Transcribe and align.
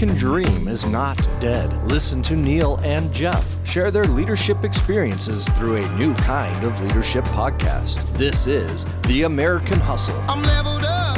American 0.00 0.16
dream 0.16 0.68
is 0.68 0.86
not 0.86 1.16
dead. 1.40 1.72
Listen 1.88 2.22
to 2.22 2.36
Neil 2.36 2.76
and 2.84 3.12
Jeff 3.12 3.56
share 3.66 3.90
their 3.90 4.04
leadership 4.04 4.62
experiences 4.62 5.48
through 5.50 5.78
a 5.78 5.96
new 5.96 6.14
kind 6.14 6.64
of 6.64 6.80
leadership 6.80 7.24
podcast. 7.24 8.00
This 8.16 8.46
is 8.46 8.86
The 9.08 9.24
American 9.24 9.80
Hustle. 9.80 10.14
I'm 10.28 10.40
leveled 10.40 10.84
up. 10.84 11.16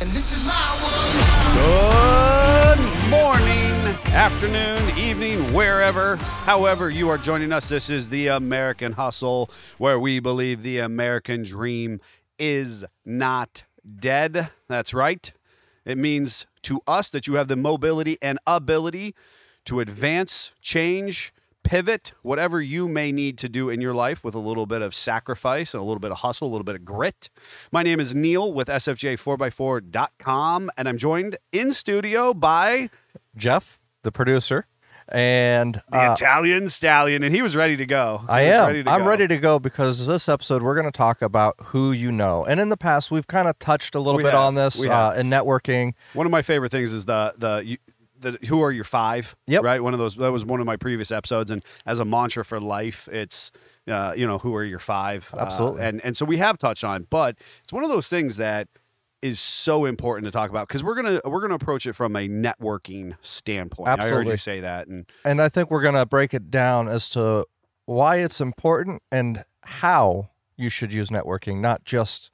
And 0.00 0.10
this 0.10 0.36
is 0.36 0.44
my 0.44 0.78
world. 0.82 1.14
Good 2.74 3.08
morning, 3.08 3.96
afternoon, 4.12 4.98
evening, 4.98 5.52
wherever, 5.54 6.16
however 6.16 6.90
you 6.90 7.08
are 7.08 7.18
joining 7.18 7.52
us. 7.52 7.68
This 7.68 7.88
is 7.88 8.08
the 8.08 8.26
American 8.26 8.94
Hustle, 8.94 9.48
where 9.78 10.00
we 10.00 10.18
believe 10.18 10.64
the 10.64 10.80
American 10.80 11.44
dream 11.44 12.00
is 12.36 12.84
not 13.04 13.62
dead. 14.00 14.50
That's 14.66 14.92
right. 14.92 15.32
It 15.84 15.96
means 15.96 16.46
to 16.62 16.80
us 16.86 17.10
that 17.10 17.26
you 17.26 17.34
have 17.34 17.48
the 17.48 17.56
mobility 17.56 18.16
and 18.22 18.38
ability 18.46 19.14
to 19.66 19.80
advance, 19.80 20.52
change, 20.60 21.32
pivot, 21.62 22.12
whatever 22.22 22.60
you 22.60 22.88
may 22.88 23.12
need 23.12 23.38
to 23.38 23.48
do 23.48 23.70
in 23.70 23.80
your 23.80 23.94
life 23.94 24.24
with 24.24 24.34
a 24.34 24.38
little 24.38 24.66
bit 24.66 24.82
of 24.82 24.94
sacrifice 24.94 25.74
and 25.74 25.80
a 25.80 25.84
little 25.84 26.00
bit 26.00 26.10
of 26.10 26.18
hustle, 26.18 26.48
a 26.48 26.50
little 26.50 26.64
bit 26.64 26.74
of 26.74 26.84
grit. 26.84 27.30
My 27.70 27.82
name 27.82 28.00
is 28.00 28.14
Neil 28.14 28.52
with 28.52 28.68
SFJ4x4.com, 28.68 30.70
and 30.76 30.88
I'm 30.88 30.98
joined 30.98 31.38
in 31.52 31.72
studio 31.72 32.34
by 32.34 32.90
Jeff, 33.36 33.80
the 34.02 34.12
producer, 34.12 34.66
and 35.10 35.80
the 35.90 35.98
uh, 35.98 36.12
Italian 36.12 36.68
Stallion, 36.68 37.22
and 37.22 37.34
he 37.34 37.42
was 37.42 37.56
ready 37.56 37.76
to 37.76 37.86
go. 37.86 38.22
I 38.28 38.42
He 38.44 38.48
was 38.48 38.56
am. 38.56 38.66
ready 38.68 38.82
to 38.84 38.90
I'm 38.90 39.00
go. 39.02 39.08
ready 39.08 39.28
to 39.28 39.38
go 39.38 39.58
because 39.58 40.06
this 40.06 40.28
episode 40.28 40.62
we're 40.62 40.74
going 40.74 40.86
to 40.86 40.96
talk 40.96 41.20
about 41.22 41.56
who 41.66 41.92
you 41.92 42.10
know. 42.12 42.44
And 42.44 42.60
in 42.60 42.68
the 42.68 42.76
past, 42.76 43.10
we've 43.10 43.26
kind 43.26 43.48
of 43.48 43.58
touched 43.58 43.94
a 43.94 43.98
little 44.00 44.16
We 44.18 44.22
bit 44.24 44.32
have. 44.32 44.40
on 44.42 44.54
this 44.54 44.80
uh, 44.84 45.14
in 45.16 45.28
networking. 45.30 45.94
One 46.14 46.26
of 46.26 46.32
my 46.32 46.42
favorite 46.42 46.70
things 46.70 46.92
is 46.92 47.04
the 47.04 47.34
the. 47.36 47.62
You, 47.64 47.76
the, 48.22 48.32
who 48.48 48.62
are 48.62 48.70
your 48.70 48.84
five? 48.84 49.34
Yep. 49.46 49.62
Right. 49.62 49.82
One 49.82 49.94
of 49.94 49.98
those. 49.98 50.14
That 50.16 50.30
was 50.30 50.44
one 50.44 50.60
of 50.60 50.66
my 50.66 50.76
previous 50.76 51.10
episodes, 51.10 51.50
and 51.50 51.64
as 51.86 52.00
a 52.00 52.04
mantra 52.04 52.44
for 52.44 52.60
life, 52.60 53.08
it's 53.10 53.50
uh, 53.88 54.12
you 54.14 54.26
know 54.26 54.36
who 54.36 54.54
are 54.54 54.62
your 54.62 54.78
five? 54.78 55.32
Uh, 55.32 55.38
Absolutely. 55.40 55.80
and 55.80 56.04
and 56.04 56.14
so 56.14 56.26
we 56.26 56.36
have 56.36 56.58
touched 56.58 56.84
on, 56.84 57.06
but 57.08 57.36
it's 57.64 57.72
one 57.72 57.82
of 57.82 57.88
those 57.88 58.08
things 58.08 58.36
that 58.36 58.68
is 59.22 59.40
so 59.40 59.84
important 59.84 60.24
to 60.26 60.30
talk 60.30 60.50
about 60.50 60.68
because 60.68 60.82
we're 60.82 60.94
gonna 60.94 61.20
we're 61.24 61.40
gonna 61.40 61.54
approach 61.54 61.86
it 61.86 61.92
from 61.92 62.16
a 62.16 62.28
networking 62.28 63.16
standpoint. 63.20 63.88
I 63.88 63.92
heard 63.92 64.00
Absolutely. 64.02 64.32
you 64.32 64.36
say 64.36 64.60
that, 64.60 64.88
and 64.88 65.06
And 65.24 65.42
I 65.42 65.48
think 65.48 65.70
we're 65.70 65.82
going 65.82 65.94
to 65.94 66.06
break 66.06 66.32
it 66.34 66.50
down 66.50 66.88
as 66.88 67.08
to 67.10 67.46
why 67.86 68.16
it's 68.16 68.40
important 68.40 69.02
and 69.10 69.44
how 69.62 70.30
you 70.56 70.68
should 70.68 70.92
use 70.92 71.10
networking, 71.10 71.60
not 71.60 71.84
just 71.84 72.30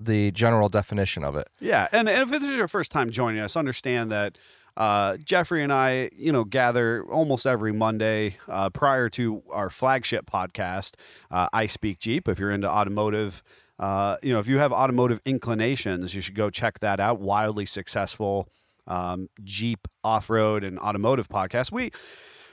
the 0.00 0.30
general 0.30 0.68
definition 0.68 1.24
of 1.24 1.36
it. 1.36 1.48
Yeah, 1.60 1.88
and, 1.92 2.08
and 2.08 2.22
if 2.22 2.30
this 2.30 2.42
is 2.42 2.56
your 2.56 2.68
first 2.68 2.92
time 2.92 3.10
joining 3.10 3.40
us, 3.40 3.56
understand 3.56 4.12
that 4.12 4.38
uh, 4.76 5.16
Jeffrey 5.16 5.64
and 5.64 5.72
I, 5.72 6.10
you 6.16 6.30
know, 6.30 6.44
gather 6.44 7.04
almost 7.10 7.46
every 7.46 7.72
Monday 7.72 8.36
uh, 8.46 8.70
prior 8.70 9.08
to 9.10 9.42
our 9.50 9.70
flagship 9.70 10.30
podcast, 10.30 10.94
uh, 11.32 11.48
I 11.52 11.66
Speak 11.66 11.98
Jeep. 11.98 12.28
If 12.28 12.38
you're 12.38 12.52
into 12.52 12.70
automotive, 12.70 13.42
uh, 13.78 14.16
you 14.22 14.32
know, 14.32 14.38
if 14.38 14.46
you 14.46 14.58
have 14.58 14.72
automotive 14.72 15.20
inclinations, 15.24 16.14
you 16.14 16.20
should 16.20 16.34
go 16.34 16.50
check 16.50 16.80
that 16.80 17.00
out. 17.00 17.20
Wildly 17.20 17.66
successful 17.66 18.48
um, 18.86 19.28
Jeep 19.44 19.86
off-road 20.02 20.64
and 20.64 20.78
automotive 20.78 21.28
podcast. 21.28 21.70
We 21.70 21.90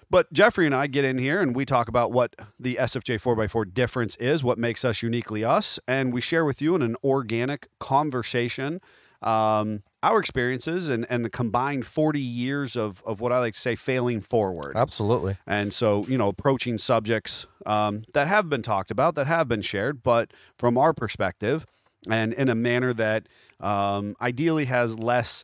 but 0.09 0.31
Jeffrey 0.31 0.67
and 0.67 0.75
I 0.75 0.87
get 0.87 1.03
in 1.03 1.17
here 1.17 1.41
and 1.41 1.55
we 1.55 1.65
talk 1.65 1.87
about 1.87 2.11
what 2.11 2.35
the 2.59 2.75
SFJ 2.75 3.19
4x4 3.21 3.73
difference 3.73 4.15
is, 4.17 4.43
what 4.43 4.59
makes 4.59 4.85
us 4.85 5.01
uniquely 5.01 5.43
us, 5.43 5.79
and 5.87 6.13
we 6.13 6.21
share 6.21 6.45
with 6.45 6.61
you 6.61 6.75
in 6.75 6.83
an 6.83 6.95
organic 7.03 7.67
conversation 7.79 8.81
um, 9.25 9.81
our 10.03 10.19
experiences 10.19 10.87
and, 10.87 11.05
and 11.09 11.25
the 11.25 11.29
combined 11.29 11.85
40 11.85 12.19
years 12.19 12.75
of, 12.75 13.01
of 13.05 13.19
what 13.19 13.31
I 13.31 13.39
like 13.39 13.55
to 13.55 13.59
say 13.59 13.75
failing 13.75 14.21
forward. 14.21 14.77
Absolutely. 14.77 15.37
And 15.47 15.73
so, 15.73 16.05
you 16.07 16.17
know, 16.17 16.29
approaching 16.29 16.77
subjects 16.77 17.47
um, 17.65 18.03
that 18.13 18.27
have 18.27 18.49
been 18.49 18.61
talked 18.61 18.91
about, 18.91 19.15
that 19.15 19.27
have 19.27 19.47
been 19.47 19.63
shared, 19.63 20.03
but 20.03 20.31
from 20.57 20.77
our 20.77 20.93
perspective 20.93 21.65
and 22.07 22.33
in 22.33 22.49
a 22.49 22.55
manner 22.55 22.93
that 22.93 23.27
um, 23.59 24.15
ideally 24.21 24.65
has 24.65 24.99
less 24.99 25.43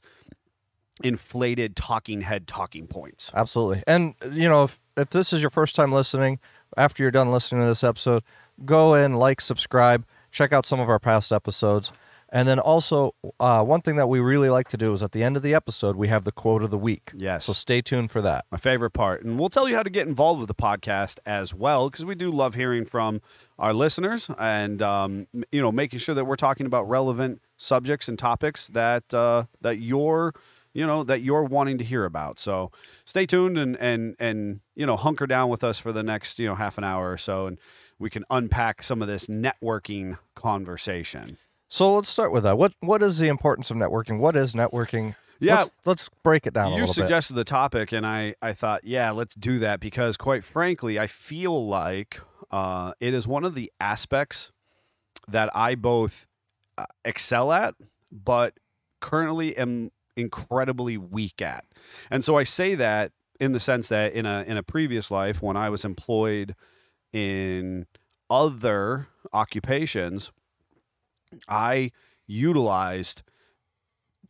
inflated 1.03 1.75
talking 1.75 2.21
head 2.21 2.47
talking 2.47 2.85
points. 2.85 3.31
Absolutely. 3.33 3.81
And 3.87 4.13
you 4.31 4.47
know, 4.47 4.65
if 4.65 4.79
if 4.95 5.09
this 5.09 5.33
is 5.33 5.41
your 5.41 5.49
first 5.49 5.75
time 5.75 5.91
listening, 5.91 6.39
after 6.77 7.01
you're 7.01 7.11
done 7.11 7.31
listening 7.31 7.61
to 7.61 7.67
this 7.67 7.83
episode, 7.83 8.23
go 8.65 8.93
in, 8.93 9.13
like, 9.13 9.41
subscribe, 9.41 10.05
check 10.31 10.53
out 10.53 10.65
some 10.65 10.79
of 10.79 10.89
our 10.89 10.99
past 10.99 11.31
episodes. 11.31 11.91
And 12.33 12.47
then 12.47 12.59
also, 12.59 13.13
uh, 13.41 13.61
one 13.63 13.81
thing 13.81 13.97
that 13.97 14.07
we 14.07 14.21
really 14.21 14.49
like 14.49 14.69
to 14.69 14.77
do 14.77 14.93
is 14.93 15.03
at 15.03 15.11
the 15.11 15.21
end 15.21 15.35
of 15.35 15.43
the 15.43 15.53
episode, 15.53 15.97
we 15.97 16.07
have 16.07 16.23
the 16.23 16.31
quote 16.31 16.63
of 16.63 16.71
the 16.71 16.77
week. 16.77 17.11
Yes. 17.13 17.45
So 17.45 17.53
stay 17.53 17.81
tuned 17.81 18.09
for 18.09 18.21
that. 18.21 18.45
my 18.49 18.57
favorite 18.57 18.91
part. 18.91 19.23
And 19.23 19.37
we'll 19.37 19.49
tell 19.49 19.67
you 19.67 19.75
how 19.75 19.83
to 19.83 19.89
get 19.89 20.07
involved 20.07 20.39
with 20.39 20.47
the 20.47 20.55
podcast 20.55 21.19
as 21.25 21.53
well, 21.53 21.89
because 21.89 22.05
we 22.05 22.15
do 22.15 22.31
love 22.31 22.55
hearing 22.55 22.85
from 22.85 23.21
our 23.59 23.73
listeners 23.73 24.29
and 24.39 24.81
um, 24.81 25.27
you 25.51 25.61
know 25.61 25.71
making 25.71 25.99
sure 25.99 26.15
that 26.15 26.25
we're 26.25 26.35
talking 26.37 26.65
about 26.65 26.87
relevant 26.87 27.41
subjects 27.57 28.07
and 28.07 28.17
topics 28.17 28.67
that 28.69 29.13
uh, 29.13 29.43
that 29.59 29.79
you're 29.79 30.33
you 30.73 30.87
know 30.87 31.03
that 31.03 31.21
you're 31.21 31.43
wanting 31.43 31.77
to 31.79 31.83
hear 31.83 32.05
about. 32.05 32.39
So 32.39 32.71
stay 33.03 33.25
tuned 33.25 33.57
and 33.57 33.75
and 33.77 34.15
and 34.19 34.61
you 34.75 34.85
know 34.85 34.95
hunker 34.95 35.27
down 35.27 35.49
with 35.49 35.63
us 35.63 35.79
for 35.79 35.91
the 35.91 36.01
next 36.03 36.39
you 36.39 36.47
know 36.47 36.55
half 36.55 36.77
an 36.77 36.85
hour 36.85 37.11
or 37.11 37.17
so, 37.17 37.47
and 37.47 37.59
we 37.99 38.09
can 38.09 38.23
unpack 38.29 38.83
some 38.83 39.01
of 39.01 39.07
this 39.07 39.27
networking 39.27 40.17
conversation. 40.33 41.37
So 41.73 41.93
let's 41.93 42.09
start 42.09 42.33
with 42.33 42.43
that. 42.43 42.57
What 42.57 42.73
What 42.81 43.01
is 43.01 43.17
the 43.17 43.29
importance 43.29 43.71
of 43.71 43.77
networking? 43.77 44.19
What 44.19 44.35
is 44.35 44.53
networking? 44.53 45.15
Yeah. 45.39 45.55
Let's, 45.55 45.71
let's 45.85 46.09
break 46.21 46.45
it 46.45 46.53
down 46.53 46.67
a 46.67 46.75
you 46.75 46.81
little 46.81 46.87
bit. 46.87 46.93
suggested 46.95 47.33
the 47.35 47.45
topic 47.45 47.93
and 47.93 48.05
I, 48.05 48.35
I 48.43 48.51
thought 48.53 48.83
yeah 48.83 49.09
let's 49.09 49.33
do 49.33 49.57
that 49.57 49.79
because 49.79 50.15
quite 50.15 50.43
frankly 50.43 50.99
i 50.99 51.07
feel 51.07 51.65
like 51.67 52.21
uh, 52.51 52.91
it 52.99 53.15
is 53.15 53.27
one 53.27 53.43
of 53.43 53.55
the 53.55 53.71
aspects 53.79 54.51
that 55.27 55.49
i 55.55 55.73
both 55.73 56.27
uh, 56.77 56.85
excel 57.03 57.51
at 57.51 57.73
but 58.11 58.53
currently 58.99 59.57
am 59.57 59.89
incredibly 60.15 60.95
weak 60.95 61.41
at 61.41 61.65
and 62.11 62.23
so 62.23 62.37
i 62.37 62.43
say 62.43 62.75
that 62.75 63.11
in 63.39 63.51
the 63.51 63.59
sense 63.59 63.87
that 63.87 64.13
in 64.13 64.27
a 64.27 64.43
in 64.43 64.57
a 64.57 64.63
previous 64.63 65.09
life 65.09 65.41
when 65.41 65.57
i 65.57 65.69
was 65.71 65.83
employed 65.83 66.53
in 67.13 67.87
other 68.29 69.07
occupations 69.33 70.31
i 71.47 71.91
utilized 72.27 73.23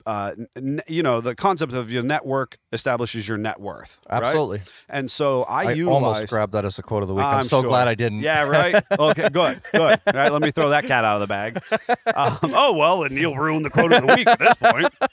uh, 0.06 0.34
n- 0.56 0.82
you 0.88 1.04
know, 1.04 1.22
the 1.22 1.36
concept 1.36 1.74
of 1.74 1.92
your 1.92 2.04
network 2.04 2.58
establishes 2.72 3.28
your 3.28 3.38
net 3.38 3.60
worth. 3.60 4.00
right? 4.10 4.24
Absolutely. 4.24 4.62
And 4.90 5.10
so 5.10 5.44
I, 5.44 5.74
I, 5.74 5.82
almost 5.84 6.28
grabbed 6.28 6.54
that 6.54 6.66
as 6.66 6.80
a 6.80 6.84
quote 6.84 7.04
of 7.04 7.08
the 7.08 7.16
week. 7.16 7.24
I'm, 7.24 7.40
I'm 7.40 7.44
so 7.46 7.62
sure. 7.62 7.70
glad 7.70 7.88
I 7.88 7.96
didn't. 7.96 8.20
Yeah, 8.20 8.44
right. 8.44 8.84
Okay, 9.00 9.30
good, 9.30 9.62
good. 9.72 10.00
All 10.08 10.14
right, 10.14 10.32
let 10.32 10.42
me 10.42 10.52
throw 10.52 10.70
that 10.70 10.86
cat 10.86 11.06
out 11.06 11.16
of 11.16 11.22
the 11.22 11.28
bag. 11.28 11.62
Um, 12.14 12.38
oh 12.44 12.74
well, 12.74 13.04
and 13.04 13.16
Neil 13.16 13.36
ruined 13.36 13.66
the 13.66 13.70
quote 13.70 13.94
of 13.94 14.06
the 14.06 14.16
week 14.16 14.28
at 14.28 14.40
this 14.40 14.56
point. 14.56 14.94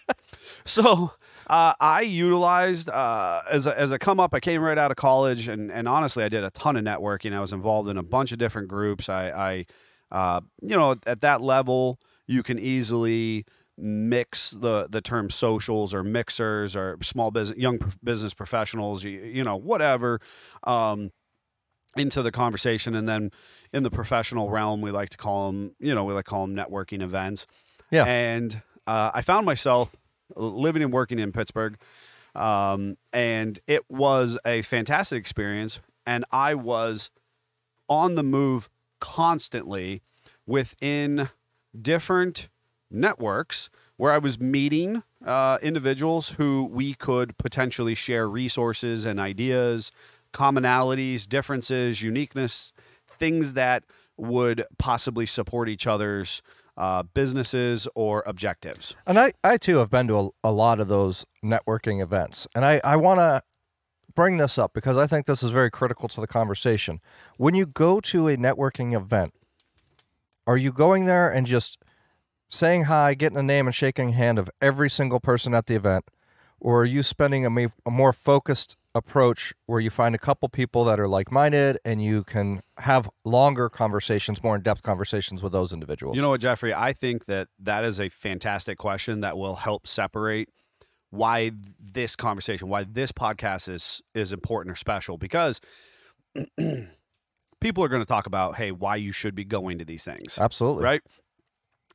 So 0.65 1.12
uh, 1.47 1.72
I 1.81 2.03
utilized 2.03 2.88
uh, 2.88 3.43
as 3.50 3.66
a, 3.66 3.78
as 3.78 3.91
a 3.91 3.99
come 3.99 4.20
up. 4.20 4.34
I 4.34 4.41
came 4.41 4.60
right 4.60 4.76
out 4.76 4.91
of 4.91 4.97
college, 4.97 5.49
and 5.49 5.70
and 5.70 5.88
honestly, 5.88 6.25
I 6.25 6.28
did 6.28 6.44
a 6.44 6.50
ton 6.50 6.76
of 6.76 6.84
networking. 6.84 7.32
I 7.32 7.41
was 7.41 7.53
involved 7.53 7.88
in 7.88 7.97
a 7.97 8.03
bunch 8.03 8.32
of 8.32 8.38
different 8.38 8.69
groups. 8.69 9.09
I, 9.09 9.31
I 9.31 9.66
uh, 10.11 10.41
you 10.63 10.77
know, 10.77 10.97
at 11.07 11.21
that 11.21 11.41
level, 11.41 11.99
you 12.27 12.43
can 12.43 12.59
easily 12.59 13.45
mix 13.81 14.51
the 14.51 14.89
the 14.91 15.01
term 15.01 15.31
socials 15.31 15.95
or 15.95 16.03
mixers 16.03 16.75
or 16.75 16.99
small 17.01 17.31
business 17.31 17.57
young 17.57 17.79
business 18.03 18.35
professionals 18.35 19.05
you, 19.05 19.11
you 19.11 19.45
know 19.45 19.55
whatever 19.55 20.21
um, 20.65 21.13
into 21.97 22.23
the 22.23 22.32
conversation. 22.32 22.94
And 22.97 23.09
then 23.09 23.31
in 23.73 23.85
the 23.85 23.91
professional 23.91 24.50
realm 24.50 24.81
we 24.81 24.91
like 24.91 25.11
to 25.11 25.17
call 25.17 25.53
them 25.53 25.71
you 25.79 25.94
know 25.94 26.05
we 26.05 26.12
like 26.12 26.25
to 26.25 26.31
call 26.31 26.47
them 26.47 26.56
networking 26.56 27.03
events. 27.03 27.47
Yeah. 27.91 28.05
and 28.05 28.61
uh, 28.87 29.11
i 29.15 29.23
found 29.23 29.47
myself 29.47 29.91
living 30.37 30.82
and 30.82 30.93
working 30.93 31.19
in 31.19 31.32
pittsburgh 31.32 31.79
um, 32.35 32.99
and 33.15 33.59
it 33.67 33.91
was 33.91 34.38
a 34.44 34.61
fantastic 34.62 35.19
experience. 35.21 35.81
And 36.06 36.25
i 36.31 36.55
was 36.55 37.11
on 37.88 38.17
the 38.17 38.23
move 38.23 38.69
constantly 39.00 40.03
within 40.47 41.29
different 41.81 42.49
networks 42.91 43.71
where 43.97 44.12
I 44.12 44.19
was 44.19 44.39
meeting 44.39 45.03
uh, 45.25 45.59
individuals 45.61 46.31
who 46.31 46.65
we 46.65 46.95
could 46.95 47.37
potentially 47.37 47.95
share 47.95 48.29
resources 48.29 49.05
and 49.05 49.19
ideas, 49.19 49.91
commonalities, 50.33 51.29
differences, 51.29 52.03
uniqueness, 52.03 52.73
things 53.19 53.55
that 53.55 53.85
would 54.17 54.65
possibly 54.79 55.27
support 55.27 55.69
each 55.69 55.87
other's 55.87 56.43
uh, 56.77 57.03
businesses 57.03 57.89
or 57.97 58.23
objectives. 58.25 58.94
And 59.06 59.19
I, 59.19 59.33
I 59.43 59.56
too 59.56 59.79
have 59.79 59.91
been 59.91 60.06
to 60.09 60.19
a, 60.19 60.29
a 60.44 60.53
lot 60.53 60.79
of 60.79 60.87
those 60.87 61.27
networking 61.44 62.01
events. 62.01 62.47
And 62.55 62.65
I, 62.65 62.81
I 62.85 62.97
want 62.97 63.19
to 63.19 63.43
bring 64.19 64.37
this 64.37 64.59
up 64.59 64.73
because 64.75 64.99
I 64.99 65.06
think 65.06 65.26
this 65.26 65.44
is 65.44 65.53
very 65.53 65.70
critical 65.70 66.09
to 66.09 66.20
the 66.20 66.26
conversation. 66.26 67.00
When 67.37 67.55
you 67.55 67.67
go 67.67 68.00
to 68.00 68.26
a 68.26 68.37
networking 68.37 68.93
event, 68.93 69.32
are 70.44 70.56
you 70.56 70.73
going 70.73 71.05
there 71.05 71.31
and 71.31 71.47
just 71.47 71.79
saying 72.49 72.85
hi, 72.85 73.15
getting 73.15 73.38
a 73.38 73.44
name 73.44 73.69
and 73.69 73.75
shaking 73.75 74.15
hand 74.15 74.38
of 74.41 74.50
every 74.61 74.91
single 74.91 75.20
person 75.20 75.55
at 75.55 75.67
the 75.67 75.76
event? 75.76 76.05
or 76.61 76.82
are 76.82 76.85
you 76.85 77.03
spending 77.03 77.47
a, 77.47 77.73
a 77.87 77.91
more 77.91 78.12
focused 78.12 78.76
approach 78.94 79.55
where 79.67 79.81
you 79.81 79.91
find 79.91 80.15
a 80.15 80.19
couple 80.19 80.49
people 80.49 80.85
that 80.85 80.99
are 80.99 81.06
like-minded 81.06 81.79
and 81.85 82.03
you 82.03 82.25
can 82.25 82.62
have 82.79 83.09
longer 83.25 83.69
conversations, 83.69 84.43
more 84.43 84.56
in-depth 84.56 84.82
conversations 84.82 85.43
with 85.43 85.53
those 85.53 85.73
individuals? 85.73 86.17
You 86.17 86.23
know 86.23 86.31
what, 86.31 86.41
Jeffrey? 86.41 86.75
I 86.75 86.93
think 86.93 87.26
that 87.26 87.49
that 87.61 87.85
is 87.85 88.00
a 88.00 88.09
fantastic 88.09 88.79
question 88.79 89.20
that 89.20 89.38
will 89.38 89.56
help 89.56 89.87
separate 89.87 90.49
why 91.10 91.52
this 91.81 92.16
conversation, 92.16 92.69
why 92.69 92.84
this 92.84 93.12
podcast 93.12 93.69
is 93.69 94.02
is 94.14 94.32
important 94.32 94.72
or 94.72 94.76
special 94.76 95.16
because 95.19 95.60
people 97.60 97.82
are 97.84 97.88
going 97.88 98.02
to 98.02 98.06
talk 98.06 98.26
about, 98.26 98.56
hey, 98.56 98.70
why 98.72 98.96
you 98.96 99.12
should 99.12 99.34
be 99.34 99.44
going 99.44 99.78
to 99.78 99.84
these 99.84 100.05
things, 100.05 100.38
absolutely. 100.38 100.84
right? 100.84 101.02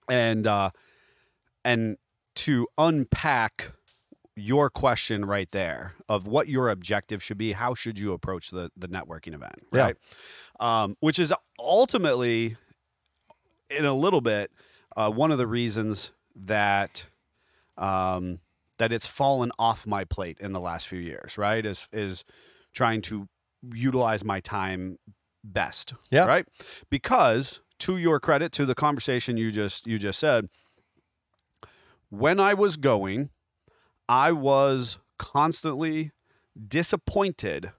And 0.09 0.47
uh, 0.47 0.71
and 1.63 1.97
to 2.35 2.67
unpack 2.77 3.71
your 4.35 4.69
question 4.69 5.25
right 5.25 5.49
there 5.51 5.93
of 6.09 6.25
what 6.25 6.47
your 6.47 6.69
objective 6.69 7.21
should 7.21 7.37
be, 7.37 7.51
how 7.51 7.75
should 7.75 7.99
you 7.99 8.13
approach 8.13 8.49
the 8.49 8.71
the 8.75 8.87
networking 8.87 9.33
event, 9.33 9.55
Yeah. 9.71 9.81
right? 9.81 9.95
Um, 10.59 10.97
which 10.99 11.19
is 11.19 11.31
ultimately, 11.59 12.57
in 13.69 13.85
a 13.85 13.93
little 13.93 14.21
bit, 14.21 14.51
uh, 14.97 15.09
one 15.11 15.31
of 15.31 15.37
the 15.37 15.47
reasons 15.47 16.11
that 16.35 17.05
um, 17.77 18.39
that 18.83 18.91
it's 18.91 19.07
fallen 19.07 19.49
off 19.57 19.87
my 19.87 20.03
plate 20.03 20.37
in 20.41 20.51
the 20.51 20.59
last 20.59 20.89
few 20.89 20.99
years, 20.99 21.37
right? 21.37 21.65
Is 21.65 21.87
is 21.93 22.25
trying 22.73 23.01
to 23.03 23.29
utilize 23.73 24.25
my 24.25 24.41
time 24.41 24.97
best, 25.41 25.93
Yeah. 26.11 26.25
right? 26.25 26.45
Because 26.89 27.61
to 27.79 27.95
your 27.95 28.19
credit, 28.19 28.51
to 28.53 28.65
the 28.65 28.75
conversation 28.75 29.37
you 29.37 29.51
just 29.51 29.87
you 29.87 29.97
just 29.97 30.19
said, 30.19 30.49
when 32.09 32.41
I 32.41 32.53
was 32.53 32.75
going, 32.75 33.29
I 34.09 34.33
was 34.33 34.99
constantly 35.17 36.11
disappointed 36.67 37.71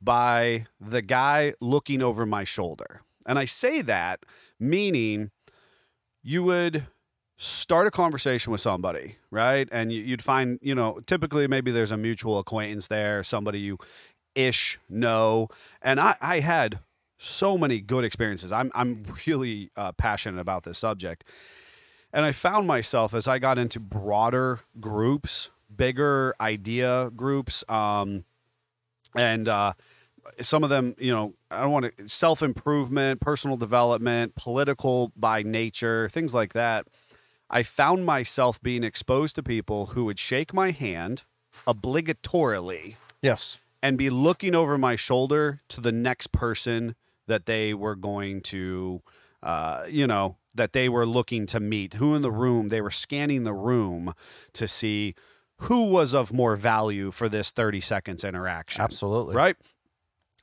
by 0.00 0.66
the 0.80 1.02
guy 1.02 1.54
looking 1.60 2.02
over 2.02 2.24
my 2.24 2.44
shoulder. 2.44 3.00
And 3.26 3.36
I 3.36 3.46
say 3.46 3.82
that 3.82 4.20
meaning 4.60 5.32
you 6.22 6.44
would 6.44 6.86
start 7.36 7.86
a 7.86 7.90
conversation 7.90 8.50
with 8.50 8.60
somebody, 8.60 9.16
right? 9.30 9.68
And 9.70 9.92
you- 9.92 10.02
you'd 10.02 10.22
find, 10.22 10.58
you 10.62 10.74
know, 10.74 11.00
typically 11.06 11.46
maybe 11.46 11.70
there's 11.70 11.90
a 11.90 11.96
mutual 11.96 12.38
acquaintance 12.38 12.88
there, 12.88 13.22
somebody 13.22 13.60
you 13.60 13.78
ish 14.34 14.78
know. 14.88 15.48
And 15.82 16.00
I, 16.00 16.16
I 16.20 16.40
had 16.40 16.80
so 17.18 17.56
many 17.58 17.80
good 17.80 18.04
experiences. 18.04 18.52
I'm, 18.52 18.70
I'm 18.74 19.04
really 19.26 19.70
uh, 19.76 19.92
passionate 19.92 20.40
about 20.40 20.64
this 20.64 20.78
subject. 20.78 21.24
And 22.12 22.24
I 22.24 22.32
found 22.32 22.66
myself 22.66 23.12
as 23.12 23.28
I 23.28 23.38
got 23.38 23.58
into 23.58 23.80
broader 23.80 24.60
groups, 24.80 25.50
bigger 25.74 26.34
idea 26.40 27.10
groups, 27.14 27.64
um, 27.68 28.24
and 29.14 29.48
uh, 29.48 29.72
some 30.40 30.64
of 30.64 30.70
them, 30.70 30.94
you 30.98 31.12
know, 31.12 31.34
I 31.50 31.60
don't 31.62 31.72
want 31.72 31.96
to 31.96 32.08
self 32.08 32.42
improvement, 32.42 33.20
personal 33.20 33.56
development, 33.56 34.34
political 34.34 35.12
by 35.16 35.42
nature, 35.42 36.08
things 36.08 36.34
like 36.34 36.52
that. 36.54 36.86
I 37.48 37.62
found 37.62 38.04
myself 38.04 38.60
being 38.60 38.82
exposed 38.84 39.36
to 39.36 39.42
people 39.42 39.86
who 39.86 40.04
would 40.06 40.18
shake 40.18 40.52
my 40.52 40.70
hand 40.72 41.22
obligatorily 41.66 42.96
Yes. 43.22 43.58
and 43.82 43.96
be 43.96 44.10
looking 44.10 44.54
over 44.54 44.76
my 44.78 44.96
shoulder 44.96 45.60
to 45.68 45.80
the 45.80 45.92
next 45.92 46.32
person 46.32 46.94
that 47.26 47.46
they 47.46 47.74
were 47.74 47.94
going 47.96 48.40
to, 48.40 49.02
uh, 49.42 49.84
you 49.88 50.06
know, 50.06 50.36
that 50.54 50.72
they 50.72 50.88
were 50.88 51.06
looking 51.06 51.46
to 51.46 51.60
meet, 51.60 51.94
who 51.94 52.14
in 52.14 52.22
the 52.22 52.30
room, 52.30 52.68
they 52.68 52.80
were 52.80 52.90
scanning 52.90 53.44
the 53.44 53.52
room 53.52 54.14
to 54.54 54.66
see 54.66 55.14
who 55.62 55.86
was 55.90 56.14
of 56.14 56.32
more 56.32 56.56
value 56.56 57.10
for 57.10 57.28
this 57.28 57.50
30 57.50 57.80
seconds 57.80 58.24
interaction. 58.24 58.82
Absolutely. 58.82 59.34
Right. 59.34 59.56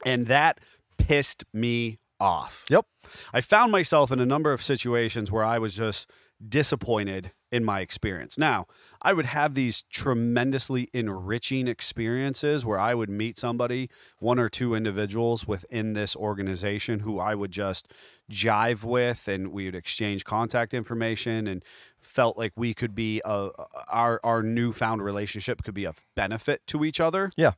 And 0.06 0.28
that 0.28 0.60
pissed 0.98 1.44
me 1.54 2.00
off. 2.20 2.66
Yep. 2.70 2.86
I 3.34 3.42
found 3.42 3.72
myself 3.72 4.12
in 4.12 4.20
a 4.20 4.26
number 4.26 4.52
of 4.54 4.62
situations 4.62 5.32
where 5.32 5.44
I 5.44 5.60
was 5.60 5.76
just 5.76 6.10
disappointed 6.48 7.32
in 7.52 7.64
my 7.64 7.82
experience. 7.82 8.38
Now, 8.38 8.66
I 9.02 9.14
would 9.14 9.28
have 9.28 9.54
these 9.54 9.84
tremendously 9.84 10.90
enriching 10.92 11.68
experiences 11.68 12.66
where 12.66 12.80
I 12.80 12.96
would 12.96 13.10
meet 13.10 13.38
somebody, 13.38 13.90
one 14.20 14.40
or 14.40 14.50
two 14.50 14.74
individuals 14.74 15.48
within 15.48 15.94
this 15.94 16.16
organization 16.16 17.02
who 17.02 17.20
I 17.20 17.36
would 17.36 17.52
just 17.52 17.88
jive 18.32 18.84
with 18.84 19.28
and 19.28 19.50
we 19.52 19.66
would 19.66 19.76
exchange 19.76 20.26
contact 20.26 20.74
information 20.74 21.46
and 21.46 21.64
felt 22.02 22.38
like 22.38 22.54
we 22.56 22.74
could 22.74 22.96
be 22.96 23.22
a, 23.24 23.50
our 23.88 24.20
our 24.24 24.42
newfound 24.42 25.04
relationship 25.04 25.64
could 25.64 25.74
be 25.74 25.86
of 25.86 26.06
benefit 26.16 26.66
to 26.68 26.84
each 26.84 27.00
other. 27.00 27.32
Yeah. 27.38 27.54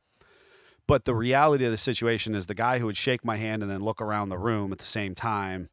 But 0.86 1.04
the 1.04 1.14
reality 1.14 1.64
of 1.64 1.70
the 1.70 1.78
situation 1.78 2.34
is 2.34 2.46
the 2.46 2.54
guy 2.54 2.78
who 2.78 2.86
would 2.86 2.96
shake 2.96 3.24
my 3.24 3.36
hand 3.36 3.62
and 3.62 3.70
then 3.70 3.82
look 3.82 4.00
around 4.00 4.28
the 4.28 4.38
room 4.38 4.72
at 4.72 4.78
the 4.78 4.84
same 4.84 5.14
time 5.14 5.68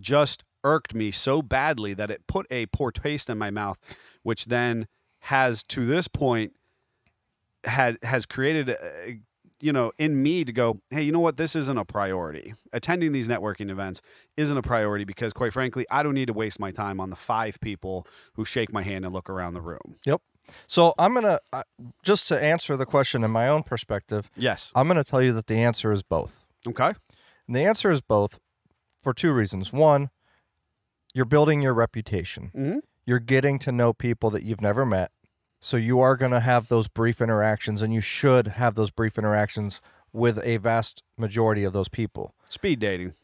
just 0.00 0.44
irked 0.64 0.94
me 0.94 1.10
so 1.10 1.42
badly 1.42 1.94
that 1.94 2.10
it 2.10 2.26
put 2.26 2.46
a 2.50 2.66
poor 2.66 2.90
taste 2.90 3.30
in 3.30 3.38
my 3.38 3.50
mouth, 3.50 3.78
which 4.22 4.46
then 4.46 4.86
has 5.20 5.62
to 5.64 5.84
this 5.84 6.08
point 6.08 6.52
had 7.64 7.98
has 8.02 8.24
created 8.24 8.68
a, 8.68 9.18
you 9.60 9.72
know 9.72 9.90
in 9.98 10.22
me 10.22 10.44
to 10.44 10.52
go 10.52 10.80
hey 10.90 11.02
you 11.02 11.10
know 11.10 11.18
what 11.20 11.36
this 11.36 11.56
isn't 11.56 11.76
a 11.76 11.84
priority 11.84 12.54
attending 12.72 13.10
these 13.10 13.26
networking 13.26 13.68
events 13.68 14.00
isn't 14.36 14.56
a 14.56 14.62
priority 14.62 15.04
because 15.04 15.32
quite 15.32 15.52
frankly 15.52 15.84
i 15.90 16.02
don't 16.02 16.14
need 16.14 16.26
to 16.28 16.32
waste 16.32 16.60
my 16.60 16.70
time 16.70 17.00
on 17.00 17.10
the 17.10 17.16
five 17.16 17.58
people 17.60 18.06
who 18.34 18.44
shake 18.44 18.72
my 18.72 18.82
hand 18.82 19.04
and 19.04 19.12
look 19.12 19.28
around 19.28 19.54
the 19.54 19.60
room 19.60 19.96
Yep. 20.06 20.22
So 20.66 20.94
I'm 20.98 21.12
gonna 21.12 21.40
uh, 21.52 21.64
just 22.02 22.28
to 22.28 22.42
answer 22.42 22.76
the 22.76 22.86
question 22.86 23.22
in 23.22 23.30
my 23.30 23.48
own 23.48 23.64
perspective. 23.64 24.30
yes 24.36 24.70
I'm 24.74 24.86
gonna 24.86 25.04
tell 25.04 25.20
you 25.20 25.32
that 25.34 25.46
the 25.48 25.56
answer 25.56 25.92
is 25.92 26.02
both. 26.02 26.46
okay 26.66 26.92
And 27.46 27.56
the 27.56 27.64
answer 27.64 27.90
is 27.90 28.00
both 28.00 28.38
for 29.02 29.12
two 29.12 29.32
reasons. 29.32 29.72
One, 29.72 30.10
you're 31.14 31.24
building 31.24 31.62
your 31.62 31.74
reputation. 31.74 32.50
Mhm. 32.54 32.80
You're 33.06 33.18
getting 33.18 33.58
to 33.60 33.72
know 33.72 33.92
people 33.92 34.30
that 34.30 34.42
you've 34.42 34.60
never 34.60 34.84
met. 34.84 35.10
So 35.60 35.76
you 35.76 35.98
are 36.00 36.16
going 36.16 36.30
to 36.32 36.40
have 36.40 36.68
those 36.68 36.86
brief 36.88 37.20
interactions, 37.20 37.82
and 37.82 37.92
you 37.92 38.00
should 38.00 38.46
have 38.48 38.74
those 38.76 38.90
brief 38.90 39.18
interactions 39.18 39.80
with 40.12 40.38
a 40.44 40.56
vast 40.58 41.02
majority 41.16 41.64
of 41.64 41.72
those 41.72 41.88
people. 41.88 42.34
speed 42.48 42.78
dating 42.80 43.14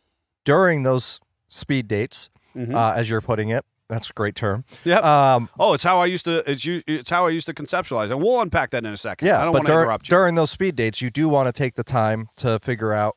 During 0.44 0.82
those 0.82 1.20
speed 1.48 1.88
dates, 1.88 2.28
Mhm. 2.54 2.74
uh, 2.74 2.92
as 2.94 3.08
you're 3.08 3.20
putting 3.22 3.48
it, 3.48 3.64
that's 3.88 4.10
a 4.10 4.12
great 4.12 4.34
term. 4.34 4.64
Yep. 4.84 5.02
Um, 5.04 5.48
oh 5.58 5.72
it's 5.74 5.84
how 5.84 6.00
i 6.00 6.06
used 6.06 6.24
to 6.24 6.42
it's 6.50 6.64
you 6.64 6.82
it's 6.86 7.08
how 7.10 7.26
i 7.26 7.30
used 7.30 7.46
to 7.46 7.54
conceptualize 7.54 8.10
and 8.10 8.20
we'll 8.22 8.40
unpack 8.40 8.70
that 8.70 8.84
in 8.84 8.92
a 8.92 8.96
second 8.96 9.28
yeah, 9.28 9.40
i 9.40 9.44
don't 9.44 9.52
want 9.54 9.66
to 9.66 9.72
interrupt 9.72 10.08
you 10.08 10.16
during 10.16 10.34
those 10.34 10.50
speed 10.50 10.74
dates, 10.76 11.00
you 11.02 11.10
do 11.10 11.28
want 11.28 11.46
to 11.46 11.52
take 11.52 11.74
the 11.74 11.84
time 11.84 12.28
to 12.36 12.58
figure 12.60 12.92
out 12.92 13.16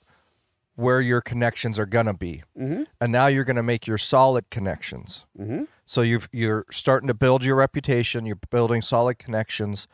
where 0.77 1.01
your 1.01 1.21
connections 1.21 1.79
are 1.79 1.87
gonna 1.87 2.13
be, 2.13 2.43
mm-hmm. 2.57 2.83
and 3.01 3.11
now 3.11 3.25
you're 3.25 3.43
gonna 3.43 3.63
make 3.63 3.87
your 3.87 3.97
solid 3.97 4.47
connections. 4.51 5.25
Mm-hmm. 5.37 5.63
So 5.87 6.01
you've 6.01 6.29
you're 6.31 6.65
starting 6.71 7.07
to 7.07 7.13
build 7.15 7.43
your 7.43 7.55
reputation, 7.55 8.25
you're 8.27 8.39
building 8.51 8.81
solid 8.83 9.17
connections, 9.17 9.87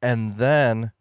and 0.00 0.36
then 0.36 0.92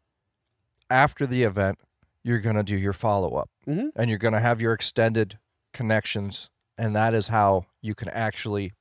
after 0.89 1.27
the 1.27 1.43
event, 1.43 1.77
you're 2.23 2.39
gonna 2.39 2.63
do 2.63 2.75
your 2.75 2.93
follow 2.93 3.35
up, 3.35 3.49
Mhm. 3.67 3.91
and 3.95 4.09
you're 4.09 4.19
gonna 4.19 4.39
have 4.39 4.59
your 4.59 4.73
extended 4.73 5.37
connections, 5.71 6.49
and 6.77 6.95
that 6.95 7.13
is 7.13 7.27
how 7.27 7.67
you 7.79 7.93
can 7.93 8.09
actually 8.09 8.73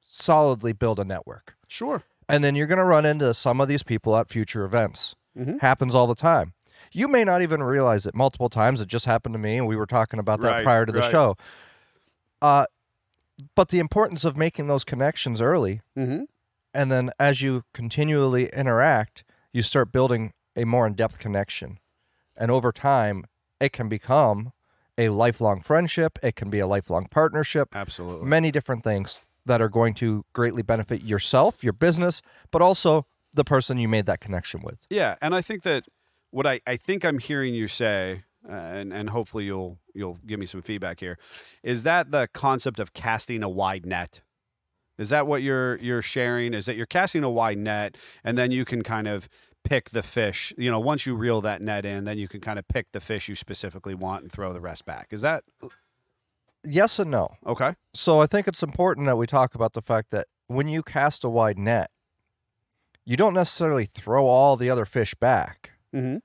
solidly 0.00 0.72
build 0.74 1.00
a 1.00 1.04
network. 1.04 1.56
sure 1.66 2.02
And 2.28 2.44
then 2.44 2.54
you're 2.54 2.66
gonna 2.66 2.84
run 2.84 3.06
into 3.06 3.32
some 3.32 3.60
of 3.62 3.68
these 3.68 3.82
people 3.82 4.14
at 4.16 4.28
future 4.28 4.64
events. 4.64 5.16
Mhm. 5.36 5.60
Happens 5.60 5.94
all 5.94 6.06
the 6.06 6.14
time. 6.14 6.52
You 6.92 7.08
may 7.08 7.24
not 7.24 7.42
even 7.42 7.62
realize 7.62 8.06
it 8.06 8.14
multiple 8.14 8.48
times. 8.48 8.80
It 8.80 8.88
just 8.88 9.06
happened 9.06 9.34
to 9.34 9.38
me, 9.38 9.56
and 9.56 9.66
we 9.66 9.76
were 9.76 9.86
talking 9.86 10.20
about 10.20 10.40
that 10.40 10.48
Right, 10.48 10.64
prior 10.64 10.86
to 10.86 10.92
the 10.92 11.00
right. 11.00 11.10
show. 11.10 11.36
Uh, 12.40 12.66
but 13.54 13.68
the 13.68 13.78
importance 13.78 14.24
of 14.24 14.36
making 14.36 14.66
those 14.66 14.84
connections 14.84 15.40
early 15.40 15.80
mm-hmm. 15.96 16.24
and 16.74 16.90
then 16.90 17.10
as 17.18 17.42
you 17.42 17.64
continually 17.72 18.48
interact 18.52 19.24
you 19.52 19.62
start 19.62 19.92
building 19.92 20.32
a 20.56 20.64
more 20.64 20.86
in-depth 20.86 21.18
connection 21.18 21.78
and 22.36 22.50
over 22.50 22.72
time 22.72 23.24
it 23.60 23.72
can 23.72 23.88
become 23.88 24.52
a 24.98 25.08
lifelong 25.08 25.60
friendship 25.60 26.18
it 26.22 26.36
can 26.36 26.50
be 26.50 26.58
a 26.58 26.66
lifelong 26.66 27.06
partnership 27.06 27.74
absolutely 27.74 28.28
many 28.28 28.50
different 28.50 28.84
things 28.84 29.18
that 29.44 29.60
are 29.60 29.68
going 29.68 29.94
to 29.94 30.24
greatly 30.32 30.62
benefit 30.62 31.02
yourself 31.02 31.64
your 31.64 31.72
business 31.72 32.22
but 32.50 32.62
also 32.62 33.06
the 33.34 33.44
person 33.44 33.78
you 33.78 33.88
made 33.88 34.06
that 34.06 34.20
connection 34.20 34.60
with 34.62 34.86
Yeah, 34.90 35.16
and 35.22 35.34
I 35.34 35.40
think 35.40 35.62
that 35.62 35.86
what 36.32 36.46
I, 36.46 36.60
I 36.66 36.76
think 36.76 37.04
I'm 37.04 37.18
hearing 37.18 37.54
you 37.54 37.68
say, 37.68 38.24
uh, 38.48 38.52
and 38.52 38.92
and 38.92 39.10
hopefully 39.10 39.44
you'll 39.44 39.78
you'll 39.94 40.18
give 40.26 40.40
me 40.40 40.46
some 40.46 40.62
feedback 40.62 40.98
here, 40.98 41.18
is 41.62 41.84
that 41.84 42.10
the 42.10 42.28
concept 42.32 42.80
of 42.80 42.92
casting 42.92 43.42
a 43.42 43.48
wide 43.48 43.86
net. 43.86 44.22
Is 44.98 45.10
that 45.10 45.26
what 45.26 45.42
you're 45.42 45.76
you're 45.76 46.02
sharing? 46.02 46.54
Is 46.54 46.66
that 46.66 46.76
you're 46.76 46.86
casting 46.86 47.22
a 47.22 47.30
wide 47.30 47.58
net, 47.58 47.96
and 48.24 48.36
then 48.36 48.50
you 48.50 48.64
can 48.64 48.82
kind 48.82 49.06
of 49.06 49.28
pick 49.64 49.90
the 49.90 50.02
fish. 50.02 50.52
You 50.58 50.70
know, 50.70 50.80
once 50.80 51.06
you 51.06 51.14
reel 51.14 51.40
that 51.42 51.62
net 51.62 51.84
in, 51.84 52.04
then 52.04 52.18
you 52.18 52.26
can 52.28 52.40
kind 52.40 52.58
of 52.58 52.66
pick 52.66 52.90
the 52.92 53.00
fish 53.00 53.28
you 53.28 53.36
specifically 53.36 53.94
want 53.94 54.22
and 54.22 54.32
throw 54.32 54.52
the 54.52 54.60
rest 54.60 54.84
back. 54.84 55.08
Is 55.12 55.22
that 55.22 55.44
yes 56.64 57.00
and 57.00 57.10
no 57.10 57.34
okay? 57.44 57.74
so 57.92 58.20
i 58.20 58.26
think 58.26 58.46
it's 58.46 58.62
important 58.62 59.04
that 59.08 59.16
we 59.16 59.26
talk 59.26 59.52
about 59.52 59.72
the 59.72 59.82
fact 59.82 60.12
that 60.12 60.28
when 60.46 60.68
you 60.68 60.80
cast 60.80 61.24
a 61.24 61.28
wide 61.28 61.58
net 61.58 61.90
you 63.04 63.16
don't 63.16 63.34
necessarily 63.34 63.84
throw 63.84 64.26
all 64.26 64.56
the 64.56 64.70
other 64.70 64.84
fish 64.84 65.14
back, 65.14 65.72
Mm-hmm. 65.94 66.16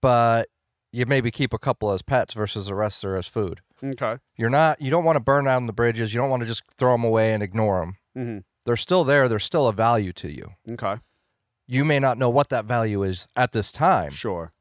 but 0.00 0.48
you 0.92 1.04
maybe 1.06 1.30
keep 1.30 1.52
a 1.52 1.58
couple 1.58 1.90
as 1.92 2.02
pets 2.02 2.34
versus 2.34 2.66
the 2.66 2.74
rest 2.74 3.04
are 3.04 3.16
as 3.16 3.26
food. 3.26 3.60
Okay. 3.82 4.16
You're 4.36 4.50
not 4.50 4.80
you 4.80 4.90
don't 4.90 5.04
want 5.04 5.16
to 5.16 5.20
burn 5.20 5.44
down 5.44 5.66
the 5.66 5.72
bridges. 5.72 6.14
You 6.14 6.20
don't 6.20 6.30
want 6.30 6.40
to 6.42 6.46
just 6.48 6.62
throw 6.76 6.92
them 6.94 7.04
away 7.04 7.32
and 7.32 7.42
ignore 7.42 7.80
them. 7.80 7.96
Mm-hmm. 8.16 8.38
They're 8.64 8.76
still 8.76 9.04
there. 9.04 9.28
They're 9.28 9.38
still 9.38 9.68
a 9.68 9.72
value 9.72 10.12
to 10.14 10.30
you. 10.32 10.52
Okay. 10.68 10.96
You 11.66 11.84
may 11.84 11.98
not 11.98 12.16
know 12.18 12.30
what 12.30 12.48
that 12.48 12.64
value 12.64 13.02
is 13.02 13.26
at 13.36 13.52
this 13.52 13.70
time, 13.72 14.10
Sure. 14.10 14.52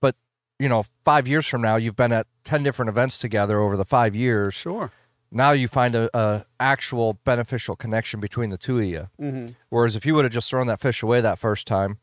but 0.00 0.16
you 0.58 0.68
know, 0.68 0.84
5 1.04 1.28
years 1.28 1.46
from 1.46 1.62
now 1.62 1.76
you've 1.76 1.96
been 1.96 2.12
at 2.12 2.26
10 2.44 2.62
different 2.62 2.88
events 2.88 3.18
together 3.18 3.60
over 3.60 3.76
the 3.76 3.84
5 3.84 4.14
years. 4.16 4.54
Sure. 4.54 4.90
Now 5.30 5.52
you 5.52 5.68
find 5.68 5.94
a, 5.94 6.10
a 6.16 6.44
actual 6.58 7.14
beneficial 7.24 7.76
connection 7.76 8.18
between 8.18 8.50
the 8.50 8.58
two 8.58 8.78
of 8.78 8.84
you. 8.84 9.08
Mm-hmm. 9.20 9.52
Whereas 9.68 9.94
if 9.94 10.04
you 10.04 10.14
would 10.14 10.24
have 10.24 10.32
just 10.32 10.50
thrown 10.50 10.66
that 10.66 10.80
fish 10.80 11.02
away 11.02 11.20
that 11.20 11.38
first 11.38 11.66
time, 11.68 11.98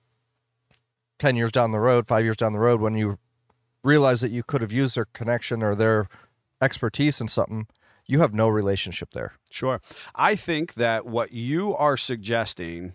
10 1.20 1.36
years 1.36 1.52
down 1.52 1.72
the 1.72 1.80
road, 1.80 2.08
five 2.08 2.24
years 2.24 2.38
down 2.38 2.54
the 2.54 2.60
road, 2.60 2.80
when 2.82 2.96
you 2.96 3.18
realize 3.84 4.22
that 4.22 4.32
you 4.32 4.44
could 4.44 4.62
have 4.62 4.72
used 4.72 4.96
their 4.96 5.06
connection 5.06 5.64
or 5.64 5.76
their 5.76 6.08
expertise 6.62 7.22
in 7.22 7.28
something, 7.28 7.68
you 8.06 8.20
have 8.20 8.34
no 8.34 8.48
relationship 8.48 9.12
there. 9.12 9.34
Sure. 9.50 9.82
I 10.16 10.36
think 10.36 10.76
that 10.76 11.06
what 11.06 11.32
you 11.32 11.76
are 11.76 11.98
suggesting 11.98 12.94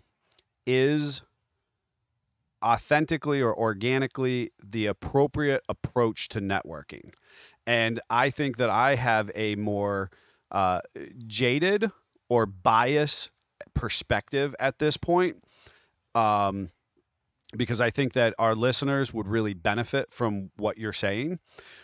is 0.66 1.22
authentically 2.64 3.42
or 3.42 3.56
organically 3.56 4.52
the 4.62 4.86
appropriate 4.86 5.62
approach 5.68 6.28
to 6.30 6.40
networking. 6.40 7.12
And 7.66 8.00
I 8.08 8.30
think 8.30 8.56
that 8.56 8.70
I 8.70 8.94
have 8.94 9.30
a 9.34 9.56
more 9.56 10.10
uh, 10.50 10.80
jaded 11.26 11.90
or 12.28 12.46
bias 12.46 13.30
perspective 13.74 14.54
at 14.58 14.78
this 14.78 14.96
point. 14.96 15.44
Um, 16.14 16.70
because 17.56 17.80
I 17.80 17.90
think 17.90 18.12
that 18.14 18.34
our 18.38 18.54
listeners 18.54 19.12
would 19.12 19.28
really 19.28 19.54
benefit 19.54 20.10
from 20.10 20.50
what 20.56 20.78
you're 20.78 20.92
saying. 20.92 21.38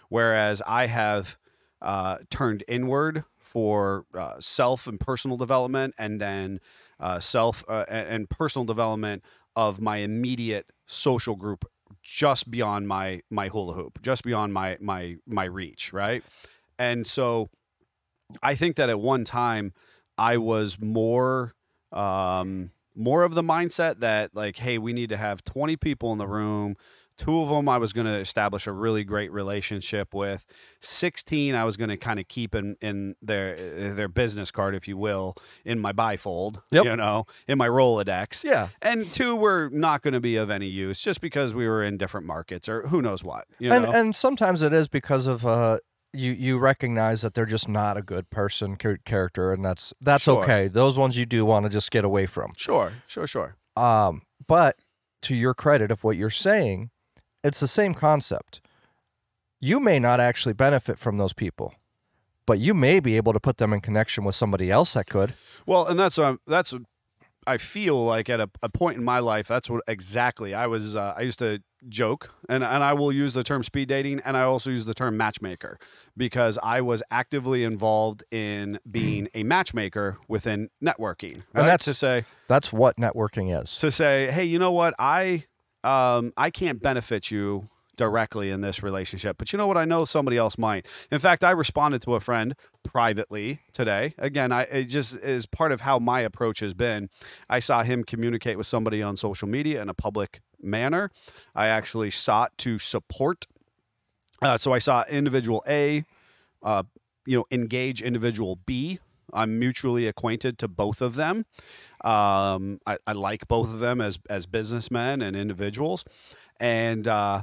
Whereas 0.08 0.62
I 0.66 0.86
have 0.86 1.36
uh, 1.82 2.18
turned 2.30 2.64
inward 2.66 3.24
for 3.38 4.04
uh, 4.14 4.34
self 4.40 4.86
and 4.86 4.98
personal 4.98 5.36
development, 5.36 5.94
and 5.98 6.20
then 6.20 6.60
uh, 7.00 7.20
self 7.20 7.64
uh, 7.68 7.84
and, 7.88 8.28
personal 8.28 8.64
development 8.64 9.22
of 9.56 9.80
my 9.80 9.98
immediate 9.98 10.70
social 10.86 11.36
group, 11.36 11.64
just 12.02 12.50
beyond 12.50 12.88
my 12.88 13.22
my 13.30 13.48
hula 13.48 13.74
hoop, 13.74 14.00
just 14.02 14.22
beyond 14.22 14.52
my 14.52 14.76
my 14.80 15.16
my 15.26 15.44
reach, 15.44 15.92
right? 15.92 16.22
And 16.78 17.06
so, 17.06 17.48
I 18.42 18.54
think 18.54 18.76
that 18.76 18.88
at 18.88 19.00
one 19.00 19.24
time 19.24 19.72
I 20.16 20.36
was 20.38 20.78
more. 20.80 21.52
Um, 21.92 22.70
more 22.98 23.22
of 23.22 23.34
the 23.34 23.42
mindset 23.42 24.00
that 24.00 24.34
like 24.34 24.56
hey 24.58 24.76
we 24.76 24.92
need 24.92 25.08
to 25.08 25.16
have 25.16 25.44
20 25.44 25.76
people 25.76 26.10
in 26.12 26.18
the 26.18 26.26
room 26.26 26.76
two 27.16 27.40
of 27.40 27.48
them 27.48 27.68
i 27.68 27.78
was 27.78 27.92
going 27.92 28.06
to 28.06 28.12
establish 28.14 28.66
a 28.66 28.72
really 28.72 29.02
great 29.04 29.32
relationship 29.32 30.12
with 30.14 30.44
16 30.80 31.54
i 31.54 31.64
was 31.64 31.76
going 31.76 31.90
to 31.90 31.96
kind 31.96 32.20
of 32.20 32.28
keep 32.28 32.54
in, 32.54 32.76
in 32.80 33.14
their 33.20 33.56
their 33.94 34.08
business 34.08 34.50
card 34.50 34.74
if 34.74 34.86
you 34.86 34.96
will 34.96 35.34
in 35.64 35.78
my 35.80 35.92
bifold 35.92 36.62
Yep. 36.70 36.84
you 36.84 36.96
know 36.96 37.26
in 37.46 37.58
my 37.58 37.68
rolodex 37.68 38.44
Yeah. 38.44 38.68
and 38.80 39.12
two 39.12 39.34
were 39.36 39.68
not 39.72 40.02
going 40.02 40.14
to 40.14 40.20
be 40.20 40.36
of 40.36 40.50
any 40.50 40.66
use 40.68 41.02
just 41.02 41.20
because 41.20 41.54
we 41.54 41.66
were 41.68 41.82
in 41.82 41.96
different 41.98 42.26
markets 42.26 42.68
or 42.68 42.86
who 42.88 43.02
knows 43.02 43.24
what 43.24 43.46
you 43.58 43.72
and 43.72 43.84
know 43.84 43.90
and 43.92 44.14
sometimes 44.16 44.62
it 44.62 44.72
is 44.72 44.88
because 44.88 45.26
of 45.26 45.44
uh 45.44 45.78
you 46.12 46.32
you 46.32 46.58
recognize 46.58 47.20
that 47.22 47.34
they're 47.34 47.44
just 47.46 47.68
not 47.68 47.96
a 47.96 48.02
good 48.02 48.30
person 48.30 48.76
char- 48.78 48.98
character 49.04 49.52
and 49.52 49.64
that's 49.64 49.92
that's 50.00 50.24
Sure. 50.24 50.42
okay. 50.42 50.68
Those 50.68 50.96
ones 50.96 51.16
you 51.16 51.26
do 51.26 51.44
want 51.44 51.66
to 51.66 51.70
just 51.70 51.90
get 51.90 52.04
away 52.04 52.26
from. 52.26 52.52
sure 52.56 52.92
sure 53.06 53.26
sure 53.26 53.56
Um, 53.76 54.22
but 54.46 54.76
to 55.22 55.34
your 55.34 55.52
credit 55.54 55.90
of 55.90 56.04
what 56.04 56.16
you're 56.16 56.30
saying, 56.30 56.90
it's 57.44 57.60
the 57.60 57.68
same 57.68 57.92
concept. 57.94 58.60
You 59.60 59.80
may 59.80 59.98
not 59.98 60.20
actually 60.20 60.54
benefit 60.54 60.98
from 60.98 61.16
those 61.16 61.32
people, 61.32 61.74
but 62.46 62.58
you 62.60 62.72
may 62.74 63.00
be 63.00 63.16
able 63.16 63.32
to 63.32 63.40
put 63.40 63.58
them 63.58 63.72
in 63.72 63.80
connection 63.80 64.24
with 64.24 64.34
somebody 64.36 64.70
else 64.70 64.94
that 64.94 65.06
could. 65.06 65.34
Well, 65.66 65.86
and 65.86 65.98
that's 65.98 66.18
um, 66.18 66.40
that's 66.46 66.72
I 67.46 67.56
feel 67.58 68.04
like 68.04 68.28
at 68.30 68.40
a, 68.40 68.48
a 68.62 68.68
point 68.68 68.98
in 68.98 69.04
my 69.04 69.18
life, 69.18 69.48
that's 69.48 69.68
what 69.68 69.82
exactly 69.88 70.54
I 70.54 70.66
was. 70.66 70.94
Uh, 70.96 71.14
I 71.16 71.22
used 71.22 71.38
to 71.40 71.60
joke, 71.88 72.34
and 72.48 72.64
and 72.64 72.82
I 72.82 72.92
will 72.94 73.12
use 73.12 73.34
the 73.34 73.42
term 73.42 73.62
speed 73.62 73.88
dating, 73.88 74.20
and 74.24 74.36
I 74.36 74.42
also 74.42 74.70
use 74.70 74.84
the 74.86 74.94
term 74.94 75.16
matchmaker 75.16 75.78
because 76.16 76.58
I 76.62 76.80
was 76.80 77.02
actively 77.10 77.64
involved 77.64 78.24
in 78.30 78.78
being 78.90 79.28
a 79.34 79.42
matchmaker 79.42 80.16
within 80.28 80.70
networking. 80.82 81.42
Right? 81.52 81.62
that's- 81.64 81.84
to 81.84 81.94
say 81.94 82.24
That's 82.48 82.72
what 82.72 82.96
networking 82.96 83.56
is. 83.62 83.76
to 83.76 83.90
say, 83.90 84.30
hey, 84.30 84.44
you 84.44 84.58
know 84.58 84.72
what, 84.72 84.94
I 84.98 85.44
um 85.84 86.32
I 86.36 86.50
can't 86.50 86.80
benefit 86.82 87.30
you 87.30 87.68
directly 87.96 88.50
in 88.50 88.60
this 88.60 88.80
relationship, 88.82 89.36
but 89.38 89.52
you 89.52 89.56
know 89.56 89.66
what, 89.66 89.76
I 89.76 89.84
know 89.84 90.04
somebody 90.04 90.36
else 90.36 90.56
might. 90.56 90.86
In 91.10 91.18
fact, 91.18 91.42
I 91.42 91.50
responded 91.50 92.00
to 92.02 92.14
a 92.14 92.20
friend 92.20 92.54
privately 92.84 93.60
today. 93.72 94.14
Again, 94.18 94.52
I 94.52 94.62
it 94.62 94.84
just 94.84 95.16
is 95.18 95.46
part 95.46 95.72
of 95.72 95.80
how 95.82 95.98
my 95.98 96.20
approach 96.20 96.60
has 96.60 96.74
been. 96.74 97.10
I 97.48 97.58
saw 97.60 97.82
him 97.82 98.04
communicate 98.04 98.56
with 98.56 98.66
somebody 98.66 99.02
on 99.02 99.16
social 99.16 99.48
media 99.48 99.82
in 99.82 99.88
a 99.88 99.94
public 99.94 100.40
manner. 100.60 101.10
I 101.54 101.68
actually 101.68 102.10
sought 102.10 102.56
to 102.58 102.78
support. 102.78 103.46
Uh, 104.40 104.56
so 104.56 104.72
I 104.72 104.78
saw 104.78 105.04
individual 105.08 105.64
A, 105.68 106.04
uh, 106.62 106.84
you 107.26 107.38
know, 107.38 107.44
engage 107.50 108.02
individual 108.02 108.56
B. 108.56 108.98
I'm 109.32 109.58
mutually 109.58 110.06
acquainted 110.06 110.58
to 110.58 110.68
both 110.68 111.02
of 111.02 111.14
them. 111.14 111.44
Um, 112.02 112.80
I, 112.86 112.98
I 113.06 113.12
like 113.12 113.48
both 113.48 113.68
of 113.72 113.80
them 113.80 114.00
as 114.00 114.18
as 114.30 114.46
businessmen 114.46 115.20
and 115.20 115.36
individuals, 115.36 116.04
and 116.58 117.06
uh, 117.06 117.42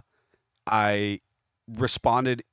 I 0.65 1.19
responded 1.67 2.43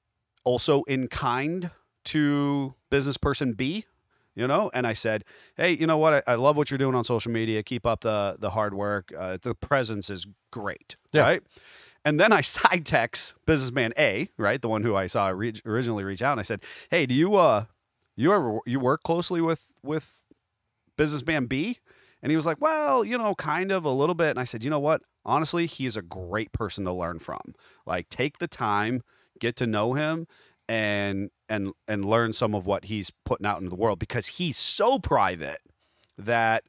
also 0.44 0.82
in 0.82 1.08
kind 1.08 1.70
to 2.04 2.74
business 2.90 3.16
person 3.16 3.52
B. 3.52 3.86
You 4.34 4.46
know, 4.46 4.70
and 4.72 4.86
I 4.86 4.94
said, 4.94 5.24
"Hey, 5.56 5.72
you 5.76 5.86
know 5.86 5.98
what? 5.98 6.14
I, 6.26 6.32
I 6.32 6.34
love 6.36 6.56
what 6.56 6.70
you're 6.70 6.78
doing 6.78 6.94
on 6.94 7.04
social 7.04 7.30
media. 7.30 7.62
Keep 7.62 7.84
up 7.84 8.00
the 8.00 8.36
the 8.38 8.50
hard 8.50 8.72
work. 8.74 9.12
Uh, 9.16 9.36
the 9.40 9.54
presence 9.54 10.08
is 10.08 10.26
great, 10.50 10.96
Yeah. 11.12 11.22
right?" 11.22 11.42
And 12.04 12.18
then 12.18 12.32
I 12.32 12.40
side 12.56 12.86
text 12.86 13.34
businessman 13.46 13.92
A, 13.98 14.28
right, 14.38 14.60
the 14.60 14.68
one 14.68 14.82
who 14.82 14.96
I 14.96 15.06
saw 15.06 15.28
re- 15.28 15.60
originally 15.66 16.02
reach 16.04 16.22
out, 16.22 16.32
and 16.32 16.40
I 16.40 16.44
said, 16.44 16.62
"Hey, 16.90 17.04
do 17.06 17.14
you 17.14 17.34
uh, 17.36 17.66
you 18.16 18.32
ever 18.32 18.58
you 18.66 18.80
work 18.80 19.02
closely 19.02 19.40
with 19.42 19.74
with 19.82 20.24
businessman 20.96 21.46
B?" 21.46 21.78
And 22.22 22.30
he 22.30 22.36
was 22.36 22.46
like, 22.46 22.60
"Well, 22.60 23.04
you 23.04 23.18
know, 23.18 23.34
kind 23.34 23.72
of 23.72 23.84
a 23.84 23.90
little 23.90 24.14
bit." 24.14 24.30
And 24.30 24.38
I 24.40 24.44
said, 24.44 24.64
"You 24.64 24.70
know 24.70 24.78
what? 24.80 25.02
Honestly, 25.24 25.66
he 25.66 25.86
is 25.86 25.96
a 25.96 26.02
great 26.02 26.52
person 26.52 26.84
to 26.84 26.92
learn 26.92 27.18
from. 27.18 27.54
Like, 27.86 28.08
take 28.08 28.38
the 28.38 28.48
time, 28.48 29.02
get 29.40 29.56
to 29.56 29.66
know 29.66 29.92
him, 29.94 30.26
and 30.68 31.30
and 31.48 31.72
and 31.88 32.04
learn 32.04 32.32
some 32.32 32.54
of 32.54 32.66
what 32.66 32.86
he's 32.86 33.10
putting 33.24 33.46
out 33.46 33.58
into 33.58 33.70
the 33.70 33.76
world 33.76 33.98
because 33.98 34.26
he's 34.26 34.56
so 34.56 34.98
private 34.98 35.60
that 36.16 36.64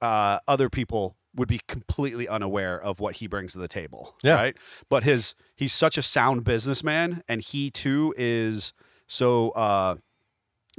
uh, 0.00 0.38
other 0.48 0.68
people 0.68 1.16
would 1.34 1.48
be 1.48 1.60
completely 1.68 2.26
unaware 2.26 2.80
of 2.80 2.98
what 2.98 3.16
he 3.16 3.26
brings 3.26 3.52
to 3.52 3.58
the 3.58 3.68
table. 3.68 4.16
Yeah. 4.22 4.34
Right. 4.34 4.56
But 4.88 5.04
his 5.04 5.34
he's 5.54 5.74
such 5.74 5.98
a 5.98 6.02
sound 6.02 6.44
businessman, 6.44 7.22
and 7.28 7.42
he 7.42 7.70
too 7.70 8.14
is 8.16 8.72
so 9.06 9.50
uh, 9.50 9.96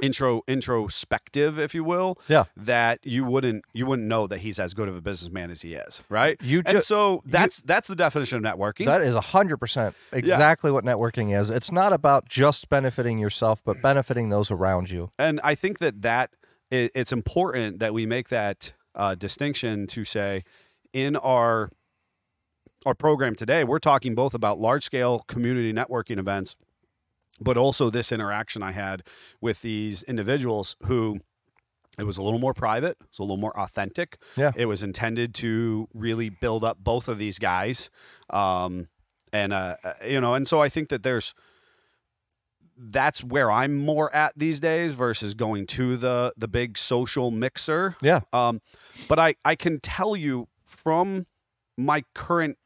intro 0.02 0.42
introspective, 0.48 1.58
if 1.60 1.74
you 1.74 1.84
will. 1.84 2.18
Yeah. 2.28 2.46
That 2.56 3.00
you 3.04 3.24
wouldn't 3.24 3.66
you 3.74 3.86
wouldn't 3.86 4.08
know 4.08 4.28
that 4.28 4.40
he's 4.40 4.60
as 4.60 4.74
good 4.74 4.88
of 4.88 4.96
a 4.96 5.02
businessman 5.02 5.52
as 5.52 5.62
he 5.62 5.74
is. 5.74 6.02
Right. 6.10 6.38
You 6.42 6.62
and 6.66 6.84
so 6.84 7.22
that's 7.26 7.62
that's 7.62 7.88
the 7.88 7.96
definition 7.96 8.44
of 8.44 8.58
networking. 8.58 8.86
That 8.86 9.02
is 9.02 9.16
100% 9.16 9.94
exactly 10.12 10.72
what 10.72 10.84
networking 10.84 11.38
is. 11.40 11.50
It's 11.50 11.72
not 11.72 11.94
about 11.94 12.30
just 12.30 12.70
benefiting 12.70 13.18
yourself, 13.18 13.64
but 13.64 13.82
benefiting 13.82 14.30
those 14.30 14.52
around 14.52 14.90
you. 14.90 15.12
and 15.18 15.40
I 15.44 15.56
think 15.56 15.80
that 15.80 16.02
that 16.02 16.32
it's 16.70 17.14
important 17.14 17.80
that 17.80 17.94
we 17.94 18.06
make 18.06 18.28
that 18.30 18.74
uh, 18.94 19.16
distinction 19.16 19.88
to 19.88 20.04
say 20.04 20.44
in 20.94 21.16
our 21.16 21.70
our 22.86 22.96
program 22.96 23.36
today, 23.36 23.64
we're 23.64 23.80
talking 23.80 24.16
both 24.16 24.34
about 24.34 24.60
large 24.60 24.84
scale 24.84 25.20
community 25.28 25.74
networking 25.74 26.20
events, 26.20 26.56
but 27.40 27.58
also 27.58 27.90
this 27.90 28.12
interaction 28.12 28.64
I 28.64 28.72
had 28.72 29.04
with 29.42 29.62
these 29.62 30.04
individuals 30.04 30.76
who 30.86 31.20
it 31.98 32.04
was 32.04 32.18
a 32.18 32.22
little 32.22 32.40
more 32.40 32.54
private, 32.54 32.98
it's 33.02 33.18
a 33.18 33.24
little 33.24 33.38
more 33.38 33.58
authentic. 33.60 34.18
Yeah. 34.36 34.52
It 34.56 34.68
was 34.68 34.84
intended 34.84 35.34
to 35.36 35.88
really 35.94 36.30
build 36.30 36.64
up 36.64 36.78
both 36.80 37.08
of 37.08 37.18
these 37.18 37.40
guys. 37.40 37.90
Um, 38.30 38.88
and 39.34 39.52
uh, 39.52 39.78
uh, 39.84 39.94
you 40.06 40.22
know, 40.22 40.36
and 40.36 40.48
so 40.48 40.62
I 40.62 40.70
think 40.70 40.90
that 40.90 41.04
there's 41.04 41.34
that's 42.78 43.24
where 43.24 43.50
I'm 43.50 43.76
more 43.76 44.14
at 44.16 44.34
these 44.38 44.60
days 44.60 44.94
versus 44.94 45.34
going 45.34 45.66
to 45.68 45.98
the 45.98 46.34
the 46.38 46.48
big 46.48 46.78
social 46.78 47.32
mixer. 47.32 47.96
Yeah. 48.02 48.22
Um, 48.32 48.62
but 49.10 49.20
I 49.20 49.36
I 49.44 49.56
can 49.56 49.80
tell 49.80 50.16
you 50.16 50.48
from 50.66 51.26
my 51.78 52.04
current 52.14 52.58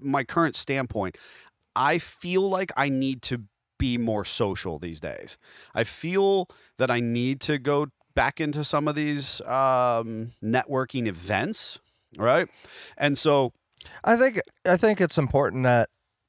my 0.00 0.24
current 0.24 0.56
standpoint, 0.56 1.16
I 1.76 1.98
feel 1.98 2.48
like 2.48 2.72
I 2.76 2.88
need 2.88 3.22
to 3.22 3.44
be 3.80 3.98
more 3.98 4.24
social 4.24 4.78
these 4.78 5.00
days. 5.00 5.38
I 5.74 5.82
feel 5.82 6.48
that 6.78 6.90
I 6.90 7.00
need 7.00 7.40
to 7.42 7.58
go 7.58 7.88
back 8.14 8.40
into 8.40 8.62
some 8.62 8.86
of 8.86 8.94
these 8.94 9.40
um, 9.42 10.32
networking 10.44 11.06
events, 11.06 11.80
right? 12.16 12.48
And 12.96 13.16
so, 13.18 13.52
I 14.04 14.16
think 14.16 14.40
I 14.66 14.76
think 14.76 15.00
it's 15.00 15.16
important 15.18 15.64
that 15.64 15.88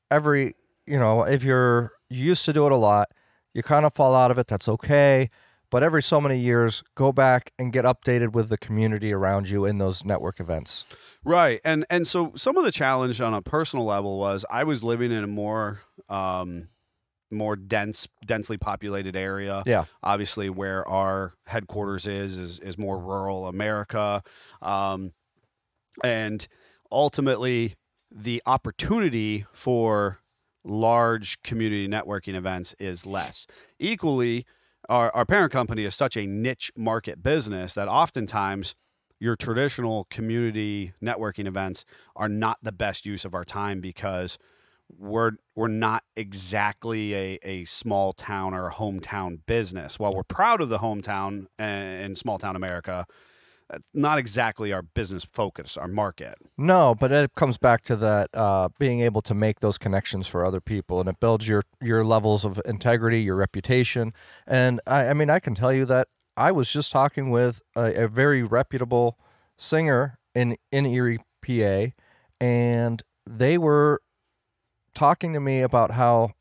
every 0.10 0.56
you 0.88 0.98
know 0.98 1.24
if 1.24 1.44
you're 1.44 1.92
you 2.10 2.26
used 2.26 2.46
to 2.46 2.54
do 2.54 2.66
it 2.66 2.72
a 2.72 2.78
lot, 2.78 3.10
you 3.54 3.62
kind 3.62 3.86
of 3.86 3.94
fall 3.94 4.16
out 4.16 4.32
of 4.32 4.40
it. 4.40 4.48
That's 4.48 4.70
okay. 4.70 5.30
But 5.70 5.84
every 5.84 6.04
so 6.04 6.20
many 6.20 6.38
years, 6.38 6.84
go 6.96 7.14
back 7.14 7.54
and 7.58 7.72
get 7.72 7.86
updated 7.86 8.34
with 8.34 8.50
the 8.50 8.58
community 8.58 9.14
around 9.14 9.50
you 9.50 9.64
in 9.66 9.78
those 9.78 10.04
network 10.04 10.42
events. 10.42 10.84
right, 11.24 11.62
and 11.64 11.86
and 11.90 12.06
so 12.08 12.34
some 12.36 12.58
of 12.58 12.66
the 12.66 12.74
challenge 12.74 13.22
on 13.22 13.34
a 13.34 13.42
personal 13.42 13.86
level 13.86 14.18
was 14.20 14.46
I 14.50 14.66
was 14.66 14.84
living 14.84 15.12
in 15.12 15.24
a 15.24 15.28
more 15.28 15.82
um, 16.10 16.68
more 17.32 17.56
dense, 17.56 18.08
densely 18.26 18.58
populated 18.58 19.16
area. 19.16 19.64
Yeah. 19.66 19.86
obviously 20.04 20.50
where 20.50 20.88
our 20.88 21.34
headquarters 21.48 22.06
is 22.06 22.38
is, 22.38 22.60
is 22.60 22.78
more 22.78 23.00
rural 23.00 23.48
America, 23.48 24.24
um, 24.62 25.14
and 26.04 26.48
ultimately 26.92 27.76
the 28.14 28.42
opportunity 28.46 29.46
for 29.54 30.20
large 30.64 31.42
community 31.42 31.88
networking 31.88 32.36
events 32.36 32.76
is 32.80 33.06
less. 33.06 33.48
Equally, 33.80 34.46
our, 34.90 35.10
our 35.16 35.26
parent 35.26 35.52
company 35.52 35.86
is 35.86 35.96
such 35.96 36.18
a 36.18 36.28
niche 36.28 36.72
market 36.76 37.24
business 37.24 37.74
that 37.74 37.88
oftentimes 37.88 38.76
your 39.20 39.36
traditional 39.36 40.08
community 40.10 40.94
networking 41.02 41.48
events 41.48 41.86
are 42.16 42.28
not 42.28 42.58
the 42.62 42.72
best 42.72 43.06
use 43.06 43.24
of 43.24 43.34
our 43.34 43.46
time 43.46 43.80
because 43.80 44.38
we're 44.98 45.32
we're 45.56 45.68
not 45.68 46.04
exactly 46.16 47.14
a, 47.14 47.40
a 47.44 47.66
small 47.66 48.14
town 48.14 48.54
or 48.54 48.68
a 48.68 48.74
hometown 48.74 49.40
business. 49.46 50.00
While 50.00 50.14
we're 50.14 50.24
proud 50.24 50.62
of 50.62 50.70
the 50.70 50.80
hometown 50.80 51.48
and, 51.60 52.18
small 52.18 52.38
town 52.38 52.56
America, 52.56 53.06
not 53.94 54.18
exactly 54.18 54.74
our 54.74 54.82
business 54.82 55.24
focus, 55.26 55.78
our 55.78 55.88
market. 55.88 56.36
No, 56.58 56.96
but 56.96 57.12
it 57.12 57.36
comes 57.36 57.58
back 57.58 57.84
to 57.84 57.96
that 57.98 58.30
uh, 58.34 58.70
being 58.80 59.02
able 59.02 59.22
to 59.22 59.34
make 59.34 59.60
those 59.60 59.78
connections 59.78 60.28
for 60.28 60.46
other 60.46 60.62
people, 60.62 61.00
and 61.00 61.10
it 61.10 61.20
builds 61.20 61.48
your 61.48 61.64
your 61.82 62.04
levels 62.04 62.46
of 62.46 62.62
integrity, 62.66 63.22
your 63.22 63.36
reputation. 63.36 64.14
And 64.46 64.82
I, 64.86 65.08
I 65.08 65.14
mean, 65.14 65.30
I 65.30 65.40
can 65.40 65.56
tell 65.56 65.74
you 65.74 65.86
that 65.86 66.08
I 66.36 66.52
was 66.52 66.72
just 66.72 66.92
talking 66.92 67.30
with 67.30 67.62
a, 67.76 68.06
a 68.06 68.08
very 68.08 68.44
reputable 68.44 69.18
singer 69.58 70.18
in 70.36 70.58
in 70.72 70.86
Erie, 70.86 71.20
PA, 71.46 71.94
and 72.40 73.02
they 73.26 73.58
were 73.58 74.02
talking 74.94 75.34
to 75.34 75.40
me 75.40 75.62
about 75.62 75.92
how 75.92 76.32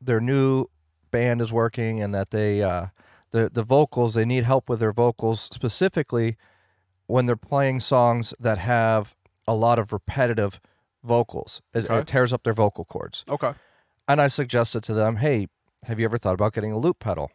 their 0.00 0.20
new 0.20 0.66
band 1.10 1.40
is 1.40 1.52
working 1.52 2.00
and 2.00 2.14
that 2.14 2.30
they 2.30 2.62
uh, 2.62 2.86
the 3.30 3.50
the 3.52 3.62
vocals 3.62 4.14
they 4.14 4.24
need 4.24 4.44
help 4.44 4.68
with 4.68 4.80
their 4.80 4.92
vocals 4.92 5.40
specifically 5.40 6.36
when 7.06 7.26
they're 7.26 7.36
playing 7.36 7.80
songs 7.80 8.34
that 8.38 8.58
have 8.58 9.14
a 9.46 9.54
lot 9.54 9.78
of 9.78 9.92
repetitive 9.92 10.60
vocals. 11.02 11.62
It, 11.72 11.84
Okay. 11.86 11.98
it 12.00 12.06
tears 12.06 12.32
up 12.32 12.42
their 12.42 12.52
vocal 12.52 12.84
cords. 12.84 13.24
Okay. 13.28 13.52
And 14.06 14.20
I 14.20 14.28
suggested 14.28 14.82
to 14.84 14.94
them, 14.94 15.16
hey, 15.16 15.48
have 15.84 15.98
you 15.98 16.04
ever 16.04 16.18
thought 16.18 16.34
about 16.34 16.52
getting 16.52 16.72
a 16.72 16.78
loop 16.78 16.98
pedal? 16.98 17.30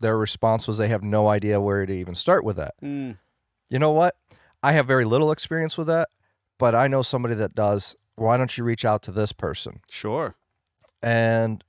Their 0.00 0.16
response 0.18 0.66
was 0.66 0.78
they 0.78 0.88
have 0.88 1.02
no 1.04 1.28
idea 1.28 1.60
where 1.60 1.86
to 1.86 1.92
even 1.92 2.14
start 2.16 2.44
with 2.44 2.56
that. 2.56 2.74
Mm, 2.82 3.18
You 3.68 3.78
know 3.78 3.92
what? 3.92 4.16
I 4.62 4.72
have 4.72 4.86
very 4.86 5.04
little 5.04 5.30
experience 5.30 5.78
with 5.78 5.86
that, 5.86 6.08
but 6.58 6.74
I 6.74 6.88
know 6.88 7.02
somebody 7.02 7.34
that 7.36 7.54
does. 7.54 7.94
Why 8.16 8.36
don't 8.36 8.56
you 8.56 8.64
reach 8.64 8.84
out 8.84 9.02
to 9.04 9.12
this 9.12 9.32
person? 9.32 9.80
sure. 9.90 10.36
And 11.02 11.62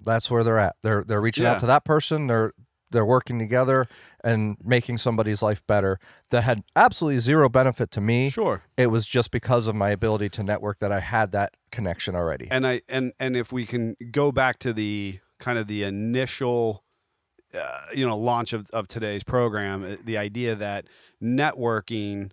that's 0.00 0.30
where 0.30 0.44
they're 0.44 0.58
at. 0.58 0.76
They're 0.82 1.04
they're 1.06 1.20
reaching 1.20 1.44
Yeah. 1.44 1.52
out 1.52 1.60
to 1.60 1.66
that 1.66 1.84
person. 1.84 2.26
They're 2.26 2.52
they're 2.90 3.04
working 3.06 3.38
together 3.38 3.88
and 4.22 4.56
making 4.62 4.98
somebody's 4.98 5.42
life 5.42 5.66
better 5.66 5.98
that 6.30 6.42
had 6.44 6.62
absolutely 6.76 7.18
zero 7.18 7.48
benefit 7.48 7.90
to 7.92 8.00
me. 8.00 8.30
Sure. 8.30 8.62
It 8.76 8.88
was 8.88 9.06
just 9.06 9.30
because 9.30 9.66
of 9.66 9.74
my 9.74 9.90
ability 9.90 10.28
to 10.30 10.42
network 10.44 10.78
that 10.78 10.92
I 10.92 11.00
had 11.00 11.32
that 11.32 11.54
connection 11.72 12.14
already. 12.14 12.46
And 12.50 12.66
I 12.66 12.82
and 12.88 13.12
and 13.18 13.36
if 13.36 13.52
we 13.52 13.64
can 13.66 13.96
go 14.10 14.30
back 14.30 14.58
to 14.60 14.72
the 14.72 15.18
kind 15.40 15.58
of 15.58 15.66
the 15.66 15.82
initial 15.82 16.84
uh, 17.54 17.86
you 17.94 18.06
know 18.06 18.18
launch 18.18 18.52
of, 18.52 18.68
of 18.70 18.86
today's 18.88 19.24
program 19.24 19.82
uh, 19.84 19.96
the 20.04 20.18
idea 20.18 20.54
that 20.54 20.86
networking 21.22 22.30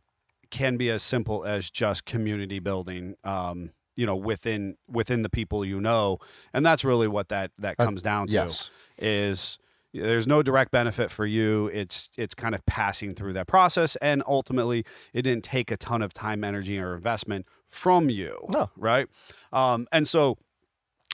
can 0.52 0.78
be 0.78 0.90
as 0.90 1.02
simple 1.04 1.44
as 1.46 1.70
just 1.70 2.06
community 2.06 2.60
building 2.60 3.16
um, 3.24 3.72
you 3.96 4.06
know 4.06 4.16
within 4.16 4.76
within 4.88 5.22
the 5.22 5.30
people 5.30 5.66
you 5.66 5.80
know 5.82 6.18
and 6.54 6.66
that's 6.66 6.84
really 6.86 7.08
what 7.08 7.30
that 7.30 7.52
that 7.58 7.76
Uh, 7.80 7.86
comes 7.86 8.02
down 8.02 8.28
to 8.28 8.34
yes. 8.34 8.70
is 8.98 9.58
there's 9.94 10.26
no 10.28 10.42
direct 10.42 10.72
benefit 10.72 11.12
for 11.12 11.26
you 11.26 11.68
it's 11.74 12.10
it's 12.18 12.34
kind 12.36 12.56
of 12.56 12.66
passing 12.66 13.14
through 13.14 13.34
that 13.34 13.48
process 13.48 13.96
and 13.98 14.24
ultimately 14.28 14.86
it 15.14 15.24
didn't 15.24 15.44
take 15.44 15.70
a 15.72 15.78
ton 15.78 16.02
of 16.02 16.14
time 16.14 16.44
energy 16.44 16.80
or 16.80 16.96
investment 16.96 17.46
from 17.70 18.10
you 18.10 18.38
No. 18.50 18.70
right 18.78 19.08
um, 19.52 19.88
and 19.92 20.08
so 20.08 20.38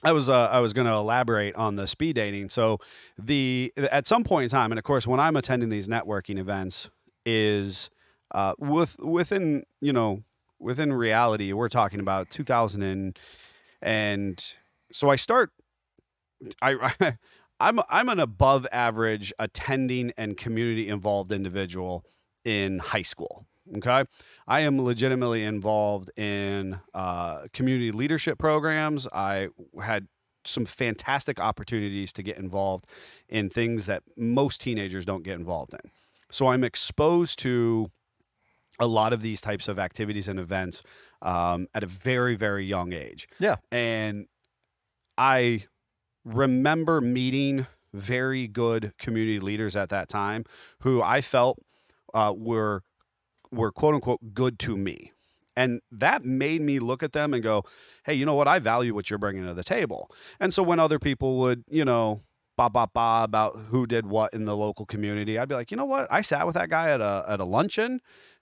I 0.03 0.11
was 0.11 0.29
uh, 0.29 0.45
I 0.45 0.59
was 0.59 0.73
going 0.73 0.85
to 0.85 0.93
elaborate 0.93 1.55
on 1.55 1.75
the 1.75 1.87
speed 1.87 2.17
dating. 2.17 2.49
So 2.51 2.77
the 3.17 3.73
at 3.91 4.05
some 4.05 4.23
point 4.23 4.43
in 4.43 4.49
time, 4.51 4.71
and 4.71 4.77
of 4.77 4.83
course, 4.83 5.07
when 5.07 5.19
I'm 5.19 5.35
attending 5.35 5.69
these 5.69 5.87
networking 5.87 6.37
events, 6.37 6.91
is 7.25 7.89
uh, 8.31 8.53
with 8.57 8.97
within 8.99 9.63
you 9.81 9.93
know 9.93 10.23
within 10.59 10.93
reality, 10.93 11.53
we're 11.53 11.69
talking 11.69 11.99
about 11.99 12.29
2000 12.29 12.81
and 12.81 13.19
and 13.81 14.53
so 14.91 15.09
I 15.09 15.15
start. 15.15 15.51
I, 16.61 16.93
I'm 17.59 17.79
I'm 17.89 18.09
an 18.09 18.19
above 18.19 18.67
average 18.71 19.33
attending 19.39 20.11
and 20.17 20.37
community 20.37 20.89
involved 20.89 21.31
individual 21.31 22.05
in 22.45 22.79
high 22.79 23.01
school. 23.01 23.45
Okay, 23.77 24.05
I 24.47 24.61
am 24.61 24.81
legitimately 24.81 25.43
involved 25.43 26.09
in 26.17 26.79
uh, 26.93 27.47
community 27.51 27.91
leadership 27.91 28.37
programs. 28.37 29.07
I 29.11 29.49
had 29.83 30.07
some 30.45 30.65
fantastic 30.65 31.41
opportunities 31.41 32.13
to 32.13 32.23
get 32.23 32.37
involved 32.37 32.85
in 33.27 33.49
things 33.49 33.85
that 33.87 34.03
most 34.15 34.61
teenagers 34.61 35.05
don't 35.05 35.23
get 35.23 35.37
involved 35.37 35.73
in. 35.73 35.91
So 36.31 36.47
I'm 36.47 36.63
exposed 36.63 37.39
to 37.39 37.91
a 38.79 38.87
lot 38.87 39.13
of 39.13 39.21
these 39.21 39.41
types 39.41 39.67
of 39.67 39.79
activities 39.79 40.27
and 40.27 40.39
events 40.39 40.83
um, 41.21 41.67
at 41.73 41.83
a 41.83 41.87
very, 41.87 42.35
very 42.35 42.65
young 42.65 42.93
age. 42.93 43.27
Yeah. 43.39 43.55
And 43.71 44.27
I 45.17 45.65
remember 46.23 47.01
meeting 47.01 47.65
very 47.93 48.47
good 48.47 48.93
community 48.99 49.39
leaders 49.39 49.75
at 49.75 49.89
that 49.89 50.09
time 50.09 50.45
who 50.81 51.01
I 51.01 51.21
felt 51.21 51.59
uh, 52.13 52.33
were 52.35 52.83
were 53.51 53.71
quote 53.71 53.95
unquote 53.95 54.33
good 54.33 54.59
to 54.59 54.77
me. 54.77 55.13
And 55.55 55.81
that 55.91 56.23
made 56.23 56.61
me 56.61 56.77
look 56.77 57.01
at 57.01 57.13
them 57.13 57.33
and 57.33 57.41
go, 57.41 57.63
hey, 58.05 58.13
you 58.13 58.27
know 58.27 58.35
what? 58.35 58.47
I 58.47 58.59
value 58.59 58.93
what 58.93 59.09
you're 59.09 59.17
bringing 59.17 59.43
to 59.47 59.55
the 59.55 59.63
table. 59.63 60.11
And 60.39 60.53
so 60.53 60.61
when 60.61 60.79
other 60.79 60.99
people 60.99 61.39
would, 61.39 61.63
you 61.67 61.83
know, 61.83 62.21
ba 62.57 62.69
ba 62.69 62.87
ba 62.93 63.21
about 63.23 63.55
who 63.69 63.87
did 63.87 64.05
what 64.05 64.33
in 64.33 64.45
the 64.45 64.55
local 64.55 64.85
community, 64.85 65.39
I'd 65.39 65.49
be 65.49 65.55
like, 65.55 65.71
you 65.71 65.77
know 65.77 65.85
what? 65.85 66.07
I 66.11 66.21
sat 66.21 66.45
with 66.45 66.53
that 66.55 66.69
guy 66.69 66.91
at 66.91 67.01
a 67.01 67.25
at 67.27 67.39
a 67.39 67.45
luncheon 67.45 68.01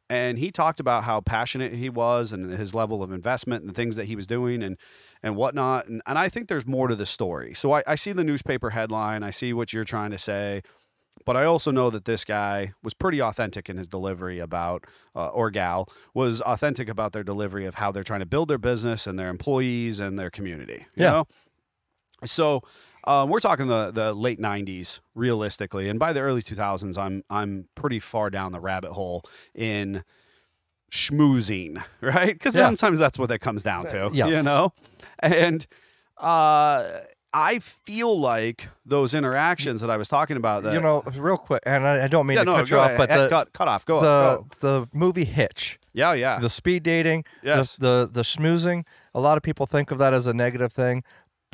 and 0.09 0.37
he 0.37 0.51
talked 0.51 0.79
about 0.79 1.03
how 1.03 1.21
passionate 1.21 1.73
he 1.73 1.89
was 1.89 2.31
and 2.31 2.51
his 2.51 2.73
level 2.75 3.01
of 3.01 3.11
investment 3.11 3.61
and 3.63 3.69
the 3.69 3.73
things 3.73 3.95
that 3.95 4.05
he 4.05 4.15
was 4.15 4.27
doing 4.27 4.61
and 4.63 4.77
and 5.23 5.35
whatnot. 5.35 5.87
And, 5.87 6.01
and 6.05 6.19
I 6.19 6.29
think 6.29 6.47
there's 6.47 6.67
more 6.67 6.87
to 6.87 6.95
the 6.95 7.05
story. 7.05 7.53
So 7.55 7.71
I, 7.73 7.83
I 7.87 7.95
see 7.95 8.11
the 8.11 8.23
newspaper 8.23 8.71
headline, 8.71 9.23
I 9.23 9.31
see 9.31 9.53
what 9.53 9.73
you're 9.73 9.83
trying 9.85 10.11
to 10.11 10.19
say, 10.19 10.61
but 11.25 11.35
I 11.35 11.45
also 11.45 11.71
know 11.71 11.89
that 11.89 12.05
this 12.05 12.23
guy 12.25 12.73
was 12.83 12.93
pretty 12.93 13.21
authentic 13.21 13.69
in 13.69 13.77
his 13.77 13.87
delivery 13.87 14.37
about, 14.39 14.85
uh, 15.15 15.29
or 15.29 15.49
gal 15.49 15.89
was 16.13 16.41
authentic 16.41 16.89
about 16.89 17.13
their 17.13 17.23
delivery 17.23 17.65
of 17.65 17.75
how 17.75 17.91
they're 17.91 18.03
trying 18.03 18.19
to 18.19 18.25
build 18.25 18.49
their 18.49 18.59
business 18.59 19.07
and 19.07 19.17
their 19.17 19.29
employees 19.29 19.99
and 19.99 20.19
their 20.19 20.29
community. 20.29 20.85
You 20.95 21.03
Yeah. 21.03 21.11
know? 21.11 21.27
So 22.25 22.61
um, 23.05 23.29
we're 23.29 23.39
talking 23.39 23.67
the 23.67 23.91
the 23.91 24.13
late 24.13 24.39
'90s, 24.39 24.99
realistically, 25.13 25.89
and 25.89 25.99
by 25.99 26.11
the 26.13 26.21
early 26.21 26.41
2000s, 26.41 26.97
I'm 26.97 27.23
I'm 27.29 27.67
pretty 27.75 27.99
far 27.99 28.29
down 28.29 28.51
the 28.51 28.59
rabbit 28.59 28.91
hole 28.93 29.23
in 29.53 30.03
schmoozing, 30.91 31.83
right? 32.01 32.33
Because 32.33 32.55
Yeah. 32.55 32.65
sometimes 32.67 32.99
that's 32.99 33.19
what 33.19 33.31
it 33.31 33.39
comes 33.39 33.63
down 33.63 33.85
to, 33.87 34.09
Yes. 34.13 34.29
you 34.29 34.43
know. 34.43 34.73
And 35.19 35.65
uh, 36.17 37.01
I 37.33 37.59
feel 37.59 38.17
like 38.17 38.69
those 38.85 39.13
interactions 39.13 39.81
that 39.81 39.89
I 39.89 39.97
was 39.97 40.07
talking 40.07 40.37
about, 40.37 40.63
that 40.63 40.73
you 40.73 40.79
know, 40.79 41.03
real 41.17 41.37
quick, 41.37 41.63
and 41.65 41.85
I, 41.85 42.05
I 42.05 42.07
don't 42.07 42.25
mean 42.27 42.35
yeah, 42.37 42.43
to 42.43 42.51
no, 42.51 42.55
cut 42.57 42.69
you 42.69 42.79
off, 42.79 42.91
but 42.97 43.09
Eh, 43.11 43.23
the 43.23 43.29
cut, 43.29 43.51
cut 43.53 43.67
off, 43.67 43.85
go, 43.85 43.99
the 43.99 44.05
go. 44.05 44.47
the 44.61 44.89
movie 44.93 45.25
Hitch, 45.25 45.77
yeah, 45.93 46.13
yeah, 46.13 46.39
the 46.39 46.49
speed 46.49 46.83
dating, 46.83 47.25
Yes. 47.43 47.75
the, 47.75 48.05
the 48.05 48.09
the 48.13 48.21
schmoozing. 48.21 48.85
A 49.13 49.19
lot 49.19 49.35
of 49.37 49.43
people 49.43 49.65
think 49.65 49.91
of 49.91 49.97
that 49.97 50.13
as 50.13 50.27
a 50.27 50.33
negative 50.33 50.71
thing, 50.71 51.03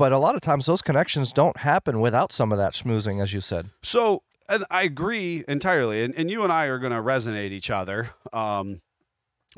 but 0.02 0.12
a 0.12 0.18
lot 0.18 0.34
of 0.34 0.42
times 0.42 0.66
those 0.66 0.82
connections 0.82 1.32
don't 1.32 1.58
happen 1.58 2.00
without 2.00 2.32
some 2.32 2.52
of 2.52 2.58
that 2.58 2.74
schmoozing, 2.74 3.22
as 3.22 3.34
you 3.34 3.40
said. 3.40 3.70
So 3.84 4.24
and 4.50 4.66
I 4.72 4.82
agree 4.82 5.44
entirely, 5.48 6.04
and, 6.04 6.12
and 6.18 6.30
you 6.32 6.44
and 6.44 6.52
I 6.52 6.66
are 6.66 6.80
going 6.80 6.92
to 6.92 7.04
resonate 7.04 7.52
each 7.52 7.70
other 7.70 8.10
um, 8.34 8.82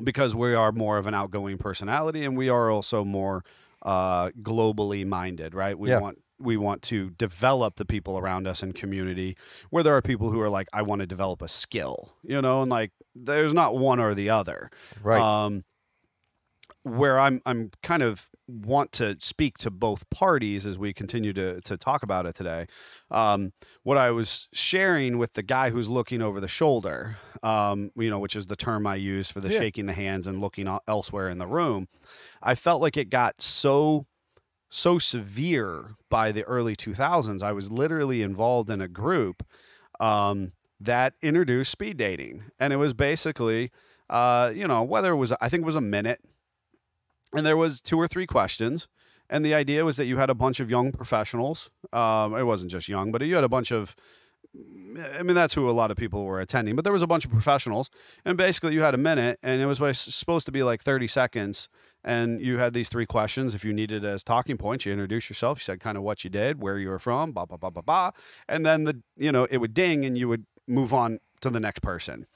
because 0.02 0.34
we 0.34 0.54
are 0.54 0.70
more 0.70 0.98
of 0.98 1.06
an 1.06 1.14
outgoing 1.14 1.56
personality, 1.56 2.26
and 2.26 2.36
we 2.36 2.50
are 2.50 2.70
also 2.70 3.04
more 3.04 3.42
uh, 3.82 4.30
globally 4.42 5.06
minded, 5.06 5.54
right? 5.54 5.78
We 5.78 5.88
Yeah. 5.88 6.00
want 6.00 6.18
we 6.38 6.56
want 6.58 6.82
to 6.82 7.10
develop 7.10 7.76
the 7.76 7.86
people 7.86 8.18
around 8.18 8.46
us 8.46 8.62
in 8.62 8.72
community. 8.72 9.36
Where 9.70 9.82
there 9.82 9.96
are 9.96 10.02
people 10.02 10.30
who 10.30 10.40
are 10.40 10.50
like, 10.50 10.68
I 10.74 10.82
want 10.82 11.00
to 11.00 11.06
develop 11.06 11.40
a 11.40 11.48
skill, 11.48 12.12
you 12.22 12.42
know, 12.42 12.60
and 12.60 12.70
like 12.70 12.90
there's 13.14 13.54
not 13.54 13.76
one 13.76 13.98
or 13.98 14.14
the 14.14 14.28
other. 14.28 14.68
Right. 15.02 15.22
Um, 15.22 15.64
where 16.84 17.18
I'm 17.18 17.40
I'm 17.46 17.70
kind 17.82 18.02
of 18.02 18.30
want 18.46 18.92
to 18.92 19.16
speak 19.18 19.56
to 19.58 19.70
both 19.70 20.08
parties 20.10 20.66
as 20.66 20.78
we 20.78 20.92
continue 20.92 21.32
to 21.32 21.60
to 21.62 21.76
talk 21.76 22.02
about 22.02 22.26
it 22.26 22.34
today. 22.36 22.66
Um, 23.10 23.52
what 23.82 23.96
I 23.96 24.10
was 24.10 24.48
sharing 24.52 25.16
with 25.18 25.32
the 25.32 25.42
guy 25.42 25.70
who's 25.70 25.88
looking 25.88 26.20
over 26.22 26.40
the 26.40 26.48
shoulder, 26.48 27.16
um, 27.42 27.90
you 27.96 28.10
know, 28.10 28.18
which 28.18 28.36
is 28.36 28.46
the 28.46 28.56
term 28.56 28.86
I 28.86 28.96
use 28.96 29.30
for 29.30 29.40
the 29.40 29.50
Yeah. 29.50 29.60
shaking 29.60 29.86
the 29.86 29.94
hands 29.94 30.26
and 30.26 30.40
looking 30.40 30.68
elsewhere 30.86 31.28
in 31.30 31.38
the 31.38 31.46
room, 31.46 31.88
I 32.42 32.54
felt 32.54 32.82
like 32.82 32.96
it 32.98 33.08
got 33.10 33.40
so 33.40 34.06
so 34.68 34.98
severe 34.98 35.94
by 36.10 36.32
the 36.32 36.42
early 36.44 36.76
2000s. 36.76 37.42
I 37.42 37.52
was 37.52 37.70
literally 37.72 38.22
involved 38.22 38.68
in 38.68 38.80
a 38.80 38.88
group 38.88 39.42
um, 40.00 40.52
that 40.80 41.14
introduced 41.22 41.70
speed 41.70 41.96
dating, 41.96 42.44
and 42.58 42.72
it 42.72 42.76
was 42.76 42.92
basically, 42.92 43.70
uh, 44.10 44.52
you 44.54 44.66
know, 44.68 44.82
whether 44.82 45.12
it 45.12 45.16
was 45.16 45.32
I 45.40 45.48
think 45.48 45.62
it 45.62 45.66
was 45.66 45.76
a 45.76 45.80
minute, 45.80 46.20
and 47.34 47.46
there 47.46 47.56
was 47.56 47.80
two 47.80 47.98
or 47.98 48.08
three 48.08 48.26
questions, 48.26 48.88
and 49.28 49.44
the 49.44 49.54
idea 49.54 49.84
was 49.84 49.96
that 49.96 50.06
you 50.06 50.18
had 50.18 50.30
a 50.30 50.34
bunch 50.34 50.60
of 50.60 50.70
young 50.70 50.92
professionals. 50.92 51.70
Um, 51.92 52.34
it 52.36 52.44
wasn't 52.44 52.70
just 52.70 52.88
young, 52.88 53.12
but 53.12 53.22
you 53.22 53.34
had 53.34 53.44
a 53.44 53.48
bunch 53.48 53.70
of 53.70 53.96
I 55.16 55.22
mean, 55.24 55.34
that's 55.34 55.54
who 55.54 55.68
a 55.68 55.72
lot 55.72 55.90
of 55.90 55.96
people 55.96 56.24
were 56.24 56.40
attending, 56.40 56.76
but 56.76 56.84
there 56.84 56.92
was 56.92 57.02
a 57.02 57.06
bunch 57.06 57.24
of 57.24 57.30
professionals, 57.30 57.90
and 58.24 58.36
basically 58.36 58.74
you 58.74 58.82
had 58.82 58.94
a 58.94 58.98
minute, 58.98 59.40
and 59.42 59.60
it 59.60 59.66
was 59.66 59.98
supposed 59.98 60.46
to 60.46 60.52
be 60.52 60.62
like 60.62 60.80
30 60.80 61.08
seconds, 61.08 61.68
and 62.04 62.40
you 62.40 62.58
had 62.58 62.72
these 62.72 62.88
three 62.88 63.06
questions. 63.06 63.54
If 63.54 63.64
you 63.64 63.72
needed 63.72 64.04
as 64.04 64.22
talking 64.22 64.56
points, 64.56 64.86
you 64.86 64.92
introduce 64.92 65.28
yourself, 65.28 65.58
you 65.58 65.62
said 65.62 65.80
kind 65.80 65.96
of 65.96 66.04
what 66.04 66.22
you 66.22 66.30
did, 66.30 66.62
where 66.62 66.78
you 66.78 66.88
were 66.88 67.00
from, 67.00 67.32
blah 67.32 67.46
blah 67.46 67.56
blah 67.56 67.70
blah 67.70 67.82
blah, 67.82 68.10
and 68.48 68.64
then 68.64 68.84
the 68.84 69.02
you 69.16 69.32
know 69.32 69.48
it 69.50 69.58
would 69.58 69.74
ding, 69.74 70.04
and 70.04 70.16
you 70.16 70.28
would 70.28 70.46
move 70.68 70.94
on 70.94 71.18
to 71.40 71.50
the 71.50 71.60
next 71.60 71.80
person, 71.80 72.26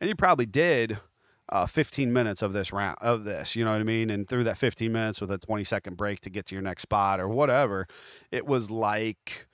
and 0.00 0.08
you 0.08 0.16
probably 0.16 0.46
did. 0.46 0.98
Uh, 1.48 1.64
15 1.64 2.12
minutes 2.12 2.42
of 2.42 2.52
this 2.52 2.72
round 2.72 2.98
of 3.00 3.22
this, 3.22 3.54
you 3.54 3.64
know 3.64 3.70
what 3.70 3.80
I 3.80 3.84
mean? 3.84 4.10
And 4.10 4.28
through 4.28 4.42
that 4.44 4.58
15 4.58 4.90
minutes 4.90 5.20
with 5.20 5.30
a 5.30 5.38
20 5.38 5.62
second 5.62 5.96
break 5.96 6.18
to 6.22 6.30
get 6.30 6.46
to 6.46 6.56
your 6.56 6.62
next 6.62 6.82
spot 6.82 7.20
or 7.20 7.28
whatever, 7.28 7.86
it 8.32 8.46
was 8.46 8.68
like 8.70 9.46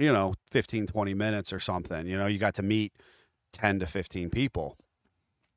you 0.00 0.12
know 0.12 0.34
15 0.50 0.86
20 0.86 1.14
minutes 1.14 1.52
or 1.52 1.60
something 1.60 2.06
you 2.06 2.16
know 2.16 2.26
you 2.26 2.38
got 2.38 2.54
to 2.54 2.62
meet 2.62 2.92
10 3.52 3.80
to 3.80 3.86
15 3.86 4.30
people 4.30 4.76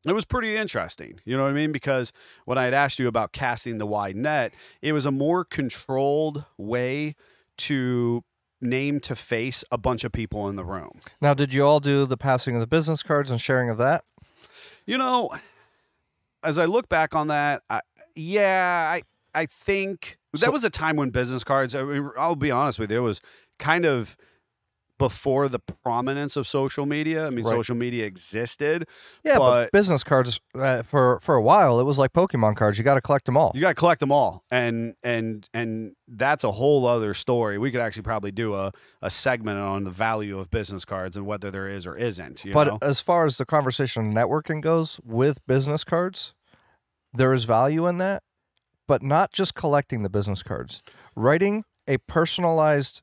it 0.05 0.11
was 0.11 0.25
pretty 0.25 0.55
interesting 0.57 1.19
you 1.23 1.37
know 1.37 1.43
what 1.43 1.49
i 1.49 1.53
mean 1.53 1.71
because 1.71 2.11
when 2.43 2.57
i 2.57 2.65
had 2.65 2.73
asked 2.73 2.99
you 2.99 3.07
about 3.07 3.31
casting 3.31 3.77
the 3.77 3.85
wide 3.85 4.17
net 4.17 4.53
it 4.81 4.91
was 4.91 5.05
a 5.05 5.11
more 5.11 5.45
controlled 5.45 6.43
way 6.57 7.15
to 7.57 8.21
name 8.59 8.99
to 8.99 9.15
face 9.15 9.63
a 9.71 9.77
bunch 9.77 10.03
of 10.03 10.11
people 10.11 10.49
in 10.49 10.57
the 10.57 10.65
room 10.65 10.99
Now, 11.21 11.33
did 11.33 11.53
you 11.53 11.65
all 11.65 11.79
do 11.79 12.05
the 12.05 12.17
passing 12.17 12.55
of 12.55 12.59
the 12.59 12.67
business 12.67 13.01
cards 13.01 13.31
and 13.31 13.39
sharing 13.39 13.69
of 13.69 13.77
that? 13.77 14.03
you 14.85 14.97
know 14.97 15.29
as 16.43 16.59
i 16.59 16.65
look 16.65 16.89
back 16.89 17.15
on 17.15 17.27
that 17.27 17.63
I, 17.69 17.81
yeah 18.15 18.89
i 18.93 19.03
i 19.33 19.45
think 19.45 20.17
So- 20.35 20.45
that 20.45 20.51
was 20.53 20.63
a 20.63 20.69
time 20.69 20.95
when 20.95 21.09
business 21.09 21.43
cards 21.43 21.73
I 21.75 21.83
mean, 21.83 22.09
i'll 22.17 22.35
be 22.35 22.51
honest 22.51 22.79
with 22.79 22.91
you 22.91 22.97
it 22.97 23.01
was 23.01 23.21
kind 23.59 23.85
of 23.85 24.15
before 25.07 25.45
the 25.49 25.59
prominence 25.83 26.33
of 26.39 26.43
social 26.47 26.85
media 26.85 27.19
i 27.27 27.29
mean 27.29 27.43
Right. 27.45 27.57
social 27.57 27.75
media 27.75 28.05
existed 28.05 28.79
Yeah, 29.23 29.37
but, 29.37 29.49
But- 29.65 29.71
business 29.79 30.03
cards 30.03 30.39
uh, 30.55 30.81
for 30.91 31.19
for 31.25 31.35
a 31.35 31.41
while 31.41 31.79
it 31.81 31.85
was 31.91 31.97
like 32.03 32.11
Pokemon 32.13 32.55
cards. 32.55 32.77
You 32.77 32.83
got 32.91 32.93
to 33.01 33.01
collect 33.09 33.25
them 33.25 33.37
all. 33.37 33.51
you 33.55 33.61
got 33.67 33.69
to 33.77 33.81
collect 33.83 33.99
them 33.99 34.11
all 34.11 34.31
and 34.49 34.95
and 35.03 35.47
and 35.53 35.71
that's 36.07 36.43
a 36.43 36.51
whole 36.59 36.85
other 36.95 37.13
story 37.13 37.57
we 37.57 37.69
could 37.71 37.81
actually 37.81 38.03
probably 38.11 38.31
do 38.31 38.53
a, 38.63 38.71
a 39.01 39.09
segment 39.09 39.57
on 39.59 39.83
the 39.83 39.91
value 40.07 40.39
of 40.41 40.49
business 40.49 40.83
cards 40.85 41.17
and 41.17 41.25
whether 41.25 41.49
there 41.51 41.67
is 41.77 41.85
or 41.85 41.95
isn't 41.97 42.45
you 42.45 42.53
but 42.53 42.67
know 42.67 42.77
as 42.81 42.99
far 43.01 43.25
as 43.25 43.37
the 43.37 43.45
conversation 43.45 43.97
on 44.07 44.13
networking 44.13 44.61
goes 44.61 44.99
with 45.03 45.35
business 45.47 45.83
cards, 45.83 46.33
there 47.13 47.33
is 47.37 47.43
value 47.43 47.85
in 47.91 47.97
that, 47.99 48.23
but 48.87 49.01
not 49.03 49.31
just 49.39 49.53
collecting 49.53 50.01
the 50.03 50.09
business 50.09 50.41
cards. 50.43 50.81
Writing 51.15 51.63
a 51.87 51.97
personalized 52.15 53.02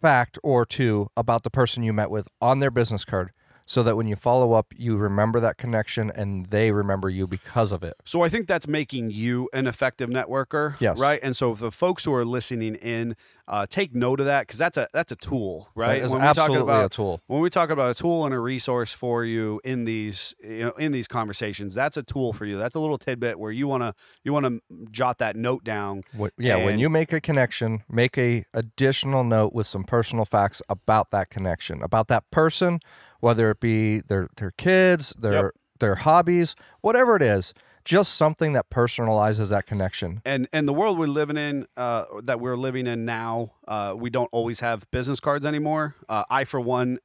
fact 0.00 0.38
or 0.42 0.64
two 0.64 1.08
about 1.16 1.42
the 1.42 1.50
person 1.50 1.82
you 1.82 1.92
met 1.92 2.10
with 2.10 2.28
on 2.40 2.58
their 2.58 2.70
business 2.70 3.04
card 3.04 3.30
so 3.66 3.82
that 3.82 3.96
when 3.96 4.06
you 4.06 4.14
follow 4.16 4.52
up, 4.52 4.72
you 4.76 4.96
remember 4.96 5.40
that 5.40 5.56
connection 5.56 6.10
and 6.10 6.46
they 6.46 6.70
remember 6.70 7.08
you 7.08 7.26
because 7.26 7.72
of 7.72 7.82
it. 7.82 7.94
So 8.04 8.22
I 8.22 8.28
think 8.28 8.46
that's 8.46 8.68
making 8.68 9.10
you 9.10 9.48
an 9.54 9.66
effective 9.66 10.10
networker, 10.10 10.76
Yes. 10.80 10.98
right? 10.98 11.18
And 11.22 11.34
so 11.34 11.54
the 11.54 11.70
folks 11.72 12.04
who 12.04 12.12
are 12.12 12.24
listening 12.26 12.74
in, 12.76 13.16
uh, 13.48 13.66
take 13.68 13.94
note 13.94 14.20
of 14.20 14.26
that 14.26 14.42
because 14.46 14.58
that's 14.58 14.76
a 14.78 14.86
that's 14.94 15.12
a 15.12 15.16
tool, 15.16 15.68
right? 15.74 16.00
That 16.00 16.06
is 16.06 16.12
when 16.12 16.20
we're 16.22 16.28
talking 16.32 16.40
absolutely 16.56 16.72
about 16.72 16.84
a 16.86 16.88
tool. 16.88 17.20
when 17.26 17.40
we 17.42 17.50
talk 17.50 17.68
about 17.68 17.90
a 17.90 17.94
tool 17.94 18.24
and 18.24 18.34
a 18.34 18.38
resource 18.38 18.94
for 18.94 19.22
you 19.24 19.60
in 19.64 19.84
these 19.84 20.34
you 20.42 20.60
know 20.64 20.70
in 20.72 20.92
these 20.92 21.06
conversations, 21.06 21.74
that's 21.74 21.98
a 21.98 22.02
tool 22.02 22.32
for 22.32 22.46
you. 22.46 22.56
That's 22.56 22.74
a 22.74 22.80
little 22.80 22.96
tidbit 22.96 23.38
where 23.38 23.52
you 23.52 23.68
wanna 23.68 23.94
you 24.24 24.32
wanna 24.32 24.60
jot 24.90 25.18
that 25.18 25.36
note 25.36 25.62
down. 25.62 26.04
Wh- 26.18 26.28
yeah, 26.38 26.56
when 26.64 26.78
you 26.78 26.88
make 26.88 27.12
a 27.12 27.20
connection, 27.20 27.82
make 27.90 28.16
a 28.16 28.44
additional 28.54 29.24
note 29.24 29.52
with 29.52 29.66
some 29.66 29.84
personal 29.84 30.24
facts 30.24 30.62
about 30.70 31.10
that 31.10 31.28
connection, 31.28 31.82
about 31.82 32.08
that 32.08 32.30
person, 32.30 32.80
whether 33.24 33.50
it 33.50 33.58
be 33.58 34.00
their 34.00 34.28
their 34.36 34.50
kids, 34.50 35.14
their 35.18 35.52
their 35.80 35.94
hobbies, 35.94 36.54
whatever 36.82 37.16
it 37.16 37.22
is, 37.22 37.54
just 37.84 38.14
something 38.14 38.52
that 38.52 38.68
personalizes 38.68 39.48
that 39.48 39.64
connection. 39.66 40.20
and 40.26 40.46
and 40.52 40.68
the 40.68 40.74
world 40.74 40.98
we're 40.98 41.06
living 41.06 41.38
in 41.38 41.66
uh, 41.78 42.04
that 42.22 42.38
we're 42.38 42.56
living 42.56 42.86
in 42.86 43.06
now 43.06 43.52
uh, 43.66 43.94
we 43.96 44.10
don't 44.10 44.28
always 44.30 44.60
have 44.60 44.90
business 44.90 45.20
cards 45.20 45.46
anymore 45.46 45.94
uh, 46.08 46.24
i 46.28 46.44
for 46.44 46.60
one 46.60 46.98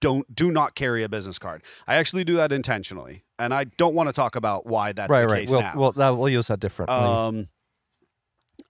don't 0.00 0.32
do 0.34 0.50
not 0.50 0.74
carry 0.74 1.02
a 1.02 1.08
business 1.08 1.38
card 1.38 1.62
i 1.86 1.96
actually 1.96 2.24
do 2.24 2.36
that 2.36 2.52
intentionally 2.52 3.24
and 3.38 3.52
i 3.52 3.64
don't 3.64 3.94
want 3.94 4.08
to 4.08 4.12
talk 4.12 4.36
about 4.36 4.64
why 4.64 4.92
that's 4.92 5.10
right, 5.10 5.22
the 5.22 5.26
right. 5.26 5.40
case 5.40 5.50
We'll, 5.50 5.60
now 5.60 5.72
we'll, 5.76 5.92
that, 5.92 6.10
we'll 6.16 6.28
use 6.28 6.46
that 6.48 6.60
differently. 6.60 6.96
um, 6.96 7.48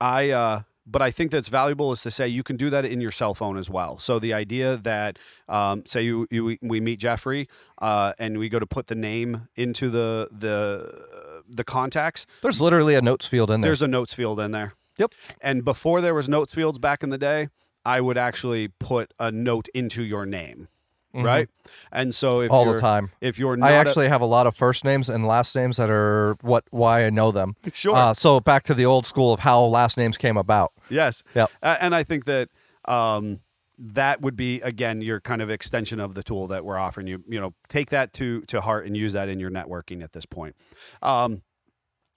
i 0.01 0.31
uh, 0.31 0.63
but 0.87 1.03
I 1.03 1.11
think 1.11 1.31
that's 1.31 1.49
valuable 1.49 1.91
is 1.93 2.03
to 2.03 2.11
say 2.11 2.29
you 2.29 2.43
can 2.43 2.57
do 2.57 2.71
that 2.71 2.85
in 2.85 3.01
your 3.01 3.11
cell 3.11 3.35
phone 3.35 3.57
as 3.59 3.69
well. 3.69 3.99
So 3.99 4.19
the 4.19 4.33
idea 4.33 4.77
that, 4.77 5.19
um, 5.49 5.83
say 5.87 6.03
you, 6.03 6.27
you 6.31 6.57
we 6.63 6.81
meet 6.81 7.01
Jeffrey, 7.01 7.49
uh, 7.83 8.13
and 8.19 8.39
we 8.39 8.49
go 8.49 8.59
to 8.59 8.67
put 8.67 8.87
the 8.87 8.95
name 8.95 9.49
into 9.57 9.91
the 9.91 10.29
the 10.31 11.43
the 11.49 11.65
contacts. 11.65 12.27
There's 12.43 12.61
literally 12.61 12.95
a 12.95 13.03
notes 13.03 13.27
field 13.27 13.51
in 13.51 13.61
there. 13.61 13.69
There's 13.71 13.83
a 13.83 13.89
notes 13.89 14.15
field 14.15 14.39
in 14.41 14.53
there. 14.53 14.75
Yep. 14.99 15.13
And 15.41 15.65
before 15.65 16.01
there 16.01 16.15
was 16.15 16.29
notes 16.29 16.55
fields 16.55 16.79
back 16.79 17.03
in 17.03 17.11
the 17.11 17.19
day, 17.19 17.49
I 17.85 18.01
would 18.01 18.17
actually 18.19 18.69
put 18.69 19.13
a 19.19 19.31
note 19.31 19.69
into 19.75 20.03
your 20.03 20.25
name, 20.27 20.69
right? 21.13 21.49
And 21.93 22.15
so 22.15 22.41
if 22.41 22.47
Mm-hmm. 22.51 22.55
all 22.55 22.73
the 22.73 22.81
time. 22.81 23.11
if 23.21 23.39
you're 23.39 23.57
not 23.57 23.71
I 23.71 23.75
a- 23.75 23.79
actually 23.79 24.09
have 24.09 24.21
a 24.23 24.27
lot 24.27 24.47
of 24.47 24.57
first 24.57 24.85
names 24.85 25.09
and 25.11 25.27
last 25.27 25.55
names 25.55 25.77
that 25.77 25.91
are 25.91 26.37
what 26.41 26.65
why 26.71 27.05
I 27.05 27.11
know 27.11 27.31
them. 27.31 27.57
Sure. 27.73 27.95
Uh, 27.95 28.15
so 28.15 28.41
back 28.41 28.63
to 28.65 28.75
the 28.75 28.87
old 28.87 29.05
school 29.07 29.33
of 29.35 29.41
how 29.41 29.63
last 29.65 29.97
names 29.99 30.17
came 30.17 30.37
about. 30.37 30.73
Yes, 30.89 31.23
Yep. 31.35 31.51
A- 31.63 31.83
and 31.83 31.95
I 31.95 32.03
think 32.03 32.25
that 32.25 32.49
um, 32.85 33.41
that 33.79 34.21
would 34.21 34.37
be 34.37 34.61
again 34.63 35.03
your 35.03 35.21
kind 35.21 35.43
of 35.43 35.51
extension 35.51 36.01
of 36.01 36.15
the 36.15 36.23
tool 36.23 36.47
that 36.47 36.65
we're 36.65 36.79
offering 36.79 37.07
you. 37.07 37.23
You 37.29 37.41
know, 37.41 37.55
take 37.69 37.91
that 37.91 38.13
to 38.15 38.43
to 38.43 38.61
heart 38.61 38.87
and 38.87 38.97
use 38.97 39.13
that 39.13 39.29
in 39.29 39.41
your 39.41 39.51
networking 39.51 40.03
at 40.03 40.13
this 40.13 40.27
point. 40.27 40.57
Um, 41.03 41.43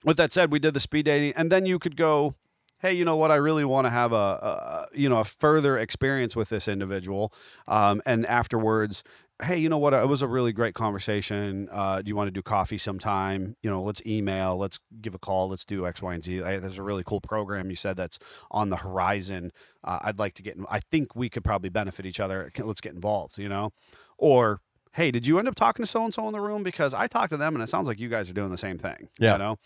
with 0.04 0.16
that 0.16 0.32
said, 0.32 0.50
we 0.50 0.58
did 0.58 0.74
the 0.74 0.80
speed 0.80 1.04
dating, 1.04 1.34
and 1.36 1.52
then 1.52 1.66
you 1.66 1.78
could 1.78 1.96
go, 1.96 2.34
hey, 2.78 2.92
you 2.94 3.04
know 3.04 3.16
what? 3.16 3.30
I 3.30 3.36
really 3.36 3.64
want 3.64 3.86
to 3.86 3.90
have 3.90 4.12
a, 4.12 4.16
a 4.16 4.86
you 4.94 5.08
know 5.08 5.18
a 5.18 5.24
further 5.24 5.78
experience 5.78 6.34
with 6.34 6.48
this 6.48 6.68
individual, 6.68 7.32
um, 7.68 8.02
and 8.06 8.26
afterwards. 8.26 9.02
Hey, 9.42 9.58
you 9.58 9.68
know 9.68 9.78
what? 9.78 9.94
It 9.94 10.08
was 10.08 10.22
a 10.22 10.28
really 10.28 10.52
great 10.52 10.74
conversation. 10.74 11.68
Uh, 11.70 12.02
do 12.02 12.08
you 12.08 12.16
want 12.16 12.28
to 12.28 12.32
do 12.32 12.42
coffee 12.42 12.78
sometime? 12.78 13.56
You 13.62 13.70
know, 13.70 13.82
let's 13.82 14.04
email, 14.06 14.56
let's 14.56 14.78
give 15.00 15.14
a 15.14 15.18
call, 15.18 15.48
let's 15.48 15.64
do 15.64 15.86
X, 15.86 16.02
Y, 16.02 16.14
and 16.14 16.22
Z. 16.22 16.36
Hey, 16.38 16.58
there's 16.58 16.78
a 16.78 16.82
really 16.82 17.02
cool 17.04 17.20
program 17.20 17.70
you 17.70 17.76
said 17.76 17.96
that's 17.96 18.18
on 18.50 18.68
the 18.68 18.76
horizon. 18.76 19.52
Uh, 19.82 19.98
I'd 20.02 20.18
like 20.18 20.34
to 20.34 20.42
get. 20.42 20.56
In, 20.56 20.66
I 20.68 20.80
think 20.80 21.16
we 21.16 21.28
could 21.28 21.44
probably 21.44 21.70
benefit 21.70 22.06
each 22.06 22.20
other. 22.20 22.52
Let's 22.58 22.80
get 22.80 22.94
involved. 22.94 23.38
You 23.38 23.48
know, 23.48 23.72
or 24.18 24.60
hey, 24.92 25.10
did 25.10 25.26
you 25.26 25.38
end 25.38 25.48
up 25.48 25.54
talking 25.54 25.84
to 25.84 25.90
so 25.90 26.04
and 26.04 26.12
so 26.12 26.26
in 26.26 26.32
the 26.32 26.40
room? 26.40 26.62
Because 26.62 26.94
I 26.94 27.06
talked 27.06 27.30
to 27.30 27.36
them 27.36 27.54
and 27.54 27.62
it 27.62 27.68
sounds 27.68 27.88
like 27.88 28.00
you 28.00 28.08
guys 28.08 28.28
are 28.28 28.34
doing 28.34 28.50
the 28.50 28.58
same 28.58 28.78
thing. 28.78 29.08
Yeah. 29.18 29.32
You 29.32 29.38
know, 29.38 29.58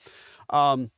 um, 0.50 0.90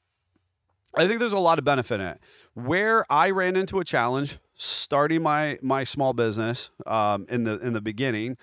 I 0.97 1.07
think 1.07 1.21
there's 1.21 1.33
a 1.33 1.39
lot 1.39 1.59
of 1.59 1.65
benefit 1.65 2.01
in 2.01 2.07
it. 2.07 2.21
Where 2.55 3.05
I 3.11 3.31
ran 3.31 3.57
into 3.57 3.81
a 3.81 3.85
challenge 3.85 4.39
starting 4.55 5.23
my 5.23 5.59
my 5.63 5.85
small 5.85 6.13
business 6.13 6.71
um, 6.87 7.27
in 7.29 7.45
the 7.45 7.59
in 7.59 7.73
the 7.73 7.81
beginning 7.81 8.37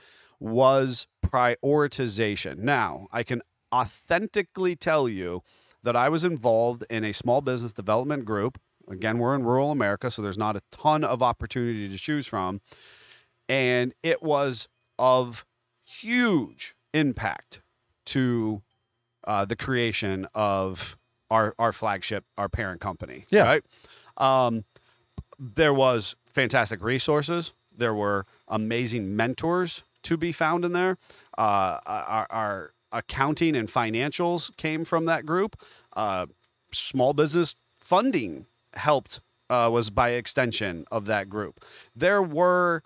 was 0.43 1.07
prioritization. 1.25 2.57
Now 2.57 3.07
I 3.11 3.23
can 3.23 3.41
authentically 3.73 4.75
tell 4.75 5.07
you 5.07 5.41
that 5.81 5.95
I 5.95 6.09
was 6.09 6.23
involved 6.23 6.83
in 6.89 7.03
a 7.03 7.13
small 7.13 7.41
business 7.41 7.73
development 7.73 8.25
group. 8.25 8.59
Again, 8.89 9.17
we're 9.17 9.33
in 9.35 9.43
rural 9.43 9.71
America, 9.71 10.11
so 10.11 10.21
there's 10.21 10.37
not 10.37 10.55
a 10.55 10.61
ton 10.71 11.03
of 11.03 11.23
opportunity 11.23 11.87
to 11.89 11.97
choose 11.97 12.27
from 12.27 12.61
and 13.49 13.93
it 14.03 14.21
was 14.23 14.67
of 14.97 15.45
huge 15.83 16.75
impact 16.93 17.61
to 18.05 18.61
uh, 19.25 19.45
the 19.45 19.55
creation 19.55 20.27
of 20.33 20.97
our 21.29 21.55
our 21.57 21.71
flagship, 21.71 22.25
our 22.37 22.49
parent 22.49 22.81
company. 22.81 23.25
Yeah. 23.29 23.43
Right. 23.43 23.63
Um, 24.17 24.65
there 25.39 25.73
was 25.73 26.15
fantastic 26.25 26.81
resources. 26.83 27.53
There 27.75 27.93
were 27.93 28.25
amazing 28.47 29.15
mentors 29.15 29.83
to 30.03 30.17
be 30.17 30.31
found 30.31 30.63
in 30.65 30.73
there. 30.73 30.97
Uh, 31.37 31.79
our, 31.85 32.27
our 32.29 32.73
accounting 32.91 33.55
and 33.55 33.67
financials 33.67 34.55
came 34.57 34.85
from 34.85 35.05
that 35.05 35.25
group. 35.25 35.55
Uh, 35.95 36.27
small 36.71 37.13
business 37.13 37.55
funding 37.79 38.45
helped 38.73 39.19
uh, 39.49 39.69
was 39.71 39.89
by 39.89 40.09
extension 40.11 40.85
of 40.91 41.05
that 41.05 41.29
group. 41.29 41.63
There 41.95 42.21
were 42.21 42.81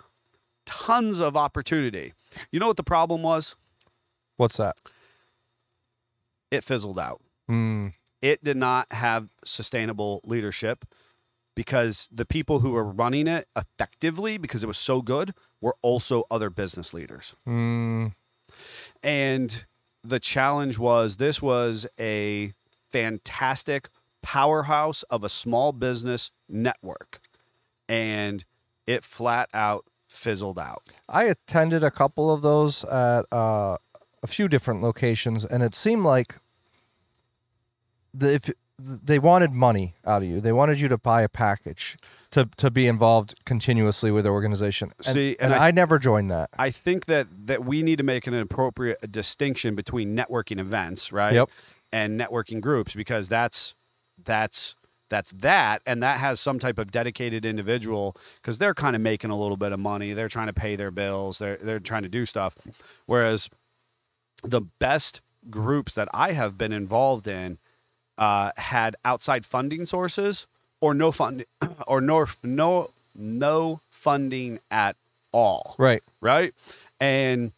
tons 0.65 1.19
of 1.19 1.38
opportunity. 1.38 2.13
You 2.51 2.60
know 2.60 2.67
what 2.67 2.77
the 2.77 2.84
problem 2.84 3.21
was? 3.23 3.56
What's 4.38 4.58
that? 4.58 4.77
It 6.51 6.63
fizzled 6.63 6.99
out. 6.99 7.21
Mm, 7.49 7.93
It 8.21 8.43
did 8.43 8.58
not 8.58 8.91
have 8.91 9.30
sustainable 9.45 10.21
leadership 10.23 10.86
because 11.57 12.07
the 12.11 12.23
people 12.23 12.59
who 12.59 12.69
were 12.69 12.83
running 12.83 13.25
it 13.25 13.47
effectively, 13.55 14.37
because 14.37 14.63
it 14.63 14.67
was 14.67 14.77
so 14.77 15.01
good, 15.01 15.33
were 15.59 15.75
also 15.81 16.23
other 16.29 16.51
business 16.51 16.93
leaders. 16.93 17.35
mm, 17.47 18.13
And 19.01 19.65
the 20.03 20.19
challenge 20.19 20.77
was 20.77 21.17
this 21.17 21.41
was 21.41 21.87
a 21.99 22.53
fantastic 22.91 23.89
powerhouse 24.21 25.01
of 25.09 25.23
a 25.23 25.29
small 25.29 25.71
business 25.71 26.29
network. 26.47 27.21
And 27.89 28.45
it 28.85 29.03
flat 29.03 29.49
out 29.51 29.85
fizzled 30.07 30.59
out. 30.59 30.83
I 31.09 31.23
attended 31.23 31.83
a 31.83 31.89
couple 31.89 32.31
of 32.31 32.43
those 32.43 32.83
at 32.83 33.25
uh, 33.31 33.77
a 34.21 34.27
few 34.27 34.47
different 34.47 34.83
locations, 34.83 35.43
and 35.43 35.63
it 35.63 35.73
seemed 35.73 36.03
like 36.03 36.35
the, 38.13 38.35
if 38.35 38.51
they 38.79 39.17
wanted 39.17 39.51
money 39.51 39.95
out 40.05 40.21
of 40.21 40.27
you, 40.27 40.39
they 40.39 40.51
wanted 40.51 40.79
you 40.79 40.87
to 40.87 40.97
buy 40.97 41.21
a 41.21 41.29
package 41.29 41.97
to 42.31 42.49
to 42.57 42.69
be 42.69 42.87
involved 42.87 43.33
continuously 43.45 44.11
with 44.11 44.25
the 44.25 44.29
organization. 44.29 44.93
And, 44.97 45.07
See, 45.07 45.35
and, 45.39 45.53
and 45.53 45.61
I- 45.61 45.67
I, 45.67 45.71
never 45.71 45.97
joined 45.97 46.29
that. 46.29 46.49
I 46.57 46.69
think 46.69 47.05
that 47.05 47.27
that 47.47 47.65
we 47.65 47.81
need 47.81 47.97
to 47.97 48.03
make 48.03 48.27
an 48.27 48.33
appropriate 48.33 49.11
distinction 49.11 49.75
between 49.75 50.15
networking 50.15 50.59
events, 50.59 51.11
right? 51.11 51.33
Yep. 51.33 51.49
And 51.91 52.19
networking 52.19 52.61
groups 52.61 52.93
because 52.93 53.29
that's 53.29 53.73
that's 54.23 54.75
that's 55.09 55.31
that 55.31 55.81
and 55.85 56.03
that 56.03 56.19
has 56.19 56.39
some 56.39 56.59
type 56.59 56.77
of 56.77 56.91
dedicated 56.91 57.45
individual 57.45 58.15
because 58.41 58.57
they're 58.57 58.73
kind 58.73 58.95
of 58.95 59.01
making 59.01 59.29
a 59.29 59.39
little 59.39 59.57
bit 59.57 59.71
of 59.71 59.79
money 59.79 60.11
they're 60.13 60.27
trying 60.27 60.47
to 60.47 60.53
pay 60.53 60.75
their 60.75 60.91
bills 60.91 61.39
they're, 61.39 61.57
they're 61.61 61.79
trying 61.79 62.03
to 62.03 62.09
do 62.09 62.25
stuff 62.25 62.55
whereas 63.05 63.49
the 64.43 64.61
best 64.79 65.21
groups 65.49 65.93
that 65.93 66.09
i 66.13 66.33
have 66.33 66.57
been 66.57 66.73
involved 66.73 67.27
in 67.27 67.57
uh, 68.17 68.51
had 68.58 68.95
outside 69.06 69.45
funding 69.45 69.86
sources 69.86 70.47
or 70.82 70.93
no 70.93 71.12
fund 71.12 71.45
or 71.88 72.01
no 72.01 72.25
no 72.43 72.89
no 73.15 73.82
funding 73.89 74.60
at 74.69 74.95
all 75.32 75.75
Right. 75.77 76.03
right? 76.21 76.53
And 76.99 77.51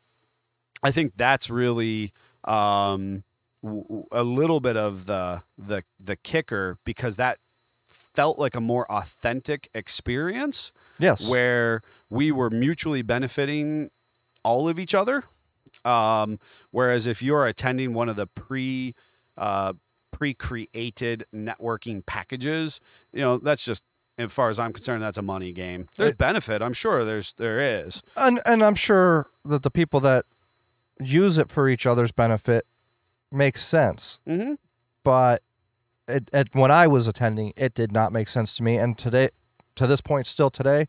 I 0.83 0.91
think 0.91 1.13
that's 1.17 1.49
really 1.49 2.13
um, 2.45 3.23
w- 3.63 4.05
a 4.11 4.23
little 4.23 4.59
bit 4.59 4.77
of 4.77 5.05
the 5.05 5.43
the 5.57 5.83
the 5.99 6.15
kicker 6.15 6.77
because 6.85 7.17
that 7.17 7.37
felt 7.85 8.39
like 8.39 8.55
a 8.55 8.61
more 8.61 8.89
authentic 8.91 9.69
experience 9.73 10.71
Yes. 10.97 11.27
where 11.29 11.81
we 12.09 12.31
were 12.31 12.49
mutually 12.49 13.01
benefiting 13.01 13.89
all 14.43 14.67
of 14.67 14.77
each 14.79 14.93
other. 14.93 15.23
Um, 15.85 16.39
whereas 16.71 17.05
if 17.05 17.21
you're 17.21 17.45
attending 17.47 17.93
one 17.93 18.09
of 18.09 18.15
the 18.17 18.25
pre 18.27 18.95
uh, 19.37 19.73
pre-created 20.19 21.25
networking 21.33 22.05
packages, 22.05 22.81
you 23.13 23.21
know 23.21 23.37
that's 23.37 23.63
just 23.63 23.83
as 24.17 24.31
far 24.31 24.49
as 24.49 24.59
I'm 24.59 24.73
concerned, 24.73 25.01
that's 25.01 25.17
a 25.17 25.21
money 25.21 25.53
game. 25.53 25.87
There's 25.95 26.11
benefit, 26.11 26.61
I'm 26.61 26.73
sure. 26.73 27.05
There's 27.05 27.31
there 27.33 27.59
is. 27.59 28.03
and 28.15 28.41
and 28.45 28.63
I'm 28.63 28.75
sure 28.75 29.27
that 29.45 29.63
the 29.63 29.71
people 29.71 29.99
that 30.01 30.25
use 30.99 31.37
it 31.37 31.49
for 31.49 31.69
each 31.69 31.85
other's 31.85 32.11
benefit 32.11 32.65
makes 33.31 33.65
sense. 33.65 34.19
Mm-hmm. 34.27 34.55
But 35.03 35.41
it, 36.07 36.29
it, 36.33 36.49
when 36.53 36.71
I 36.71 36.87
was 36.87 37.07
attending, 37.07 37.53
it 37.55 37.73
did 37.73 37.91
not 37.91 38.11
make 38.11 38.27
sense 38.27 38.55
to 38.57 38.63
me. 38.63 38.75
And 38.77 38.97
today, 38.97 39.29
to 39.75 39.87
this 39.87 40.01
point, 40.01 40.27
still 40.27 40.49
today, 40.49 40.87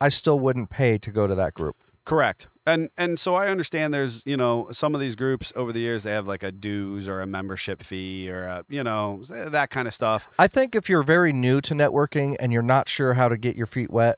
I 0.00 0.08
still 0.08 0.38
wouldn't 0.40 0.70
pay 0.70 0.98
to 0.98 1.10
go 1.10 1.26
to 1.28 1.34
that 1.36 1.54
group. 1.54 1.76
Correct. 2.04 2.48
And 2.64 2.90
and 2.96 3.18
so 3.18 3.34
I 3.34 3.48
understand 3.48 3.92
there's, 3.92 4.24
you 4.24 4.36
know, 4.36 4.68
some 4.70 4.94
of 4.94 5.00
these 5.00 5.16
groups 5.16 5.52
over 5.56 5.72
the 5.72 5.80
years 5.80 6.04
they 6.04 6.12
have 6.12 6.28
like 6.28 6.42
a 6.44 6.52
dues 6.52 7.08
or 7.08 7.20
a 7.20 7.26
membership 7.26 7.82
fee 7.82 8.30
or 8.30 8.44
a, 8.44 8.64
you 8.68 8.84
know, 8.84 9.22
that 9.28 9.70
kind 9.70 9.88
of 9.88 9.94
stuff. 9.94 10.28
I 10.38 10.46
think 10.46 10.74
if 10.76 10.88
you're 10.88 11.02
very 11.02 11.32
new 11.32 11.60
to 11.62 11.74
networking 11.74 12.36
and 12.38 12.52
you're 12.52 12.62
not 12.62 12.88
sure 12.88 13.14
how 13.14 13.28
to 13.28 13.36
get 13.36 13.56
your 13.56 13.66
feet 13.66 13.90
wet, 13.90 14.16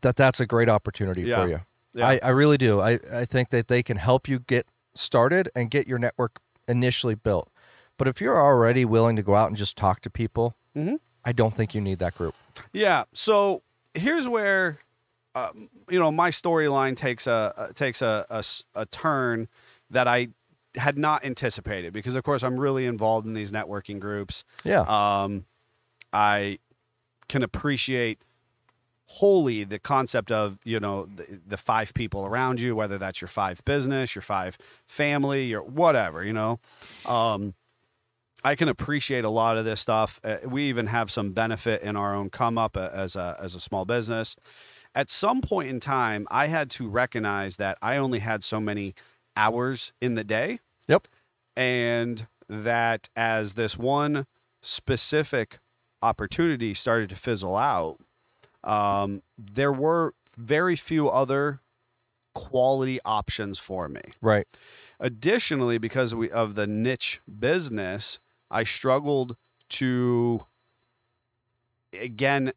that 0.00 0.16
that's 0.16 0.40
a 0.40 0.46
great 0.46 0.68
opportunity 0.68 1.22
Yeah. 1.22 1.42
for 1.42 1.48
you. 1.48 1.60
Yeah. 1.94 2.08
I, 2.08 2.20
I 2.22 2.28
really 2.30 2.58
do. 2.58 2.80
I, 2.80 2.98
I 3.12 3.24
think 3.24 3.50
that 3.50 3.68
they 3.68 3.82
can 3.82 3.96
help 3.96 4.28
you 4.28 4.40
get 4.40 4.66
started 4.94 5.48
and 5.54 5.70
get 5.70 5.86
your 5.86 5.98
network 5.98 6.40
initially 6.66 7.14
built. 7.14 7.48
But 7.96 8.08
if 8.08 8.20
you're 8.20 8.40
already 8.40 8.84
willing 8.84 9.16
to 9.16 9.22
go 9.22 9.34
out 9.36 9.48
and 9.48 9.56
just 9.56 9.76
talk 9.76 10.00
to 10.02 10.10
people, 10.10 10.54
Mhm. 10.76 10.98
I 11.24 11.32
don't 11.32 11.54
think 11.56 11.74
you 11.74 11.80
need 11.80 11.98
that 12.00 12.16
group. 12.16 12.34
Yeah. 12.72 13.04
So 13.12 13.62
here's 13.94 14.28
where 14.28 14.78
um, 15.46 15.68
you 15.88 15.98
know, 15.98 16.10
my 16.10 16.30
storyline 16.30 16.96
takes 16.96 17.26
a 17.26 17.54
uh, 17.56 17.72
takes 17.72 18.02
a, 18.02 18.24
a 18.30 18.44
a 18.74 18.86
turn 18.86 19.48
that 19.90 20.08
I 20.08 20.28
had 20.76 20.98
not 20.98 21.24
anticipated 21.24 21.92
because 21.92 22.16
of 22.16 22.22
course 22.24 22.42
I'm 22.42 22.58
really 22.58 22.86
involved 22.86 23.26
in 23.26 23.34
these 23.34 23.52
networking 23.52 23.98
groups. 23.98 24.44
Yeah. 24.64 24.80
um, 24.82 25.44
I 26.12 26.58
can 27.28 27.42
appreciate 27.42 28.22
wholly 29.06 29.64
the 29.64 29.78
concept 29.78 30.30
of 30.30 30.58
you 30.64 30.78
know 30.78 31.06
the, 31.14 31.40
the 31.46 31.56
five 31.56 31.94
people 31.94 32.24
around 32.24 32.60
you, 32.60 32.74
whether 32.76 32.98
that's 32.98 33.20
your 33.20 33.28
five 33.28 33.64
business, 33.64 34.14
your 34.14 34.22
five 34.22 34.56
family, 34.86 35.46
your 35.46 35.62
whatever. 35.62 36.24
You 36.24 36.32
know, 36.32 36.60
um, 37.06 37.54
I 38.44 38.54
can 38.54 38.68
appreciate 38.68 39.24
a 39.24 39.30
lot 39.30 39.56
of 39.58 39.64
this 39.64 39.80
stuff. 39.80 40.20
Uh, 40.22 40.36
we 40.44 40.68
even 40.68 40.86
have 40.86 41.10
some 41.10 41.32
benefit 41.32 41.82
in 41.82 41.96
our 41.96 42.14
own 42.14 42.30
come 42.30 42.58
up 42.58 42.76
uh, 42.76 42.90
as 42.92 43.16
a 43.16 43.36
as 43.40 43.54
a 43.54 43.60
small 43.60 43.84
business. 43.84 44.36
At 44.98 45.12
some 45.12 45.42
point 45.42 45.68
in 45.68 45.78
time, 45.78 46.26
I 46.28 46.48
had 46.48 46.70
to 46.70 46.88
recognize 46.88 47.56
that 47.58 47.78
I 47.80 47.96
only 47.98 48.18
had 48.18 48.42
so 48.42 48.58
many 48.58 48.96
hours 49.36 49.92
in 50.00 50.14
the 50.14 50.24
day 50.24 50.58
yep. 50.88 51.06
and 51.56 52.26
that 52.48 53.08
as 53.14 53.54
this 53.54 53.78
one 53.78 54.26
specific 54.60 55.60
opportunity 56.02 56.74
started 56.74 57.10
to 57.10 57.14
fizzle 57.14 57.56
out, 57.56 57.98
um, 58.64 59.22
there 59.38 59.72
were 59.72 60.14
very 60.36 60.74
few 60.74 61.08
other 61.08 61.60
quality 62.34 62.98
options 63.04 63.60
for 63.60 63.88
me. 63.88 64.02
Right. 64.20 64.48
Additionally, 64.98 65.78
because 65.78 66.12
we, 66.12 66.28
of 66.28 66.56
the 66.56 66.66
niche 66.66 67.20
business, 67.38 68.18
I 68.50 68.64
struggled 68.64 69.36
to 69.68 70.42
again 71.92 72.52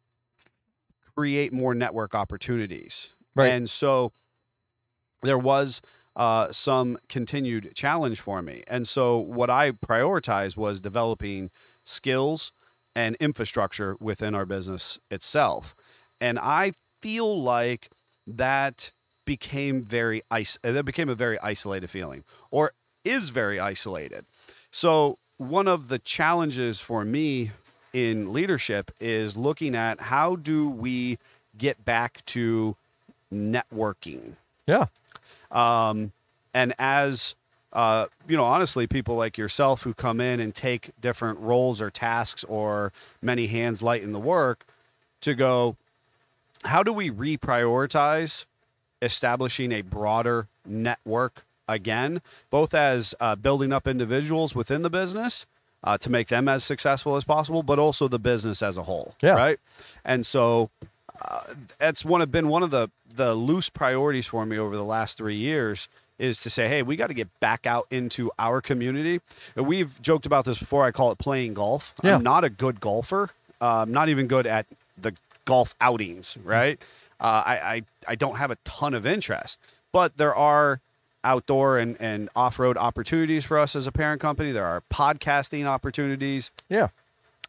create 1.16 1.52
more 1.52 1.74
network 1.74 2.14
opportunities. 2.14 3.10
Right. 3.34 3.50
And 3.50 3.68
so 3.68 4.12
there 5.22 5.38
was 5.38 5.80
uh, 6.16 6.52
some 6.52 6.98
continued 7.08 7.72
challenge 7.74 8.20
for 8.20 8.42
me. 8.42 8.62
And 8.68 8.86
so 8.86 9.18
what 9.18 9.50
I 9.50 9.72
prioritized 9.72 10.56
was 10.56 10.80
developing 10.80 11.50
skills 11.84 12.52
and 12.94 13.16
infrastructure 13.16 13.96
within 14.00 14.34
our 14.34 14.44
business 14.44 14.98
itself. 15.10 15.74
And 16.20 16.38
I 16.38 16.72
feel 17.00 17.40
like 17.40 17.90
that 18.26 18.90
became 19.24 19.82
very 19.82 20.22
is- 20.36 20.58
that 20.62 20.84
became 20.84 21.08
a 21.08 21.14
very 21.14 21.38
isolated 21.40 21.88
feeling 21.88 22.24
or 22.50 22.72
is 23.04 23.30
very 23.30 23.58
isolated. 23.58 24.26
So 24.70 25.18
one 25.38 25.68
of 25.68 25.88
the 25.88 25.98
challenges 25.98 26.80
for 26.80 27.04
me 27.04 27.52
in 27.92 28.32
leadership 28.32 28.90
is 29.00 29.36
looking 29.36 29.74
at 29.74 30.00
how 30.00 30.36
do 30.36 30.68
we 30.68 31.18
get 31.56 31.84
back 31.84 32.24
to 32.26 32.76
networking 33.32 34.34
Yeah. 34.66 34.86
um, 35.50 36.12
and 36.54 36.74
as 36.78 37.34
uh, 37.72 38.06
you 38.28 38.36
know, 38.36 38.44
honestly, 38.44 38.86
people 38.86 39.16
like 39.16 39.38
yourself 39.38 39.84
who 39.84 39.94
come 39.94 40.20
in 40.20 40.40
and 40.40 40.54
take 40.54 40.90
different 41.00 41.38
roles 41.38 41.80
or 41.80 41.90
tasks 41.90 42.44
or 42.44 42.92
many 43.22 43.46
hands 43.46 43.80
lighten 43.80 44.12
the 44.12 44.20
work 44.20 44.66
to 45.22 45.34
go, 45.34 45.76
how 46.64 46.82
do 46.82 46.92
we 46.92 47.10
reprioritize 47.10 48.44
establishing 49.00 49.72
a 49.72 49.80
broader 49.80 50.48
network 50.66 51.44
again, 51.66 52.20
both 52.50 52.74
as 52.74 53.14
uh, 53.20 53.34
building 53.36 53.72
up 53.72 53.88
individuals 53.88 54.54
within 54.54 54.82
the 54.82 54.90
business 54.90 55.46
uh, 55.84 55.98
to 55.98 56.10
make 56.10 56.28
them 56.28 56.48
as 56.48 56.64
successful 56.64 57.16
as 57.16 57.24
possible, 57.24 57.62
but 57.62 57.78
also 57.78 58.08
the 58.08 58.18
business 58.18 58.62
as 58.62 58.76
a 58.76 58.82
whole. 58.84 59.14
Yeah. 59.22 59.32
Right. 59.32 59.58
And 60.04 60.24
so 60.24 60.70
uh, 61.20 61.40
that's 61.78 62.04
one 62.04 62.20
of 62.22 62.30
been 62.30 62.48
one 62.48 62.62
of 62.62 62.70
the 62.70 62.88
the 63.14 63.34
loose 63.34 63.68
priorities 63.68 64.26
for 64.26 64.46
me 64.46 64.58
over 64.58 64.76
the 64.76 64.84
last 64.84 65.18
three 65.18 65.36
years 65.36 65.88
is 66.18 66.40
to 66.40 66.48
say, 66.48 66.68
hey, 66.68 66.82
we 66.82 66.96
got 66.96 67.08
to 67.08 67.14
get 67.14 67.28
back 67.40 67.66
out 67.66 67.86
into 67.90 68.30
our 68.38 68.60
community. 68.60 69.20
And 69.56 69.66
We've 69.66 70.00
joked 70.00 70.24
about 70.24 70.44
this 70.44 70.58
before. 70.58 70.84
I 70.84 70.90
call 70.92 71.10
it 71.10 71.18
playing 71.18 71.54
golf. 71.54 71.94
Yeah. 72.02 72.14
I'm 72.14 72.22
not 72.22 72.44
a 72.44 72.50
good 72.50 72.80
golfer. 72.80 73.30
Uh, 73.60 73.82
I'm 73.82 73.92
not 73.92 74.08
even 74.08 74.28
good 74.28 74.46
at 74.46 74.66
the 74.96 75.14
golf 75.44 75.74
outings, 75.80 76.36
right? 76.44 76.80
Uh, 77.20 77.42
I, 77.44 77.54
I 77.56 77.82
I 78.08 78.14
don't 78.14 78.36
have 78.36 78.50
a 78.50 78.56
ton 78.64 78.94
of 78.94 79.06
interest, 79.06 79.58
but 79.92 80.16
there 80.16 80.34
are 80.34 80.80
outdoor 81.24 81.78
and, 81.78 81.96
and 82.00 82.28
off 82.34 82.58
road 82.58 82.76
opportunities 82.76 83.44
for 83.44 83.58
us 83.58 83.76
as 83.76 83.86
a 83.86 83.92
parent 83.92 84.20
company. 84.20 84.52
There 84.52 84.66
are 84.66 84.82
podcasting 84.92 85.66
opportunities. 85.66 86.50
Yeah. 86.68 86.88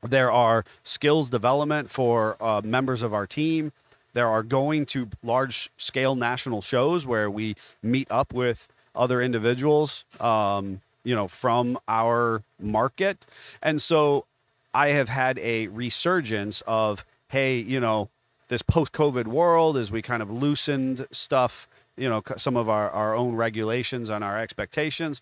There 0.01 0.31
are 0.31 0.65
skills 0.83 1.29
development 1.29 1.89
for 1.89 2.35
uh, 2.41 2.61
members 2.63 3.01
of 3.01 3.13
our 3.13 3.25
team. 3.25 3.71
There 4.13 4.27
are 4.27 4.43
going 4.43 4.85
to 4.87 5.09
large 5.23 5.71
scale 5.77 6.15
national 6.15 6.61
shows 6.61 7.07
where 7.07 7.29
we 7.29 7.55
meet 7.81 8.11
up 8.11 8.33
with 8.33 8.67
other 8.95 9.21
individuals, 9.21 10.05
um, 10.19 10.81
you 11.03 11.15
know, 11.15 11.27
from 11.27 11.79
our 11.87 12.43
market. 12.59 13.25
And 13.61 13.81
so 13.81 14.25
I 14.73 14.89
have 14.89 15.09
had 15.09 15.39
a 15.39 15.67
resurgence 15.67 16.61
of, 16.67 17.05
hey, 17.29 17.57
you 17.57 17.79
know, 17.79 18.09
this 18.49 18.61
post 18.61 18.91
COVID 18.91 19.25
world 19.25 19.77
as 19.77 19.91
we 19.91 20.01
kind 20.01 20.21
of 20.21 20.29
loosened 20.29 21.07
stuff, 21.11 21.67
you 21.97 22.09
know, 22.09 22.23
some 22.37 22.57
of 22.57 22.69
our, 22.69 22.89
our 22.89 23.15
own 23.15 23.35
regulations 23.35 24.09
and 24.09 24.23
our 24.23 24.39
expectations 24.39 25.21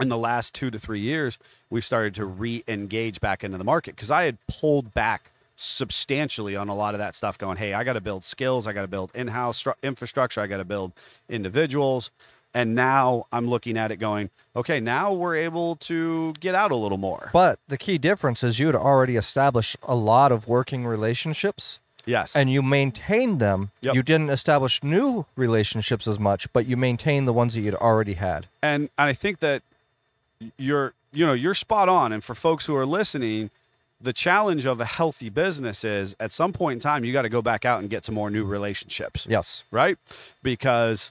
in 0.00 0.08
the 0.08 0.18
last 0.18 0.54
two 0.54 0.70
to 0.70 0.78
three 0.78 1.00
years, 1.00 1.38
we've 1.68 1.84
started 1.84 2.14
to 2.14 2.24
re-engage 2.24 3.20
back 3.20 3.44
into 3.44 3.58
the 3.58 3.64
market 3.64 3.94
because 3.94 4.10
I 4.10 4.24
had 4.24 4.38
pulled 4.46 4.94
back 4.94 5.30
substantially 5.56 6.56
on 6.56 6.68
a 6.68 6.74
lot 6.74 6.94
of 6.94 6.98
that 6.98 7.14
stuff. 7.14 7.36
Going, 7.36 7.58
hey, 7.58 7.74
I 7.74 7.84
got 7.84 7.92
to 7.92 8.00
build 8.00 8.24
skills, 8.24 8.66
I 8.66 8.72
got 8.72 8.82
to 8.82 8.88
build 8.88 9.10
in-house 9.14 9.62
stru- 9.62 9.74
infrastructure, 9.82 10.40
I 10.40 10.46
got 10.46 10.56
to 10.56 10.64
build 10.64 10.92
individuals, 11.28 12.10
and 12.54 12.74
now 12.74 13.26
I'm 13.30 13.48
looking 13.48 13.76
at 13.76 13.92
it 13.92 13.96
going, 13.96 14.30
okay, 14.56 14.80
now 14.80 15.12
we're 15.12 15.36
able 15.36 15.76
to 15.76 16.32
get 16.40 16.54
out 16.54 16.72
a 16.72 16.76
little 16.76 16.98
more. 16.98 17.30
But 17.32 17.58
the 17.68 17.76
key 17.76 17.98
difference 17.98 18.42
is 18.42 18.58
you 18.58 18.66
had 18.66 18.74
already 18.74 19.16
established 19.16 19.76
a 19.82 19.94
lot 19.94 20.32
of 20.32 20.48
working 20.48 20.86
relationships 20.86 21.78
yes, 22.06 22.34
and 22.36 22.50
you 22.50 22.62
maintained 22.62 23.40
them. 23.40 23.70
Yep. 23.80 23.94
You 23.94 24.02
didn't 24.02 24.30
establish 24.30 24.82
new 24.82 25.26
relationships 25.36 26.06
as 26.08 26.18
much, 26.18 26.52
but 26.52 26.66
you 26.66 26.76
maintained 26.76 27.26
the 27.28 27.32
ones 27.32 27.54
that 27.54 27.60
you'd 27.60 27.74
already 27.74 28.14
had. 28.14 28.46
and 28.62 28.88
I 28.98 29.12
think 29.12 29.40
that 29.40 29.62
you're 30.56 30.94
you 31.12 31.26
know 31.26 31.32
you're 31.32 31.54
spot 31.54 31.88
on 31.88 32.12
and 32.12 32.22
for 32.24 32.34
folks 32.34 32.66
who 32.66 32.74
are 32.76 32.86
listening 32.86 33.50
the 34.00 34.12
challenge 34.14 34.64
of 34.64 34.80
a 34.80 34.86
healthy 34.86 35.28
business 35.28 35.84
is 35.84 36.16
at 36.18 36.32
some 36.32 36.52
point 36.52 36.74
in 36.76 36.80
time 36.80 37.04
you 37.04 37.12
got 37.12 37.22
to 37.22 37.28
go 37.28 37.42
back 37.42 37.66
out 37.66 37.80
and 37.80 37.90
get 37.90 38.04
some 38.06 38.14
more 38.14 38.30
new 38.30 38.44
relationships 38.44 39.26
Yes. 39.28 39.64
right 39.70 39.98
because 40.42 41.10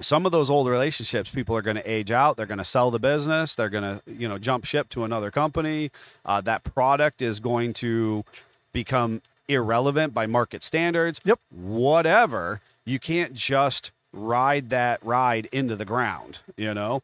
some 0.00 0.24
of 0.24 0.32
those 0.32 0.48
old 0.48 0.66
relationships 0.68 1.30
people 1.30 1.54
are 1.54 1.60
going 1.60 1.76
to 1.76 1.90
age 1.90 2.10
out 2.10 2.38
they're 2.38 2.46
going 2.46 2.56
to 2.58 2.64
sell 2.64 2.90
the 2.90 2.98
business 2.98 3.54
they're 3.54 3.68
going 3.68 3.82
to 3.84 4.00
you 4.10 4.26
know 4.26 4.38
jump 4.38 4.64
ship 4.64 4.88
to 4.88 5.04
another 5.04 5.30
company 5.30 5.90
uh, 6.24 6.40
that 6.40 6.64
product 6.64 7.20
is 7.20 7.40
going 7.40 7.74
to 7.74 8.24
become 8.72 9.20
irrelevant 9.50 10.14
by 10.14 10.26
market 10.26 10.62
standards 10.62 11.20
Yep. 11.24 11.38
whatever 11.50 12.60
you 12.84 12.98
can't 12.98 13.34
just 13.34 13.90
ride 14.12 14.70
that 14.70 15.04
ride 15.04 15.46
into 15.52 15.76
the 15.76 15.84
ground 15.84 16.40
you 16.56 16.72
know 16.74 17.02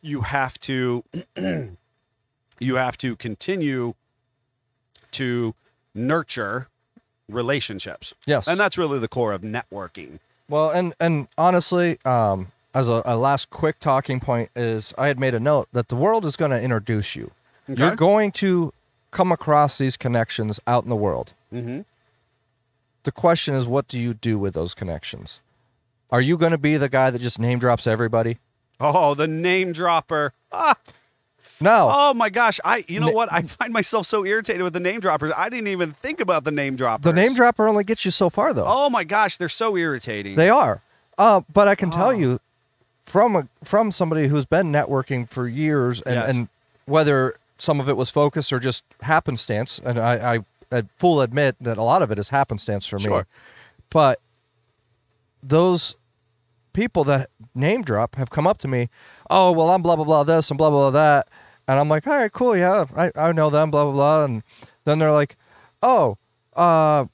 you 0.00 0.22
have 0.22 0.58
to 0.60 1.04
you 2.58 2.74
have 2.76 2.96
to 2.98 3.16
continue 3.16 3.94
to 5.12 5.54
nurture 5.94 6.68
relationships 7.28 8.14
Yes. 8.26 8.46
and 8.48 8.58
that's 8.58 8.78
really 8.78 8.98
the 8.98 9.08
core 9.08 9.32
of 9.32 9.42
networking 9.42 10.18
Well, 10.48 10.70
and 10.70 10.94
and 11.00 11.28
honestly, 11.36 11.98
um, 12.04 12.52
as 12.74 12.88
a, 12.88 13.02
a 13.04 13.16
last 13.16 13.50
quick 13.50 13.80
talking 13.80 14.18
point 14.20 14.50
is 14.56 14.94
I 14.96 15.08
had 15.08 15.18
made 15.18 15.34
a 15.34 15.40
note 15.40 15.68
that 15.72 15.88
the 15.88 15.96
world 15.96 16.24
is 16.24 16.36
going 16.36 16.50
to 16.52 16.60
introduce 16.62 17.16
you. 17.16 17.32
You're 17.66 17.96
going 17.96 18.32
to 18.32 18.72
come 19.10 19.32
across 19.32 19.78
these 19.78 19.96
connections 19.96 20.60
out 20.66 20.84
in 20.84 20.90
the 20.90 20.96
world. 20.96 21.32
mm-hmm. 21.52 21.80
The 23.04 23.12
question 23.12 23.54
is, 23.54 23.66
what 23.66 23.88
do 23.88 23.98
you 23.98 24.12
do 24.12 24.38
with 24.38 24.52
those 24.54 24.74
connections? 24.74 25.40
Are 26.10 26.20
you 26.20 26.36
going 26.36 26.52
to 26.52 26.58
be 26.58 26.76
the 26.76 26.88
guy 26.88 27.10
that 27.10 27.20
just 27.20 27.38
name 27.38 27.58
drops 27.58 27.86
everybody? 27.86 28.38
oh 28.80 29.14
the 29.14 29.26
name 29.26 29.72
dropper 29.72 30.32
ah, 30.52 30.76
No. 31.60 31.90
oh 31.92 32.14
my 32.14 32.30
gosh 32.30 32.60
i 32.64 32.84
you 32.86 33.00
know 33.00 33.06
Na- 33.08 33.12
what 33.12 33.32
i 33.32 33.42
find 33.42 33.72
myself 33.72 34.06
so 34.06 34.24
irritated 34.24 34.62
with 34.62 34.72
the 34.72 34.78
name 34.78 35.00
droppers 35.00 35.32
i 35.36 35.48
didn't 35.48 35.66
even 35.66 35.90
think 35.90 36.20
about 36.20 36.44
the 36.44 36.52
name 36.52 36.76
droppers 36.76 37.02
the 37.02 37.12
name 37.12 37.34
dropper 37.34 37.66
only 37.66 37.82
gets 37.82 38.04
you 38.04 38.12
so 38.12 38.30
far, 38.30 38.54
though. 38.54 38.62
oh 38.68 38.88
my 38.88 39.02
gosh 39.02 39.36
they're 39.36 39.48
so 39.48 39.76
irritating 39.76 40.36
They 40.36 40.48
are. 40.48 40.80
Uh, 41.18 41.40
but 41.52 41.66
I 41.66 41.74
can 41.74 41.90
tell 41.90 42.08
Oh. 42.08 42.10
you 42.10 42.38
from 43.00 43.34
a, 43.34 43.48
from 43.64 43.90
somebody 43.90 44.28
who's 44.28 44.46
been 44.46 44.70
networking 44.70 45.28
for 45.28 45.48
years 45.48 46.00
and, 46.02 46.14
Yes. 46.14 46.28
and 46.30 46.48
whether 46.84 47.34
some 47.58 47.80
of 47.80 47.88
it 47.88 47.96
was 47.96 48.10
focus 48.10 48.52
or 48.52 48.58
just 48.58 48.84
happenstance, 49.02 49.80
and 49.84 49.98
I, 49.98 50.34
I, 50.36 50.38
I 50.78 50.82
full 50.96 51.20
admit 51.20 51.56
that 51.60 51.76
a 51.78 51.82
lot 51.82 52.02
of 52.02 52.10
it 52.10 52.18
is 52.18 52.28
happenstance 52.30 52.86
for 52.86 52.98
me. 52.98 53.04
Sure. 53.04 53.26
But 53.90 54.20
those 55.42 55.96
people 56.72 57.04
that 57.04 57.30
name 57.54 57.82
drop 57.82 58.16
have 58.16 58.30
come 58.30 58.46
up 58.46 58.58
to 58.58 58.68
me, 58.68 58.88
oh 59.30 59.50
well 59.52 59.70
I'm 59.70 59.82
blah 59.82 59.96
blah 59.96 60.04
blah 60.04 60.24
this 60.24 60.50
and 60.50 60.58
blah 60.58 60.70
blah 60.70 60.90
blah 60.90 60.90
that. 60.90 61.28
And 61.66 61.78
I'm 61.78 61.88
like, 61.88 62.06
all 62.06 62.16
right, 62.16 62.32
cool, 62.32 62.56
yeah, 62.56 62.86
I, 62.96 63.10
I 63.14 63.32
know 63.32 63.50
them, 63.50 63.70
blah 63.70 63.84
blah 63.84 63.92
blah. 63.92 64.24
And 64.24 64.42
then 64.84 64.98
they're 64.98 65.12
like, 65.12 65.36
oh, 65.82 66.16
uh, 66.56 67.04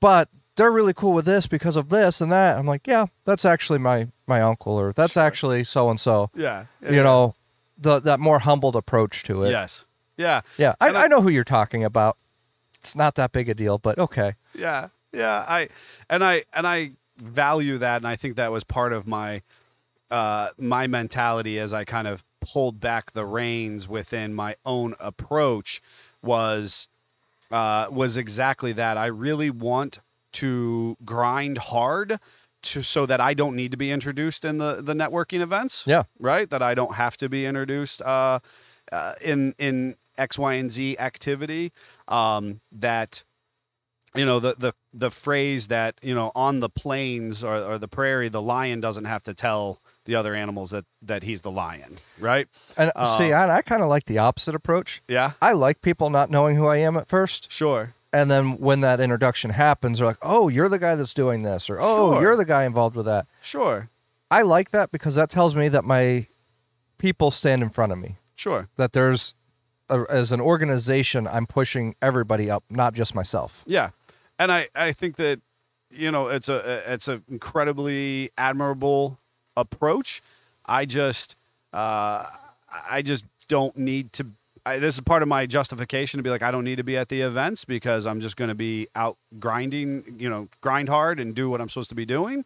but 0.00 0.28
they're 0.56 0.70
really 0.70 0.92
cool 0.92 1.14
with 1.14 1.24
this 1.24 1.46
because 1.46 1.76
of 1.76 1.88
this 1.88 2.20
and 2.20 2.30
that. 2.30 2.58
I'm 2.58 2.66
like, 2.66 2.86
yeah, 2.86 3.06
that's 3.24 3.44
actually 3.44 3.78
my 3.78 4.08
my 4.26 4.40
uncle, 4.42 4.74
or 4.74 4.92
that's 4.92 5.16
actually 5.16 5.64
so 5.64 5.88
and 5.88 5.98
so. 6.00 6.30
yeah, 6.34 6.92
You 6.96 7.02
know, 7.02 7.34
the 7.78 8.00
that 8.00 8.20
more 8.20 8.40
humbled 8.40 8.76
approach 8.76 9.22
to 9.24 9.44
it. 9.44 9.50
yes 9.50 9.86
yeah 10.22 10.40
yeah. 10.58 10.74
I, 10.80 10.88
I- 10.88 11.02
I 11.04 11.06
know 11.08 11.20
who 11.22 11.28
you're 11.30 11.44
talking 11.58 11.82
about. 11.84 12.16
It's 12.80 12.96
not 12.96 13.14
that 13.16 13.30
big 13.32 13.48
a 13.48 13.54
deal, 13.54 13.78
but 13.78 13.98
okay. 13.98 14.34
yeah 14.54 14.88
yeah 15.12 15.44
i 15.46 15.68
and 16.08 16.24
i 16.24 16.42
and 16.54 16.66
i 16.66 16.92
value 17.18 17.76
that 17.78 17.96
and 17.98 18.08
i 18.08 18.16
think 18.16 18.34
that 18.36 18.50
was 18.50 18.64
part 18.64 18.92
of 18.94 19.06
my 19.06 19.42
uh 20.10 20.48
my 20.58 20.86
mentality 20.86 21.58
as 21.58 21.74
i 21.74 21.84
kind 21.84 22.08
of 22.08 22.24
pulled 22.40 22.80
back 22.80 23.12
the 23.12 23.26
reins 23.26 23.86
within 23.86 24.32
my 24.34 24.56
own 24.64 24.94
approach 24.98 25.82
was 26.22 26.88
uh 27.50 27.86
was 27.90 28.16
exactly 28.16 28.72
that 28.72 28.96
i 28.96 29.06
really 29.06 29.50
want 29.50 29.98
to 30.32 30.96
grind 31.04 31.58
hard 31.58 32.18
to 32.62 32.82
so 32.82 33.04
that 33.04 33.20
i 33.20 33.34
don't 33.34 33.54
need 33.54 33.70
to 33.70 33.76
be 33.76 33.90
introduced 33.92 34.44
in 34.46 34.56
the 34.58 34.80
the 34.80 34.94
networking 34.94 35.40
events 35.40 35.84
Yeah. 35.86 36.04
right 36.18 36.48
that 36.50 36.62
i 36.62 36.74
don't 36.74 36.94
have 36.94 37.16
to 37.18 37.28
be 37.28 37.44
introduced 37.44 38.00
uh, 38.02 38.38
uh 38.90 39.14
in 39.20 39.54
in 39.58 39.96
x 40.18 40.38
y 40.38 40.54
and 40.54 40.70
z 40.72 40.96
activity 40.98 41.72
um 42.08 42.60
that 42.70 43.24
you 44.14 44.24
know 44.26 44.38
the 44.40 44.54
the 44.58 44.74
the 44.92 45.10
phrase 45.10 45.68
that 45.68 45.94
you 46.02 46.14
know 46.14 46.30
on 46.34 46.60
the 46.60 46.68
plains 46.68 47.42
or, 47.42 47.56
or 47.56 47.78
the 47.78 47.88
prairie 47.88 48.28
the 48.28 48.42
lion 48.42 48.80
doesn't 48.80 49.06
have 49.06 49.22
to 49.22 49.32
tell 49.32 49.80
the 50.04 50.14
other 50.14 50.34
animals 50.34 50.70
that 50.70 50.84
that 51.00 51.22
he's 51.22 51.40
the 51.42 51.50
lion 51.50 51.96
right 52.18 52.46
And 52.76 52.92
Uh, 52.94 53.16
see, 53.18 53.32
I, 53.32 53.58
I 53.58 53.62
kind 53.62 53.82
of 53.82 53.88
like 53.88 54.04
the 54.06 54.18
opposite 54.18 54.54
approach. 54.54 55.02
yeah 55.08 55.32
I 55.40 55.52
like 55.52 55.80
people 55.80 56.10
not 56.10 56.28
knowing 56.30 56.56
who 56.56 56.66
I 56.66 56.76
am 56.78 56.96
at 56.96 57.08
first. 57.08 57.50
sure 57.50 57.94
And 58.12 58.30
then 58.30 58.58
when 58.58 58.80
that 58.82 59.00
introduction 59.00 59.52
happens, 59.52 59.98
they're 59.98 60.06
like, 60.08 60.18
oh, 60.20 60.48
you're 60.48 60.68
the 60.68 60.78
guy 60.78 60.94
that's 60.96 61.14
doing 61.14 61.44
this, 61.44 61.70
or 61.70 61.78
oh, 61.80 62.12
Sure. 62.12 62.20
you're 62.20 62.36
the 62.36 62.44
guy 62.44 62.64
involved 62.64 62.94
with 62.96 63.06
that. 63.06 63.26
sure 63.40 63.88
I 64.30 64.42
like 64.42 64.70
that 64.72 64.90
because 64.92 65.14
that 65.14 65.30
tells 65.30 65.54
me 65.56 65.68
that 65.68 65.84
my 65.84 66.26
people 66.98 67.30
stand 67.30 67.62
in 67.62 67.70
front 67.70 67.92
of 67.92 67.98
me, 67.98 68.16
sure 68.34 68.68
that 68.76 68.92
there's, 68.92 69.34
a, 69.92 70.04
as 70.10 70.32
an 70.32 70.40
organization, 70.40 71.26
I'm 71.26 71.46
pushing 71.46 71.94
everybody 72.00 72.50
up, 72.50 72.64
not 72.70 72.94
just 72.94 73.14
myself. 73.14 73.62
yeah. 73.66 73.90
And 74.38 74.50
i 74.50 74.68
i 74.74 74.90
think 74.92 75.16
that 75.16 75.40
you 75.90 76.10
know 76.10 76.26
it's 76.28 76.48
a 76.48 76.82
it's 76.92 77.06
an 77.06 77.22
incredibly 77.30 78.30
admirable 78.36 79.18
approach. 79.56 80.22
I 80.66 80.84
just 80.84 81.36
uh 81.72 82.26
i 82.90 83.02
just 83.02 83.24
don't 83.48 83.76
need 83.76 84.12
to 84.14 84.26
I, 84.64 84.78
this 84.78 84.94
is 84.94 85.00
part 85.00 85.22
of 85.22 85.28
my 85.28 85.46
justification 85.46 86.18
to 86.18 86.22
be 86.22 86.30
like 86.30 86.42
i 86.42 86.50
don't 86.50 86.64
need 86.64 86.76
to 86.76 86.84
be 86.84 86.96
at 86.96 87.08
the 87.08 87.20
events 87.22 87.64
because 87.64 88.06
i'm 88.06 88.20
just 88.20 88.36
going 88.36 88.48
to 88.48 88.54
be 88.54 88.88
out 88.94 89.16
grinding 89.38 90.16
you 90.18 90.28
know 90.30 90.48
grind 90.60 90.88
hard 90.88 91.20
and 91.20 91.34
do 91.34 91.50
what 91.50 91.60
i'm 91.60 91.68
supposed 91.68 91.90
to 91.90 91.94
be 91.94 92.06
doing. 92.06 92.44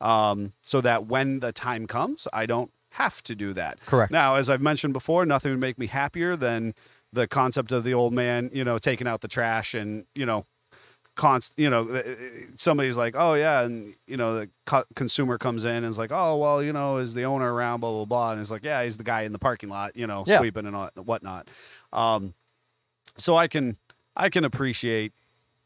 Um, 0.00 0.52
so 0.62 0.80
that 0.80 1.06
when 1.06 1.40
the 1.40 1.52
time 1.52 1.86
comes 1.86 2.26
i 2.32 2.46
don't 2.46 2.70
have 2.94 3.22
to 3.22 3.34
do 3.34 3.52
that 3.52 3.78
Correct. 3.86 4.10
now 4.12 4.34
as 4.36 4.48
i've 4.50 4.60
mentioned 4.62 4.92
before 4.92 5.24
nothing 5.26 5.50
would 5.52 5.60
make 5.60 5.78
me 5.78 5.86
happier 5.86 6.36
than 6.36 6.74
the 7.12 7.26
concept 7.28 7.70
of 7.72 7.84
the 7.84 7.94
old 7.94 8.12
man 8.12 8.50
you 8.52 8.64
know 8.64 8.78
taking 8.78 9.06
out 9.06 9.20
the 9.20 9.28
trash 9.28 9.72
and 9.74 10.04
you 10.14 10.26
know 10.26 10.46
const 11.16 11.52
you 11.56 11.70
know 11.70 11.88
uh, 11.88 12.02
somebody's 12.56 12.96
like 12.96 13.14
oh 13.16 13.34
yeah 13.34 13.62
and 13.62 13.94
you 14.08 14.16
know 14.16 14.34
the 14.34 14.50
co- 14.66 14.82
consumer 14.96 15.38
comes 15.38 15.64
in 15.64 15.76
and 15.76 15.86
is 15.86 15.96
like 15.98 16.10
oh 16.10 16.36
well 16.36 16.60
you 16.60 16.72
know 16.72 16.96
is 16.96 17.14
the 17.14 17.22
owner 17.24 17.52
around 17.54 17.78
blah 17.80 17.90
blah 17.92 18.04
blah 18.04 18.32
and 18.32 18.40
it's 18.40 18.50
like 18.50 18.64
yeah 18.64 18.82
he's 18.82 18.96
the 18.96 19.04
guy 19.04 19.22
in 19.22 19.32
the 19.32 19.38
parking 19.38 19.68
lot 19.68 19.96
you 19.96 20.08
know 20.08 20.24
Yeah. 20.26 20.38
sweeping 20.38 20.66
and 20.66 20.74
all- 20.74 20.90
whatnot 20.96 21.48
um 21.92 22.34
so 23.16 23.36
i 23.36 23.46
can 23.46 23.76
i 24.16 24.28
can 24.28 24.44
appreciate 24.44 25.12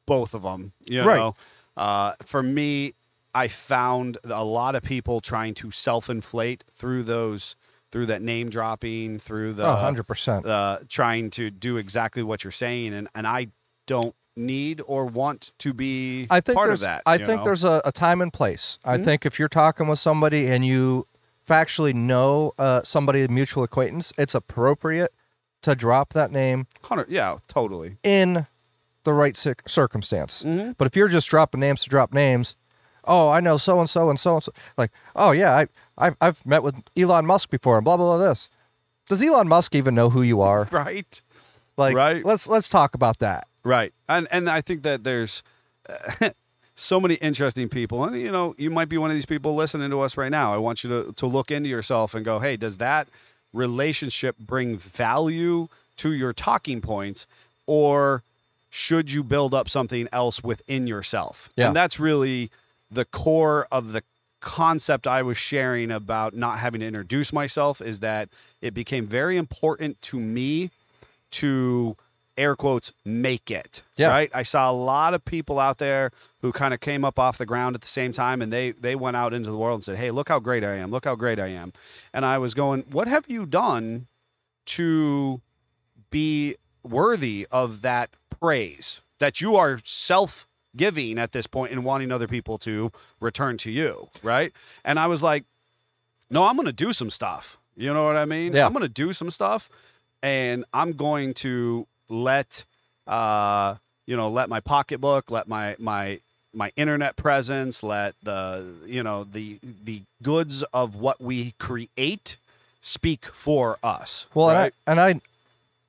both 0.04 0.34
of 0.34 0.42
them 0.42 0.72
you 0.84 1.02
Right. 1.02 1.16
know 1.18 1.34
uh 1.78 2.12
for 2.24 2.42
me 2.42 2.92
i 3.34 3.46
found 3.48 4.18
a 4.24 4.44
lot 4.44 4.74
of 4.74 4.82
people 4.82 5.20
trying 5.20 5.54
to 5.54 5.70
self-inflate 5.70 6.64
through 6.72 7.02
those 7.02 7.56
through 7.90 8.06
that 8.06 8.20
name 8.22 8.50
dropping 8.50 9.18
through 9.18 9.52
the 9.54 9.64
Oh, 9.66 9.74
100%. 9.76 10.46
uh, 10.46 10.78
trying 10.88 11.30
to 11.30 11.50
do 11.50 11.76
exactly 11.78 12.22
what 12.22 12.44
you're 12.44 12.50
saying 12.50 12.92
and, 12.94 13.08
and 13.14 13.26
i 13.26 13.48
don't 13.86 14.14
need 14.36 14.80
or 14.86 15.04
want 15.06 15.50
to 15.58 15.72
be 15.74 16.26
I 16.30 16.40
think 16.40 16.54
part 16.56 16.70
of 16.70 16.78
that. 16.80 17.02
I 17.04 17.16
think 17.18 17.40
know? 17.40 17.44
there's 17.44 17.64
a, 17.64 17.82
a 17.84 17.90
time 17.90 18.20
and 18.20 18.32
place. 18.32 18.78
I 18.84 18.96
Mhm. 18.96 19.04
think 19.04 19.26
if 19.26 19.36
you're 19.40 19.48
talking 19.48 19.88
with 19.88 19.98
somebody 19.98 20.46
and 20.46 20.64
you 20.64 21.08
factually 21.48 21.92
know 21.92 22.52
uh, 22.56 22.82
somebody, 22.84 23.22
a 23.24 23.28
mutual 23.28 23.64
acquaintance, 23.64 24.12
it's 24.16 24.36
appropriate 24.36 25.12
to 25.62 25.74
drop 25.74 26.12
that 26.12 26.30
name 26.30 26.68
yeah, 27.08 27.38
totally. 27.48 27.96
in 28.04 28.46
the 29.02 29.12
right 29.12 29.36
cir- 29.36 29.56
circumstance. 29.66 30.44
Mhm. 30.44 30.76
But 30.78 30.86
if 30.86 30.94
you're 30.94 31.08
just 31.08 31.26
dropping 31.28 31.58
names 31.58 31.82
to 31.82 31.88
drop 31.88 32.12
names, 32.12 32.54
oh, 33.08 33.30
I 33.30 33.40
know 33.40 33.56
so 33.56 33.80
and 33.80 33.90
so 33.90 34.08
and 34.10 34.20
so 34.20 34.34
and 34.34 34.42
so, 34.44 34.52
like, 34.76 34.92
oh 35.16 35.32
yeah, 35.32 35.56
I 35.56 35.66
I've, 35.96 36.16
I've 36.20 36.46
met 36.46 36.62
with 36.62 36.76
Elon 36.96 37.26
Musk 37.26 37.50
before 37.50 37.76
and 37.78 37.84
blah 37.84 37.96
blah 37.96 38.16
blah. 38.16 38.28
This 38.28 38.48
does 39.08 39.22
Elon 39.22 39.48
Musk 39.48 39.74
even 39.74 39.94
know 39.94 40.10
who 40.10 40.22
you 40.22 40.40
are? 40.42 40.68
Right. 40.72 41.20
Like, 41.76 41.96
Right. 41.96 42.24
let's 42.24 42.46
let's 42.48 42.68
talk 42.68 42.94
about 42.94 43.18
that. 43.18 43.46
Right. 43.64 43.92
And 44.08 44.28
and 44.30 44.48
I 44.48 44.60
think 44.60 44.82
that 44.82 45.02
there's 45.04 45.42
so 46.74 47.00
many 47.00 47.14
interesting 47.14 47.68
people. 47.68 48.04
And 48.04 48.16
you 48.20 48.30
know, 48.30 48.54
you 48.58 48.70
might 48.70 48.88
be 48.88 48.98
one 48.98 49.10
of 49.10 49.14
these 49.16 49.26
people 49.26 49.54
listening 49.54 49.90
to 49.90 50.00
us 50.00 50.16
right 50.16 50.30
now. 50.30 50.52
I 50.54 50.58
want 50.58 50.84
you 50.84 50.90
to 50.90 51.12
to 51.12 51.26
look 51.26 51.50
into 51.50 51.68
yourself 51.68 52.14
and 52.14 52.24
go, 52.24 52.38
"Hey, 52.40 52.56
does 52.56 52.76
that 52.78 53.08
relationship 53.52 54.38
bring 54.38 54.76
value 54.78 55.68
to 55.96 56.12
your 56.12 56.32
talking 56.32 56.80
points 56.80 57.26
or 57.66 58.22
should 58.70 59.10
you 59.10 59.22
build 59.24 59.54
up 59.54 59.68
something 59.68 60.06
else 60.12 60.42
within 60.42 60.86
yourself?" 60.86 61.48
Yeah. 61.56 61.68
And 61.68 61.76
that's 61.76 61.98
really 61.98 62.50
the 62.90 63.04
core 63.04 63.66
of 63.70 63.92
the 63.92 64.02
concept 64.40 65.06
I 65.06 65.22
was 65.22 65.36
sharing 65.36 65.90
about 65.90 66.34
not 66.34 66.60
having 66.60 66.80
to 66.80 66.86
introduce 66.86 67.32
myself 67.32 67.80
is 67.80 68.00
that 68.00 68.28
it 68.60 68.72
became 68.72 69.06
very 69.06 69.36
important 69.36 70.00
to 70.02 70.20
me 70.20 70.70
to 71.32 71.96
air 72.36 72.54
quotes 72.54 72.92
make 73.04 73.50
it 73.50 73.82
Yeah. 73.96 74.08
right 74.10 74.30
i 74.32 74.44
saw 74.44 74.70
a 74.70 74.72
lot 74.72 75.12
of 75.12 75.24
people 75.24 75.58
out 75.58 75.78
there 75.78 76.12
who 76.40 76.52
kind 76.52 76.72
of 76.72 76.78
came 76.78 77.04
up 77.04 77.18
off 77.18 77.36
the 77.36 77.44
ground 77.44 77.74
at 77.74 77.80
the 77.82 77.88
same 77.88 78.12
time 78.12 78.40
and 78.40 78.52
they 78.52 78.70
they 78.70 78.94
went 78.94 79.16
out 79.16 79.34
into 79.34 79.50
the 79.50 79.56
world 79.56 79.74
and 79.78 79.84
said 79.84 79.96
hey 79.96 80.12
look 80.12 80.28
how 80.28 80.38
great 80.38 80.62
i 80.62 80.76
am 80.76 80.92
look 80.92 81.04
how 81.04 81.16
great 81.16 81.40
i 81.40 81.48
am 81.48 81.72
and 82.14 82.24
i 82.24 82.38
was 82.38 82.54
going 82.54 82.82
what 82.92 83.08
have 83.08 83.28
you 83.28 83.44
done 83.44 84.06
to 84.66 85.40
be 86.10 86.54
worthy 86.84 87.46
of 87.50 87.82
that 87.82 88.10
praise 88.40 89.00
that 89.18 89.40
you 89.40 89.56
are 89.56 89.80
self 89.84 90.46
giving 90.78 91.18
at 91.18 91.32
this 91.32 91.46
point 91.46 91.70
and 91.72 91.84
wanting 91.84 92.10
other 92.10 92.26
people 92.26 92.56
to 92.56 92.90
return 93.20 93.58
to 93.58 93.70
you 93.70 94.08
right 94.22 94.52
and 94.84 94.98
i 94.98 95.06
was 95.06 95.22
like 95.22 95.44
no 96.30 96.46
i'm 96.46 96.56
gonna 96.56 96.72
do 96.72 96.92
some 96.94 97.10
stuff 97.10 97.58
you 97.76 97.92
know 97.92 98.04
what 98.06 98.16
i 98.16 98.24
mean 98.24 98.54
Yeah. 98.54 98.64
i'm 98.64 98.72
gonna 98.72 98.88
do 98.88 99.12
some 99.12 99.30
stuff 99.30 99.68
and 100.22 100.64
i'm 100.72 100.92
going 100.92 101.34
to 101.34 101.86
let 102.08 102.64
uh 103.06 103.74
you 104.06 104.16
know 104.16 104.30
let 104.30 104.48
my 104.48 104.60
pocketbook 104.60 105.30
let 105.30 105.46
my 105.48 105.76
my 105.78 106.20
my 106.54 106.72
internet 106.76 107.16
presence 107.16 107.82
let 107.82 108.14
the 108.22 108.64
you 108.86 109.02
know 109.02 109.24
the 109.24 109.58
the 109.84 110.02
goods 110.22 110.62
of 110.72 110.96
what 110.96 111.20
we 111.20 111.52
create 111.58 112.36
speak 112.80 113.26
for 113.26 113.76
us 113.82 114.26
Well, 114.34 114.48
right? 114.54 114.72
and 114.86 114.98
I, 115.00 115.12
and 115.12 115.16
I, 115.16 115.20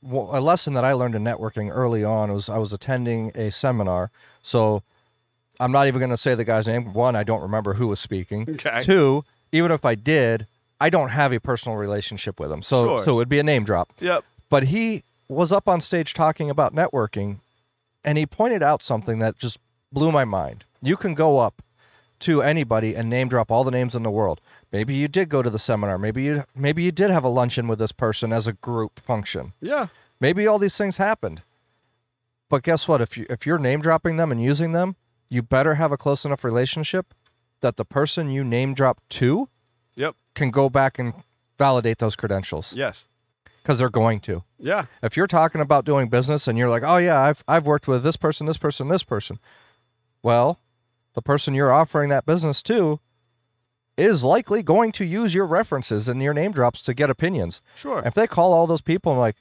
a 0.03 0.39
lesson 0.41 0.73
that 0.73 0.85
I 0.85 0.93
learned 0.93 1.15
in 1.15 1.23
networking 1.23 1.69
early 1.73 2.03
on 2.03 2.31
was 2.31 2.49
I 2.49 2.57
was 2.57 2.71
attending 2.73 3.31
a 3.35 3.51
seminar. 3.51 4.11
So 4.41 4.83
I'm 5.59 5.71
not 5.71 5.87
even 5.87 5.99
going 5.99 6.09
to 6.11 6.17
say 6.17 6.35
the 6.35 6.45
guy's 6.45 6.67
name. 6.67 6.93
One, 6.93 7.15
I 7.15 7.23
don't 7.23 7.41
remember 7.41 7.73
who 7.73 7.87
was 7.87 7.99
speaking. 7.99 8.47
Okay. 8.49 8.79
Two, 8.81 9.23
even 9.51 9.71
if 9.71 9.83
I 9.83 9.95
did, 9.95 10.47
I 10.79 10.89
don't 10.89 11.09
have 11.09 11.33
a 11.33 11.39
personal 11.39 11.77
relationship 11.77 12.39
with 12.39 12.51
him. 12.51 12.61
So, 12.61 12.85
Sure. 12.85 13.05
so 13.05 13.11
it 13.13 13.15
would 13.15 13.29
be 13.29 13.39
a 13.39 13.43
name 13.43 13.63
drop. 13.65 13.89
yep 13.99 14.23
But 14.49 14.63
he 14.65 15.03
was 15.27 15.51
up 15.51 15.67
on 15.67 15.81
stage 15.81 16.13
talking 16.13 16.49
about 16.49 16.73
networking, 16.73 17.39
and 18.05 18.17
he 18.17 18.25
pointed 18.25 18.63
out 18.63 18.81
something 18.81 19.19
that 19.19 19.37
just 19.37 19.59
blew 19.91 20.11
my 20.11 20.23
mind. 20.23 20.63
You 20.81 20.95
can 20.95 21.13
go 21.13 21.39
up 21.39 21.61
to 22.21 22.41
anybody 22.41 22.95
and 22.95 23.09
name 23.09 23.27
drop 23.27 23.51
all 23.51 23.63
the 23.65 23.71
names 23.71 23.95
in 23.95 24.03
the 24.03 24.09
world. 24.11 24.39
Maybe 24.71 24.93
you 24.93 25.07
did 25.07 25.29
go 25.29 25.41
to 25.41 25.49
the 25.49 25.59
seminar. 25.59 25.97
Maybe 25.97 26.23
you 26.23 26.43
maybe 26.55 26.83
you 26.83 26.91
did 26.91 27.09
have 27.09 27.23
a 27.23 27.29
luncheon 27.29 27.67
with 27.67 27.79
this 27.79 27.91
person 27.91 28.31
as 28.31 28.47
a 28.47 28.53
group 28.53 28.99
function. 28.99 29.53
yeah 29.61 29.87
Maybe 30.19 30.45
all 30.45 30.59
these 30.59 30.77
things 30.77 30.97
happened. 30.97 31.43
But 32.49 32.63
guess 32.63 32.87
what? 32.87 33.01
If 33.01 33.17
you 33.17 33.25
if 33.29 33.45
you're 33.45 33.57
name 33.57 33.81
dropping 33.81 34.17
them 34.17 34.31
and 34.31 34.41
using 34.41 34.73
them, 34.73 34.95
you 35.29 35.41
better 35.41 35.75
have 35.75 35.91
a 35.91 35.97
close 35.97 36.25
enough 36.25 36.43
relationship 36.43 37.13
that 37.61 37.77
the 37.77 37.85
person 37.85 38.29
you 38.29 38.43
name 38.43 38.73
drop 38.73 39.01
to 39.09 39.49
yep 39.95 40.15
can 40.33 40.51
go 40.51 40.69
back 40.69 40.99
and 40.99 41.13
validate 41.57 41.97
those 41.97 42.15
credentials 42.15 42.73
yes 42.73 43.05
because 43.61 43.79
they're 43.79 43.89
going 43.89 44.19
to 44.21 44.43
yeah 44.57 44.85
if 45.03 45.17
you're 45.17 45.27
talking 45.27 45.61
about 45.61 45.83
doing 45.83 46.09
business 46.09 46.47
and 46.47 46.57
you're 46.57 46.69
like, 46.69 46.83
"Oh 46.85 46.97
yeah, 46.97 47.21
I've 47.21 47.43
I've 47.47 47.65
worked 47.65 47.87
with 47.87 48.03
this 48.03 48.17
person, 48.17 48.45
this 48.45 48.57
person, 48.57 48.87
this 48.87 49.03
person," 49.03 49.39
well, 50.23 50.59
the 51.13 51.21
person 51.21 51.53
you're 51.53 51.71
offering 51.71 52.09
that 52.09 52.25
business 52.25 52.61
to 52.63 52.99
is 53.99 54.23
likely 54.23 54.63
going 54.63 54.91
to 54.93 55.05
use 55.05 55.33
your 55.33 55.45
references 55.45 56.07
and 56.07 56.21
your 56.21 56.33
name 56.33 56.51
drops 56.51 56.81
to 56.83 56.93
get 56.93 57.09
opinions. 57.09 57.61
sure 57.75 58.01
If 58.05 58.13
they 58.13 58.27
call 58.27 58.53
all 58.53 58.67
those 58.67 58.81
people 58.81 59.11
and 59.11 59.21
like, 59.21 59.35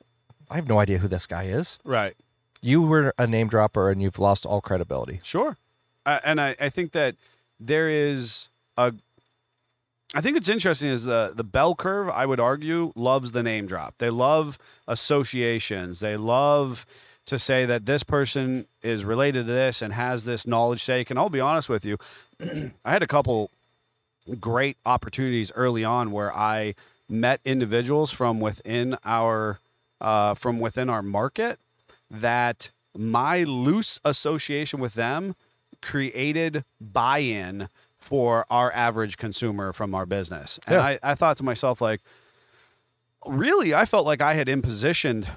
I 0.50 0.56
have 0.56 0.68
no 0.68 0.78
idea 0.78 0.98
who 0.98 1.08
this 1.08 1.26
guy 1.26 1.44
is. 1.44 1.78
right 1.84 2.14
You 2.60 2.82
were 2.82 3.14
a 3.18 3.26
name 3.26 3.48
dropper 3.48 3.90
and 3.90 4.02
you've 4.02 4.18
lost 4.18 4.44
all 4.44 4.60
credibility. 4.60 5.20
Sure. 5.22 5.56
Uh, 6.04 6.20
and 6.24 6.40
I, 6.40 6.56
I 6.60 6.68
think 6.68 6.92
that 6.92 7.16
there 7.60 7.88
is 7.88 8.48
a. 8.76 8.94
I 10.14 10.22
think 10.22 10.38
it's 10.38 10.48
interesting 10.48 10.88
is 10.88 11.04
the 11.04 11.32
the 11.34 11.44
bell 11.44 11.74
curve. 11.74 12.08
I 12.08 12.24
would 12.24 12.40
argue 12.40 12.92
loves 12.96 13.32
the 13.32 13.42
name 13.42 13.66
drop. 13.66 13.96
They 13.98 14.08
love 14.08 14.58
associations. 14.86 16.00
They 16.00 16.16
love 16.16 16.86
to 17.26 17.38
say 17.38 17.66
that 17.66 17.84
this 17.84 18.02
person 18.02 18.66
is 18.80 19.04
related 19.04 19.46
to 19.46 19.52
this 19.52 19.82
and 19.82 19.92
has 19.92 20.24
this 20.24 20.46
knowledge 20.46 20.82
stake. 20.82 21.10
And 21.10 21.18
I'll 21.18 21.28
be 21.28 21.40
honest 21.40 21.68
with 21.68 21.84
you, 21.84 21.98
I 22.86 22.90
had 22.90 23.02
a 23.02 23.06
couple 23.06 23.50
great 24.40 24.76
opportunities 24.84 25.52
early 25.54 25.84
on 25.84 26.10
where 26.12 26.34
I 26.34 26.74
met 27.08 27.40
individuals 27.44 28.10
from 28.12 28.40
within 28.40 28.96
our 29.04 29.60
uh, 30.00 30.34
from 30.34 30.60
within 30.60 30.88
our 30.88 31.02
market 31.02 31.58
that 32.10 32.70
my 32.96 33.44
loose 33.44 33.98
association 34.04 34.80
with 34.80 34.94
them 34.94 35.34
created 35.82 36.64
buy-in 36.80 37.68
for 37.96 38.46
our 38.50 38.72
average 38.72 39.16
consumer 39.16 39.72
from 39.72 39.94
our 39.94 40.06
business. 40.06 40.58
And 40.66 40.74
Yeah. 40.74 40.82
I, 40.82 40.98
I 41.02 41.14
thought 41.14 41.36
to 41.38 41.42
myself, 41.42 41.80
like, 41.80 42.00
really, 43.26 43.74
I 43.74 43.84
felt 43.84 44.06
like 44.06 44.22
I 44.22 44.34
had 44.34 44.46
impositioned 44.46 45.28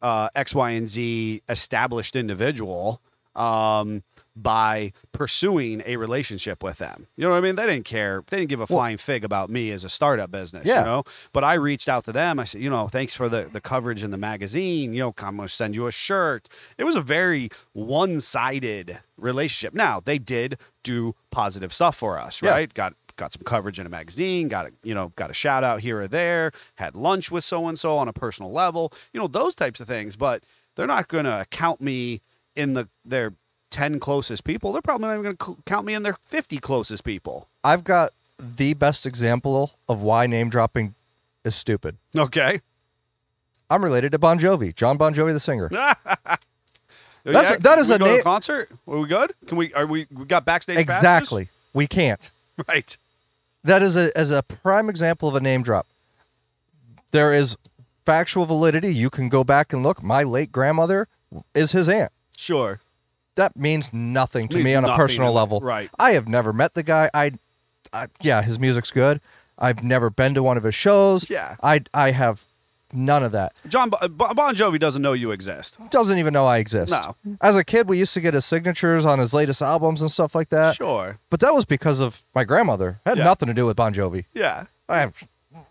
uh, 0.00 0.28
X, 0.34 0.54
Y, 0.54 0.70
and 0.70 0.88
Z 0.88 1.42
established 1.48 2.16
individual 2.16 3.00
um, 3.36 4.02
by 4.42 4.92
pursuing 5.12 5.82
a 5.84 5.96
relationship 5.96 6.62
with 6.62 6.78
them. 6.78 7.06
You 7.16 7.24
know 7.24 7.30
what 7.30 7.36
I 7.36 7.40
mean? 7.40 7.56
They 7.56 7.66
didn't 7.66 7.84
care. 7.84 8.22
They 8.28 8.38
didn't 8.38 8.50
give 8.50 8.60
a 8.60 8.66
flying 8.66 8.96
fig 8.96 9.24
about 9.24 9.50
me 9.50 9.70
as 9.72 9.84
a 9.84 9.88
startup 9.88 10.30
business. 10.30 10.66
Yeah. 10.66 10.80
You 10.80 10.84
know, 10.84 11.04
but 11.32 11.44
I 11.44 11.54
reached 11.54 11.88
out 11.88 12.04
to 12.04 12.12
them. 12.12 12.38
I 12.38 12.44
said, 12.44 12.60
you 12.60 12.70
know, 12.70 12.88
thanks 12.88 13.14
for 13.14 13.28
the 13.28 13.48
the 13.52 13.60
coverage 13.60 14.02
in 14.04 14.10
the 14.10 14.18
magazine. 14.18 14.92
You 14.94 15.00
know, 15.00 15.14
I'm 15.18 15.36
going 15.36 15.48
to 15.48 15.52
send 15.54 15.74
you 15.74 15.86
a 15.86 15.92
shirt. 15.92 16.48
It 16.76 16.84
was 16.84 16.96
a 16.96 17.00
very 17.02 17.50
one 17.72 18.20
sided 18.20 19.00
relationship. 19.16 19.74
Now 19.74 20.00
they 20.00 20.18
did 20.18 20.58
do 20.82 21.14
positive 21.30 21.72
stuff 21.72 21.96
for 21.96 22.18
us, 22.18 22.40
Yeah. 22.42 22.50
right? 22.50 22.72
Got 22.72 22.94
got 23.16 23.32
some 23.32 23.42
coverage 23.44 23.80
in 23.80 23.86
a 23.86 23.88
magazine, 23.90 24.46
got 24.46 24.66
a 24.66 24.70
you 24.84 24.94
know, 24.94 25.12
got 25.16 25.28
a 25.30 25.34
shout 25.34 25.64
out 25.64 25.80
here 25.80 26.00
or 26.02 26.06
there, 26.08 26.52
had 26.76 26.94
lunch 26.94 27.30
with 27.32 27.42
so 27.42 27.66
and 27.66 27.76
so 27.78 27.96
on 27.98 28.06
a 28.06 28.12
personal 28.12 28.52
level, 28.52 28.92
you 29.12 29.18
know, 29.20 29.26
those 29.26 29.56
types 29.56 29.80
of 29.80 29.88
things. 29.88 30.14
But 30.14 30.44
they're 30.76 30.86
not 30.86 31.08
gonna 31.08 31.44
count 31.50 31.80
me 31.80 32.22
in 32.54 32.74
the 32.74 32.88
their 33.04 33.34
ten 33.70 34.00
closest 34.00 34.44
people. 34.44 34.72
They're 34.72 34.82
probably 34.82 35.06
not 35.08 35.12
even 35.14 35.24
gonna 35.24 35.36
cl- 35.42 35.58
count 35.66 35.86
me 35.86 35.94
in 35.94 36.02
their 36.02 36.16
fifty 36.24 36.58
closest 36.58 37.04
people. 37.04 37.48
I've 37.64 37.84
got 37.84 38.12
the 38.38 38.74
best 38.74 39.04
example 39.06 39.72
of 39.88 40.02
why 40.02 40.26
name 40.26 40.48
dropping 40.50 40.94
is 41.44 41.54
stupid. 41.54 41.96
Okay. 42.16 42.60
I'm 43.70 43.82
related 43.84 44.12
to 44.12 44.18
Bon 44.18 44.38
Jovi, 44.38 44.74
John 44.74 44.96
Bon 44.96 45.14
Jovi, 45.14 45.32
the 45.32 45.40
singer. 45.40 45.70
Oh, 47.26 47.32
That's 47.32 47.48
That's- 47.48 47.62
that 47.64 47.78
is 47.80 47.88
we 47.90 47.94
a 47.96 47.98
go 47.98 48.06
to 48.06 48.20
a 48.20 48.22
concert. 48.22 48.70
Are 48.86 48.98
we 49.00 49.06
good? 49.08 49.32
Can 49.46 49.58
we? 49.58 49.74
Are 49.74 49.84
we? 49.86 50.06
We 50.10 50.24
got 50.24 50.44
backstage 50.46 50.76
passes? 50.86 50.98
Exactly. 50.98 51.48
We 51.74 51.86
can't. 51.86 52.30
Right. 52.66 52.96
That 53.64 53.82
is 53.82 53.96
a 53.96 54.16
as 54.16 54.30
a 54.30 54.42
prime 54.42 54.88
example 54.88 55.28
of 55.28 55.34
a 55.34 55.40
name 55.40 55.62
drop. 55.62 55.86
There 57.12 57.32
is 57.32 57.56
factual 58.06 58.46
validity. 58.46 58.94
You 58.94 59.10
can 59.10 59.28
go 59.28 59.44
back 59.44 59.72
and 59.72 59.82
look. 59.82 60.02
My 60.02 60.22
late 60.22 60.50
grandmother 60.52 61.06
is 61.54 61.72
his 61.72 61.88
aunt. 61.88 62.10
Sure. 62.36 62.80
That 63.38 63.56
means 63.56 63.90
nothing 63.92 64.48
to 64.48 64.56
Means 64.56 64.64
me 64.66 64.74
on 64.74 64.84
a 64.84 64.88
nothing 64.88 65.00
personal 65.00 65.32
level. 65.32 65.60
right. 65.60 65.88
I 65.98 66.12
have 66.12 66.28
never 66.28 66.52
met 66.52 66.74
the 66.74 66.82
guy. 66.82 67.08
I, 67.14 67.32
I 67.92 68.08
yeah, 68.20 68.42
his 68.42 68.58
music's 68.58 68.90
good. 68.90 69.20
I've 69.58 69.82
never 69.82 70.10
been 70.10 70.34
to 70.34 70.42
one 70.42 70.56
of 70.56 70.64
his 70.64 70.74
shows. 70.74 71.28
Yeah. 71.30 71.56
I 71.62 71.82
I 71.94 72.10
have 72.12 72.44
none 72.92 73.22
of 73.22 73.32
that. 73.32 73.52
John 73.68 73.90
Bo- 73.90 73.98
uh, 74.00 74.08
Bon 74.08 74.34
Bon 74.34 74.54
Jovi 74.54 74.78
doesn't 74.78 75.02
know 75.02 75.12
you 75.14 75.30
exist. 75.30 75.78
Doesn't 75.90 76.18
even 76.18 76.32
know 76.32 76.46
I 76.46 76.58
exist. 76.58 76.90
No. 76.90 77.16
As 77.40 77.56
a 77.56 77.64
kid, 77.64 77.88
we 77.88 77.98
used 77.98 78.14
to 78.14 78.20
get 78.20 78.34
his 78.34 78.44
signatures 78.44 79.04
on 79.04 79.18
his 79.18 79.32
latest 79.34 79.60
albums 79.62 80.00
and 80.02 80.10
stuff 80.10 80.34
like 80.34 80.50
that. 80.50 80.76
Sure. 80.76 81.18
But 81.30 81.40
that 81.40 81.54
was 81.54 81.64
because 81.64 82.00
of 82.00 82.22
my 82.34 82.44
grandmother. 82.44 83.00
It 83.04 83.08
had 83.10 83.18
Yeah. 83.18 83.24
nothing 83.24 83.46
to 83.48 83.54
do 83.54 83.66
with 83.66 83.76
Bon 83.76 83.92
Jovi. 83.94 84.24
Yeah. 84.34 84.66
I 84.88 85.12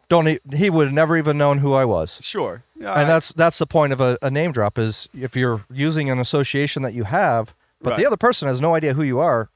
don't 0.10 0.28
e- 0.28 0.40
he 0.54 0.70
would 0.70 0.88
have 0.88 0.94
never 0.94 1.18
even 1.18 1.38
known 1.38 1.58
who 1.60 1.74
I 1.74 1.86
was. 1.86 2.20
Sure. 2.22 2.64
Yeah, 2.80 2.94
and 2.94 3.10
that's 3.10 3.34
that's 3.34 3.58
the 3.58 3.66
point 3.66 3.92
of 3.94 4.00
a, 4.00 4.18
a 4.22 4.30
name 4.30 4.52
drop 4.52 4.78
is 4.78 5.10
if 5.18 5.36
you're 5.36 5.66
using 5.72 6.10
an 6.12 6.20
association 6.20 6.84
that 6.84 6.94
you 6.94 7.04
have, 7.06 7.54
but 7.82 7.92
Right. 7.92 8.00
the 8.00 8.06
other 8.06 8.18
person 8.18 8.48
has 8.48 8.60
no 8.62 8.76
idea 8.76 8.94
who 8.94 9.04
you 9.04 9.20
are, 9.20 9.50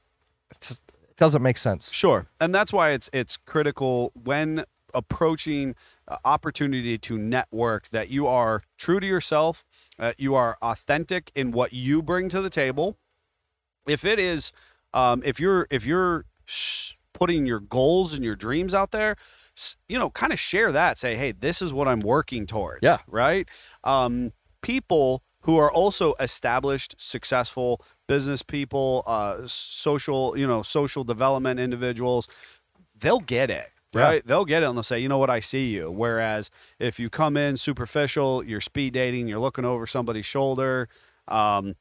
it's, 0.50 0.72
it 0.72 1.16
doesn't 1.16 1.42
make 1.42 1.58
sense. 1.58 1.90
Sure, 1.92 2.26
and 2.40 2.54
that's 2.54 2.72
why 2.72 2.90
it's 2.90 3.08
it's 3.12 3.36
critical 3.36 4.12
when 4.14 4.64
approaching 4.94 5.74
uh, 6.06 6.16
opportunity 6.24 6.98
to 6.98 7.16
network 7.18 7.88
that 7.88 8.10
you 8.10 8.26
are 8.26 8.62
true 8.76 9.00
to 9.00 9.06
yourself, 9.06 9.64
uh, 9.98 10.12
you 10.18 10.34
are 10.34 10.58
authentic 10.60 11.32
in 11.34 11.50
what 11.50 11.72
you 11.72 12.02
bring 12.02 12.28
to 12.28 12.40
the 12.42 12.50
table. 12.50 12.98
If 13.86 14.04
it 14.04 14.18
is, 14.18 14.52
um, 14.92 15.22
if 15.24 15.40
you're 15.40 15.66
if 15.70 15.86
you're 15.86 16.26
sh- 16.44 16.92
putting 17.14 17.46
your 17.46 17.60
goals 17.60 18.12
and 18.14 18.24
your 18.24 18.36
dreams 18.36 18.74
out 18.74 18.90
there, 18.90 19.16
you 19.88 19.98
know, 19.98 20.10
kind 20.10 20.32
of 20.32 20.38
share 20.38 20.72
that. 20.72 20.98
Say, 20.98 21.16
hey, 21.16 21.32
this 21.32 21.60
is 21.62 21.72
what 21.72 21.88
I'm 21.88 22.00
working 22.00 22.46
towards. 22.46 22.80
Yeah. 22.82 22.98
right. 23.06 23.48
Um, 23.84 24.32
people 24.62 25.22
who 25.40 25.56
are 25.58 25.70
also 25.70 26.14
established, 26.20 26.94
successful 26.98 27.80
business 28.12 28.42
people, 28.42 29.02
uh, 29.06 29.38
social, 29.46 30.36
you 30.36 30.46
know, 30.46 30.62
social 30.62 31.02
development 31.02 31.58
individuals, 31.58 32.28
they'll 32.94 33.20
get 33.20 33.50
it. 33.50 33.70
Yeah. 33.94 34.02
Right, 34.02 34.26
they'll 34.26 34.44
get 34.44 34.62
it 34.62 34.66
and 34.66 34.76
they'll 34.76 34.82
say, 34.82 35.00
you 35.00 35.08
know 35.08 35.18
what, 35.18 35.30
I 35.30 35.40
see 35.40 35.70
you. 35.70 35.90
Whereas 35.90 36.50
if 36.78 37.00
you 37.00 37.08
come 37.08 37.38
in 37.38 37.56
superficial, 37.56 38.42
you're 38.42 38.60
speed 38.60 38.92
dating, 38.92 39.28
you're 39.28 39.38
looking 39.38 39.64
over 39.64 39.86
somebody's 39.86 40.26
shoulder, 40.26 40.88
um, 41.28 41.74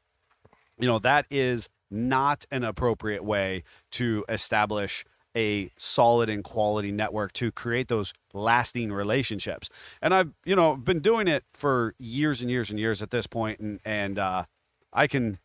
you 0.79 0.87
know 0.87 0.99
that 0.99 1.25
is 1.29 1.69
not 1.89 2.45
an 2.51 2.63
appropriate 2.63 3.23
way 3.23 3.63
to 3.91 4.25
establish 4.29 5.05
a 5.35 5.71
solid 5.77 6.29
and 6.29 6.43
quality 6.43 6.91
network 6.91 7.33
to 7.33 7.51
create 7.51 7.87
those 7.87 8.13
lasting 8.33 8.91
relationships 8.91 9.69
and 10.01 10.13
i've 10.13 10.31
you 10.45 10.55
know 10.55 10.75
been 10.75 10.99
doing 10.99 11.27
it 11.27 11.43
for 11.51 11.93
years 11.99 12.41
and 12.41 12.49
years 12.49 12.69
and 12.69 12.79
years 12.79 13.01
at 13.01 13.11
this 13.11 13.27
point 13.27 13.59
and 13.59 13.79
and 13.85 14.17
uh, 14.17 14.43
i 14.91 15.07
can 15.07 15.37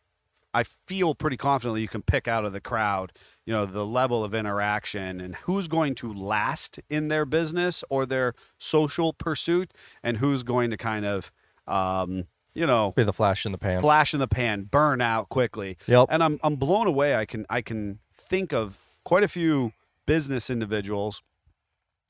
i 0.59 0.63
feel 0.63 1.13
pretty 1.15 1.37
confidently 1.37 1.81
you 1.81 1.87
can 1.87 2.01
pick 2.01 2.27
out 2.27 2.43
of 2.45 2.51
the 2.53 2.61
crowd 2.61 3.11
you 3.45 3.53
know 3.53 3.65
the 3.65 3.85
level 3.85 4.23
of 4.23 4.33
interaction 4.33 5.21
and 5.21 5.35
who's 5.45 5.67
going 5.67 5.93
to 5.95 6.11
last 6.13 6.79
in 6.89 7.07
their 7.07 7.25
business 7.25 7.83
or 7.89 8.05
their 8.05 8.33
social 8.57 9.13
pursuit 9.13 9.69
and 10.03 10.17
who's 10.17 10.43
going 10.43 10.69
to 10.69 10.77
kind 10.77 11.05
of 11.05 11.31
um, 11.67 12.25
you 12.53 12.65
know 12.65 12.91
Be 12.95 13.03
the 13.03 13.13
flash 13.13 13.45
in 13.45 13.51
the 13.51 13.57
pan. 13.57 13.81
flash 13.81 14.13
in 14.13 14.19
the 14.19 14.27
pan, 14.27 14.63
burn 14.63 14.99
out 15.01 15.29
quickly. 15.29 15.77
Yep. 15.87 16.07
And 16.09 16.23
I'm 16.23 16.39
I'm 16.43 16.55
blown 16.55 16.87
away. 16.87 17.15
I 17.15 17.25
can 17.25 17.45
I 17.49 17.61
can 17.61 17.99
think 18.15 18.51
of 18.53 18.77
quite 19.03 19.23
a 19.23 19.27
few 19.27 19.73
business 20.05 20.49
individuals 20.49 21.21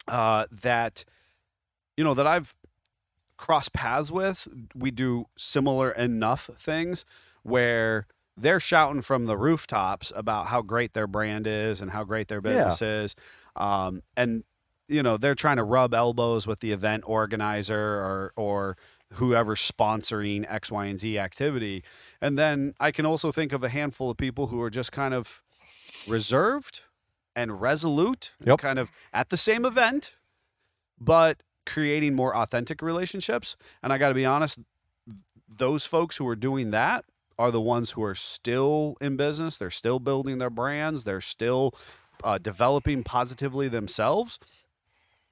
uh, 0.07 0.45
that 0.49 1.03
you 1.97 2.03
know 2.03 2.13
that 2.13 2.25
I've 2.27 2.55
crossed 3.35 3.73
paths 3.73 4.09
with. 4.11 4.47
We 4.73 4.89
do 4.91 5.25
similar 5.35 5.91
enough 5.91 6.49
things 6.57 7.05
where 7.43 8.07
they're 8.37 8.59
shouting 8.59 9.01
from 9.01 9.25
the 9.25 9.37
rooftops 9.37 10.13
about 10.15 10.47
how 10.47 10.61
great 10.61 10.93
their 10.93 11.07
brand 11.07 11.47
is 11.47 11.81
and 11.81 11.91
how 11.91 12.03
great 12.03 12.27
their 12.27 12.41
business 12.41 12.81
is, 12.81 13.15
um, 13.55 14.01
and 14.15 14.43
you 14.87 15.01
know 15.03 15.17
they're 15.17 15.35
trying 15.35 15.57
to 15.57 15.63
rub 15.63 15.93
elbows 15.93 16.45
with 16.47 16.59
the 16.59 16.71
event 16.71 17.03
organizer 17.07 17.77
or 17.77 18.33
or 18.35 18.77
whoever's 19.13 19.59
sponsoring 19.61 20.45
X, 20.49 20.69
Y, 20.71 20.85
and 20.85 20.99
Z 20.99 21.17
activity. 21.17 21.83
And 22.21 22.37
then 22.37 22.73
I 22.79 22.91
can 22.91 23.05
also 23.05 23.31
think 23.31 23.53
of 23.53 23.63
a 23.63 23.69
handful 23.69 24.11
of 24.11 24.17
people 24.17 24.47
who 24.47 24.61
are 24.61 24.69
just 24.69 24.91
kind 24.91 25.13
of 25.13 25.41
reserved 26.07 26.81
and 27.35 27.61
resolute, 27.61 28.33
and 28.39 28.47
kind 28.57 28.79
of 28.79 28.91
at 29.13 29.29
the 29.29 29.37
same 29.37 29.65
event, 29.65 30.15
but 30.99 31.41
creating 31.65 32.15
more 32.15 32.35
authentic 32.35 32.81
relationships. 32.81 33.55
And 33.83 33.93
I 33.93 33.97
got 33.97 34.09
to 34.09 34.15
be 34.15 34.25
honest, 34.25 34.59
those 35.47 35.85
folks 35.85 36.17
who 36.17 36.27
are 36.27 36.35
doing 36.35 36.71
that 36.71 37.05
are 37.39 37.51
the 37.51 37.61
ones 37.61 37.91
who 37.91 38.03
are 38.03 38.15
still 38.15 38.97
in 39.01 39.17
business. 39.17 39.57
They're 39.57 39.69
still 39.69 39.99
building 39.99 40.37
their 40.39 40.49
brands. 40.49 41.03
They're 41.03 41.21
still 41.21 41.73
uh, 42.23 42.37
developing 42.37 43.03
positively 43.03 43.67
themselves 43.67 44.39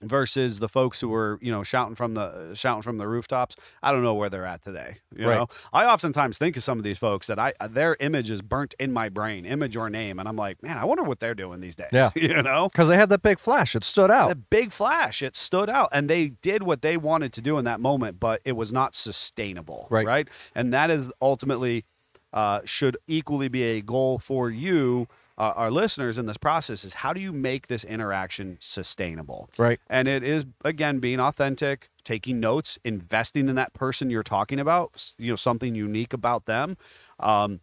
versus 0.02 0.60
the 0.60 0.68
folks 0.68 1.00
who 1.00 1.08
were 1.08 1.40
you 1.42 1.50
know 1.52 1.64
shouting 1.64 1.96
from 1.96 2.14
the 2.16 2.54
shouting 2.54 2.82
from 2.82 2.98
the 2.98 3.08
rooftops 3.08 3.56
i 3.82 3.94
don't 3.94 4.04
know 4.04 4.14
where 4.14 4.30
they're 4.30 4.46
at 4.46 4.62
today 4.62 4.98
you 5.18 5.26
Right. 5.26 5.38
know 5.38 5.48
i 5.72 5.86
oftentimes 5.86 6.38
think 6.38 6.58
of 6.58 6.64
some 6.64 6.78
of 6.78 6.84
these 6.84 7.00
folks 7.00 7.28
that 7.28 7.40
i 7.40 7.54
their 7.70 7.96
image 8.02 8.30
is 8.30 8.42
burnt 8.42 8.76
in 8.78 8.92
my 8.92 9.08
brain 9.08 9.46
image 9.46 9.76
or 9.78 9.90
name 9.90 10.20
and 10.20 10.28
i'm 10.28 10.36
like 10.36 10.62
man 10.62 10.78
i 10.78 10.84
wonder 10.84 11.02
what 11.04 11.22
they're 11.22 11.34
doing 11.34 11.62
these 11.62 11.76
days 11.78 11.88
Yeah. 11.94 12.10
you 12.16 12.44
know 12.44 12.68
Because 12.72 12.90
they 12.90 12.98
had 12.98 13.08
that 13.10 13.22
big 13.22 13.40
flash. 13.40 13.74
It 13.74 13.86
stood 13.86 14.12
out. 14.12 14.28
the 14.28 14.36
big 14.36 14.72
flash 14.72 15.22
it 15.24 15.36
stood 15.36 15.70
out 15.70 15.90
and 15.94 16.10
they 16.10 16.28
did 16.28 16.62
what 16.62 16.82
they 16.82 16.98
wanted 16.98 17.32
to 17.34 17.42
do 17.42 17.58
in 17.58 17.64
that 17.66 17.80
moment 17.80 18.20
but 18.20 18.42
it 18.44 18.52
was 18.58 18.74
not 18.74 18.96
sustainable 18.96 19.88
Right. 19.90 20.06
right 20.06 20.28
and 20.54 20.74
that 20.74 20.92
is 20.92 21.10
ultimately 21.22 21.86
uh, 22.36 22.60
should 22.66 22.96
equally 23.08 23.48
be 23.48 23.64
a 23.64 23.82
goal 23.82 24.20
for 24.20 24.50
you 24.52 25.08
uh, 25.38 25.52
our 25.58 25.70
listeners 25.72 26.18
in 26.18 26.28
this 26.28 26.38
process 26.38 26.86
is 26.86 26.94
how 26.96 27.12
do 27.12 27.20
you 27.20 27.34
make 27.34 27.68
this 27.68 27.84
interaction 27.84 28.58
sustainable 28.62 29.50
Right. 29.58 29.80
and 29.90 30.08
it 30.08 30.22
is 30.24 30.46
again 30.64 31.00
being 31.00 31.20
authentic 31.20 31.90
taking 32.04 32.40
notes 32.40 32.78
investing 32.86 33.50
in 33.50 33.56
that 33.56 33.74
person 33.74 34.10
you're 34.10 34.22
talking 34.38 34.60
about 34.60 35.14
you 35.18 35.32
know 35.32 35.36
something 35.36 35.74
unique 35.76 36.14
about 36.14 36.46
them 36.46 36.78
um, 37.20 37.60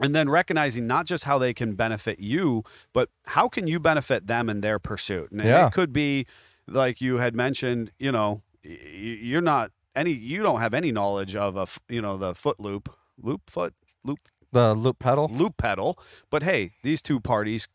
and 0.00 0.14
then 0.14 0.28
recognizing 0.28 0.86
not 0.86 1.06
just 1.06 1.24
how 1.24 1.38
they 1.38 1.52
can 1.54 1.74
benefit 1.74 2.18
you 2.20 2.62
but 2.92 3.08
how 3.26 3.48
can 3.48 3.66
you 3.66 3.78
benefit 3.80 4.26
them 4.26 4.48
in 4.48 4.60
their 4.60 4.78
pursuit 4.78 5.30
and 5.30 5.40
Yeah. 5.42 5.66
it 5.66 5.72
could 5.72 5.92
be 5.92 6.26
like 6.66 7.00
you 7.00 7.18
had 7.18 7.34
mentioned 7.34 7.90
you 7.98 8.12
know 8.12 8.42
you're 8.62 9.40
not 9.42 9.70
any 9.94 10.10
you 10.12 10.42
don't 10.42 10.60
have 10.60 10.72
any 10.74 10.90
knowledge 10.90 11.36
of 11.36 11.56
a 11.56 11.66
you 11.92 12.00
know 12.00 12.16
the 12.16 12.34
foot 12.34 12.58
loop 12.58 12.88
loop 13.22 13.48
foot 13.50 13.74
loop 14.04 14.18
The 14.52 14.74
loop 14.74 14.98
pedal. 14.98 15.28
loop 15.32 15.56
pedal 15.56 15.98
but 16.30 16.42
hey 16.42 16.72
these 16.82 17.02
two 17.02 17.20
parties 17.20 17.68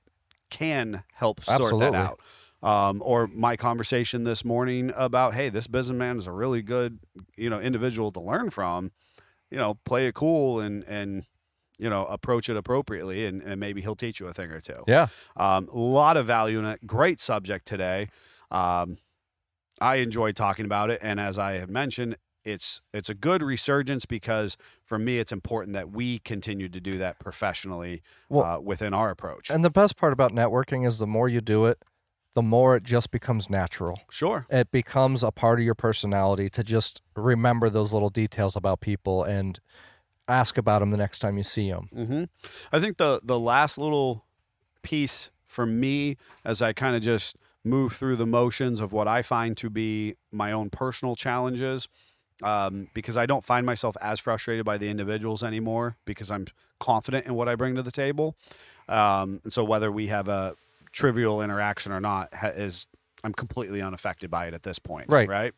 can 0.50 1.04
help 1.16 1.44
sort 1.44 1.62
Absolutely. 1.62 1.92
that 1.92 1.96
out 1.96 2.20
um, 2.62 3.02
or 3.06 3.28
my 3.28 3.56
conversation 3.56 4.24
this 4.24 4.44
morning 4.44 4.92
about 4.96 5.34
hey 5.34 5.50
this 5.50 5.68
businessman 5.68 6.18
is 6.18 6.28
a 6.28 6.32
really 6.32 6.62
good 6.62 7.00
you 7.38 7.50
know 7.50 7.60
individual 7.60 8.12
to 8.12 8.20
learn 8.20 8.50
from 8.50 8.92
you 9.52 9.58
know 9.58 9.76
play 9.86 10.08
it 10.08 10.14
cool 10.16 10.60
and 10.60 10.84
and 10.86 11.24
you 11.78 11.90
know 11.90 12.06
approach 12.06 12.50
it 12.50 12.58
appropriately 12.58 13.26
and, 13.26 13.42
and 13.42 13.60
maybe 13.60 13.82
he'll 13.82 13.96
teach 13.96 14.20
you 14.20 14.28
a 14.28 14.34
thing 14.34 14.52
or 14.52 14.60
two 14.60 14.84
Yeah. 14.88 15.08
um, 15.38 15.70
a 15.72 15.78
lot 15.78 16.18
of 16.18 16.26
value 16.26 16.60
in 16.60 16.66
it. 16.66 16.86
Great 16.86 17.20
subject 17.22 17.66
today. 17.66 18.10
Um, 18.52 18.98
I 19.80 19.96
enjoyed 19.98 20.36
talking 20.36 20.66
about 20.66 20.90
it, 20.90 21.00
and 21.02 21.22
as 21.22 21.40
I 21.40 21.54
have 21.54 21.70
mentioned, 21.70 22.18
it's 22.50 22.82
it's 22.94 23.10
a 23.10 23.14
good 23.14 23.42
resurgence 23.44 24.06
because 24.06 24.58
for 24.86 24.98
me, 25.00 25.20
it's 25.20 25.32
important 25.32 25.74
that 25.74 25.92
we 25.92 26.20
continue 26.20 26.70
to 26.70 26.80
do 26.80 26.98
that 26.98 27.20
professionally 27.20 28.02
Well- 28.30 28.46
uh, 28.46 28.60
within 28.60 28.94
our 28.94 29.10
approach. 29.10 29.50
And 29.50 29.64
the 29.64 29.70
best 29.70 29.96
part 29.98 30.14
about 30.14 30.32
networking 30.32 30.86
is 30.88 31.00
the 31.00 31.08
more 31.08 31.30
you 31.30 31.42
do 31.42 31.66
it, 31.66 31.84
the 32.34 32.42
more 32.42 32.76
it 32.76 32.84
just 32.84 33.12
becomes 33.12 33.50
natural. 33.50 34.00
sure, 34.10 34.46
It 34.50 34.72
becomes 34.72 35.24
a 35.24 35.32
part 35.32 35.60
of 35.60 35.66
your 35.66 35.76
personality 35.76 36.50
to 36.52 36.64
just 36.64 37.02
remember 37.16 37.70
those 37.70 37.92
little 37.94 38.10
details 38.10 38.56
about 38.56 38.80
people 38.82 39.24
and 39.24 39.60
ask 40.28 40.58
about 40.58 40.80
them 40.80 40.92
the 40.92 40.98
next 40.98 41.20
time 41.20 41.38
you 41.38 41.44
see 41.44 41.70
them. 41.72 41.90
hmm 41.94 42.24
I 42.72 42.80
think 42.80 42.98
the 42.98 43.20
the 43.24 43.40
last 43.40 43.78
little 43.78 44.26
piece 44.82 45.30
for 45.48 45.66
me, 45.66 46.16
as 46.46 46.62
I 46.62 46.74
kind 46.74 46.96
of 46.96 47.02
just 47.02 47.36
move 47.64 47.94
through 47.94 48.16
the 48.16 48.26
motions 48.26 48.80
of 48.80 48.94
what 48.94 49.08
I 49.08 49.22
find 49.22 49.58
to 49.58 49.70
be 49.70 50.16
my 50.32 50.52
own 50.52 50.70
personal 50.70 51.16
challenges, 51.16 51.88
um, 52.42 52.88
because 52.94 53.18
I 53.18 53.26
don't 53.26 53.44
find 53.44 53.66
myself 53.66 53.96
as 54.02 54.20
frustrated 54.20 54.66
by 54.66 54.78
the 54.78 54.90
individuals 54.90 55.44
anymore 55.44 55.98
because 56.06 56.32
I'm 56.32 56.48
confident 56.80 57.26
in 57.26 57.34
what 57.36 57.50
I 57.50 57.56
bring 57.56 57.76
to 57.76 57.84
the 57.84 57.92
table. 57.92 58.36
Um, 58.88 59.42
and 59.44 59.54
so 59.54 59.64
whether 59.64 59.92
we 59.92 60.08
have 60.08 60.28
a 60.28 60.56
trivial 60.92 61.42
interaction 61.42 61.92
or 61.92 62.00
not 62.00 62.34
ha- 62.34 62.48
is 62.48 62.88
I'm 63.24 63.34
completely 63.34 63.82
unaffected 63.82 64.30
by 64.32 64.48
it 64.48 64.54
at 64.54 64.64
this 64.64 64.80
point. 64.80 65.08
Right. 65.10 65.28
Right. 65.28 65.54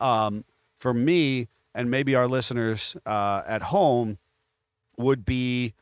Um, 0.00 0.44
for 0.76 0.94
me, 0.94 1.48
and 1.74 1.90
maybe 1.90 2.14
our 2.14 2.28
listeners 2.28 2.96
uh, 3.06 3.42
at 3.46 3.62
home 3.62 4.18
would 4.96 5.24
be 5.24 5.74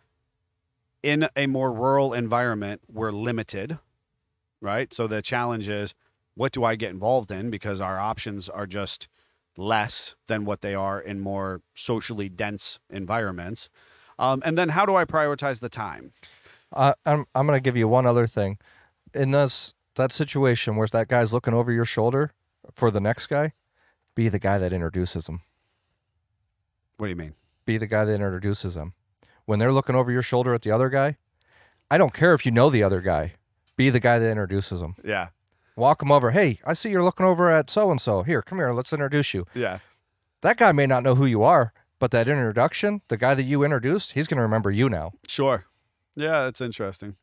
in 1.03 1.29
a 1.37 1.47
more 1.47 1.73
rural 1.73 2.13
environment, 2.13 2.81
we're 2.91 3.13
limited, 3.13 3.79
right? 4.61 4.93
So 4.93 5.07
the 5.07 5.23
challenge 5.23 5.69
is 5.69 5.95
what 6.35 6.53
do 6.53 6.65
I 6.65 6.77
get 6.77 6.91
involved 6.91 7.31
in 7.31 7.51
because 7.51 7.81
our 7.81 7.99
options 7.99 8.49
are 8.49 8.67
just 8.67 9.09
less 9.57 10.15
than 10.27 10.45
what 10.45 10.61
they 10.61 10.75
are 10.75 11.01
in 11.01 11.21
more 11.21 11.63
socially 11.75 12.29
dense 12.29 12.79
environments. 12.91 13.69
Um, 14.19 14.43
and 14.45 14.57
then 14.57 14.71
how 14.71 14.87
do 14.87 14.97
I 14.97 15.05
prioritize 15.05 15.61
the 15.61 15.69
time? 15.69 16.13
Uh, 16.73 16.95
I'm 17.05 17.27
I'm 17.35 17.47
gonna 17.47 17.61
give 17.61 17.77
you 17.77 17.89
one 17.89 18.07
other 18.07 18.27
thing. 18.27 18.59
In 19.15 19.31
this 19.31 19.75
that 19.95 20.13
situation 20.13 20.77
where 20.77 20.87
that 20.89 21.09
guy's 21.09 21.33
looking 21.33 21.55
over 21.55 21.73
your 21.73 21.85
shoulder 21.85 22.33
for 22.75 22.91
the 22.91 23.01
next 23.01 23.27
guy, 23.27 23.53
be 24.15 24.29
the 24.29 24.39
guy 24.39 24.59
that 24.59 24.73
introduces 24.73 25.29
him. 25.29 25.43
What 26.97 27.07
do 27.07 27.11
you 27.11 27.17
mean? 27.17 27.35
Be 27.65 27.79
the 27.79 27.87
guy 27.87 28.05
that 28.05 28.15
introduces 28.15 28.75
them. 28.75 28.95
When 29.45 29.59
they're 29.59 29.73
looking 29.73 29.95
over 29.95 30.11
your 30.11 30.23
shoulder 30.23 30.55
at 30.55 30.63
the 30.63 30.71
other 30.71 30.89
guy, 30.89 31.17
I 31.91 31.99
don't 31.99 32.15
care 32.15 32.35
if 32.35 32.45
you 32.45 32.53
know 32.53 32.71
the 32.71 32.83
other 32.83 33.01
guy. 33.01 33.35
Be 33.77 33.91
the 33.91 34.01
guy 34.01 34.19
that 34.19 34.31
introduces 34.31 34.81
them. 34.81 34.97
Yeah. 35.05 35.29
Walk 35.77 36.01
them 36.01 36.11
over. 36.11 36.33
Hey, 36.33 36.59
I 36.65 36.75
see 36.75 36.91
you're 36.91 37.05
looking 37.05 37.27
over 37.27 37.51
at 37.51 37.71
so 37.71 37.91
and 37.91 38.01
so. 38.01 38.23
Here, 38.23 38.43
come 38.43 38.59
here. 38.59 38.73
Let's 38.73 38.93
introduce 38.93 39.35
you. 39.35 39.47
Yeah. 39.55 39.79
That 40.43 40.57
guy 40.57 40.73
may 40.73 40.87
not 40.87 41.03
know 41.03 41.15
who 41.15 41.27
you 41.27 41.43
are, 41.43 41.73
but 41.99 42.11
that 42.11 42.29
introduction, 42.29 43.03
the 43.09 43.17
guy 43.17 43.35
that 43.35 43.45
you 43.45 43.63
introduced, 43.63 44.13
he's 44.13 44.27
going 44.27 44.37
to 44.37 44.43
remember 44.43 44.71
you 44.71 44.89
now. 44.89 45.13
Sure. 45.29 45.67
Yeah, 46.15 46.45
that's 46.45 46.61
interesting. 46.61 47.17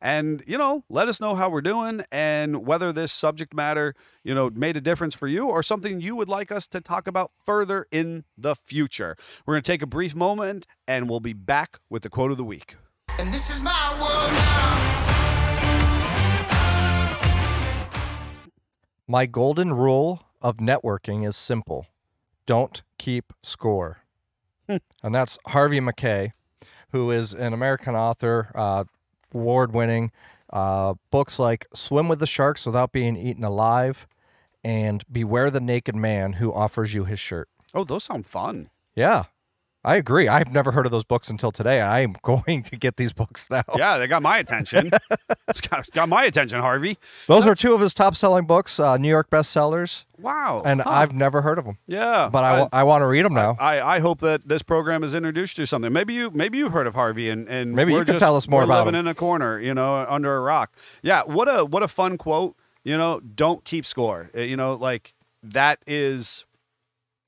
And, 0.00 0.44
you 0.46 0.56
know, 0.56 0.84
let 0.88 1.08
us 1.08 1.20
know 1.20 1.34
how 1.34 1.50
we're 1.50 1.60
doing 1.60 2.04
and 2.12 2.64
whether 2.64 2.92
this 2.92 3.10
subject 3.10 3.52
matter, 3.52 3.96
you 4.22 4.32
know, 4.34 4.48
made 4.50 4.76
a 4.76 4.80
difference 4.80 5.14
for 5.14 5.26
you 5.26 5.48
or 5.48 5.60
something 5.62 6.00
you 6.00 6.14
would 6.14 6.28
like 6.28 6.52
us 6.52 6.68
to 6.68 6.80
talk 6.80 7.08
about 7.08 7.32
further 7.44 7.88
in 7.90 8.24
the 8.36 8.54
future. 8.54 9.16
We're 9.44 9.54
going 9.54 9.64
to 9.64 9.72
take 9.72 9.82
a 9.82 9.86
brief 9.86 10.14
moment 10.14 10.68
and 10.86 11.10
we'll 11.10 11.18
be 11.20 11.32
back 11.32 11.80
with 11.90 12.02
the 12.02 12.10
quote 12.10 12.30
of 12.30 12.36
the 12.36 12.44
week. 12.44 12.76
And 13.18 13.34
this 13.34 13.50
is 13.50 13.60
my 13.62 13.98
world 14.00 14.32
now. 14.32 14.97
My 19.10 19.24
golden 19.24 19.72
rule 19.72 20.22
of 20.42 20.58
networking 20.58 21.26
is 21.26 21.34
simple 21.34 21.86
don't 22.44 22.82
keep 22.98 23.32
score. 23.42 24.00
and 24.68 25.14
that's 25.14 25.38
Harvey 25.46 25.80
Mackay, 25.80 26.32
who 26.92 27.10
is 27.10 27.32
an 27.32 27.54
American 27.54 27.94
author, 27.94 28.50
uh, 28.54 28.84
award 29.34 29.72
winning. 29.72 30.12
Uh, 30.50 30.94
books 31.10 31.38
like 31.38 31.66
Swim 31.74 32.08
with 32.08 32.20
the 32.20 32.26
Sharks 32.26 32.66
Without 32.66 32.92
Being 32.92 33.16
Eaten 33.16 33.44
Alive 33.44 34.06
and 34.62 35.04
Beware 35.10 35.50
the 35.50 35.60
Naked 35.60 35.94
Man 35.94 36.34
Who 36.34 36.52
Offers 36.52 36.92
You 36.92 37.04
His 37.04 37.18
Shirt. 37.18 37.48
Oh, 37.74 37.84
those 37.84 38.04
sound 38.04 38.26
fun. 38.26 38.68
Yeah, 38.94 39.24
I 39.84 39.94
agree. 39.96 40.26
I've 40.28 40.52
never 40.52 40.72
heard 40.72 40.86
of 40.86 40.92
those 40.92 41.04
books 41.04 41.30
until 41.30 41.52
today. 41.52 41.80
I 41.80 42.00
am 42.00 42.14
going 42.22 42.62
to 42.64 42.76
get 42.76 42.96
these 42.96 43.12
books 43.12 43.48
now. 43.48 43.62
Yeah, 43.76 43.96
they 43.98 44.06
got 44.08 44.22
my 44.22 44.38
attention. 44.38 44.90
it's 45.48 45.60
got, 45.60 45.88
got 45.92 46.08
my 46.08 46.24
attention, 46.24 46.60
Harvey. 46.60 46.98
Those 47.28 47.46
are 47.46 47.54
two 47.54 47.74
of 47.74 47.80
his 47.80 47.94
top 47.94 48.16
selling 48.16 48.44
books, 48.44 48.78
uh, 48.80 48.96
New 48.96 49.08
York 49.08 49.30
bestsellers, 49.30 50.04
Wow. 50.18 50.62
and 50.66 50.80
Huh. 50.82 50.90
I've 50.90 51.12
never 51.14 51.42
heard 51.42 51.58
of 51.58 51.64
them. 51.64 51.78
yeah, 51.86 52.28
But 52.30 52.42
I, 52.44 52.60
wa- 52.60 52.68
I 52.72 52.82
want 52.82 53.02
to 53.02 53.06
read 53.06 53.24
them 53.24 53.34
now. 53.34 53.56
I, 53.60 53.80
I 53.80 53.98
hope 54.00 54.18
that 54.20 54.48
this 54.48 54.62
program 54.64 55.02
has 55.02 55.14
introduced 55.14 55.56
you 55.58 55.62
to 55.62 55.66
something. 55.68 55.92
Maybe 55.92 56.12
you 56.12 56.30
maybe 56.32 56.58
you've 56.58 56.72
heard 56.72 56.88
of 56.88 56.94
Harvey 56.94 57.30
and, 57.30 57.48
and 57.48 57.72
Maybe 57.72 57.92
you 57.92 57.98
could 58.00 58.06
just- 58.08 58.18
tell 58.18 58.36
us 58.36 58.48
more 58.48 58.64
about 58.64 58.84
living 58.86 58.98
him. 58.98 59.06
in 59.06 59.10
a 59.10 59.14
corner, 59.14 59.60
you 59.60 59.72
know, 59.74 60.04
under 60.08 60.36
a 60.36 60.40
rock. 60.40 60.72
Yeah, 61.02 61.22
what 61.22 61.46
a 61.48 61.64
what 61.64 61.82
a 61.84 61.88
fun 61.88 62.18
quote. 62.18 62.56
You 62.82 62.96
know, 62.98 63.20
don't 63.20 63.64
keep 63.64 63.86
score. 63.86 64.30
Uh, 64.36 64.40
You 64.40 64.56
know, 64.56 64.74
like 64.74 65.14
that 65.42 65.78
is 65.86 66.44